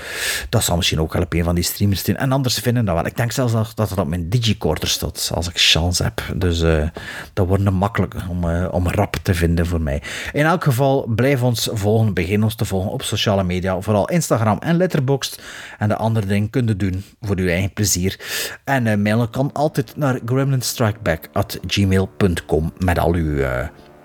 [0.49, 2.17] Dat zal misschien ook wel op een van die streamers zijn.
[2.17, 3.07] En anders vinden dat wel.
[3.07, 6.23] Ik denk zelfs dat dat het op mijn digicorder staat, als ik chance heb.
[6.35, 6.89] Dus eh,
[7.33, 10.03] dat wordt makkelijk om, eh, om rap te vinden voor mij.
[10.33, 12.15] In elk geval, blijf ons volgen.
[12.15, 13.81] Begin ons te volgen op sociale media.
[13.81, 15.43] Vooral Instagram en Letterboxd.
[15.79, 18.21] En de andere dingen kun je doen voor uw eigen plezier.
[18.65, 23.45] En eh, mailen kan altijd naar gremlinstrikeback.gmail.com met al uw,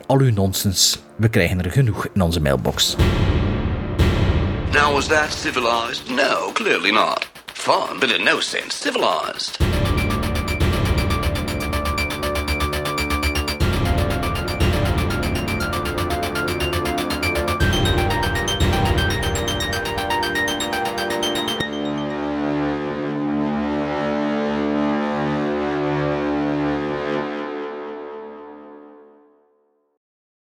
[0.08, 1.02] al uw nonsens.
[1.16, 2.96] We krijgen er genoeg in onze mailbox.
[4.74, 6.10] Now, was that civilized?
[6.10, 7.26] No, clearly not.
[7.54, 9.62] Fun, but in no sense civilized.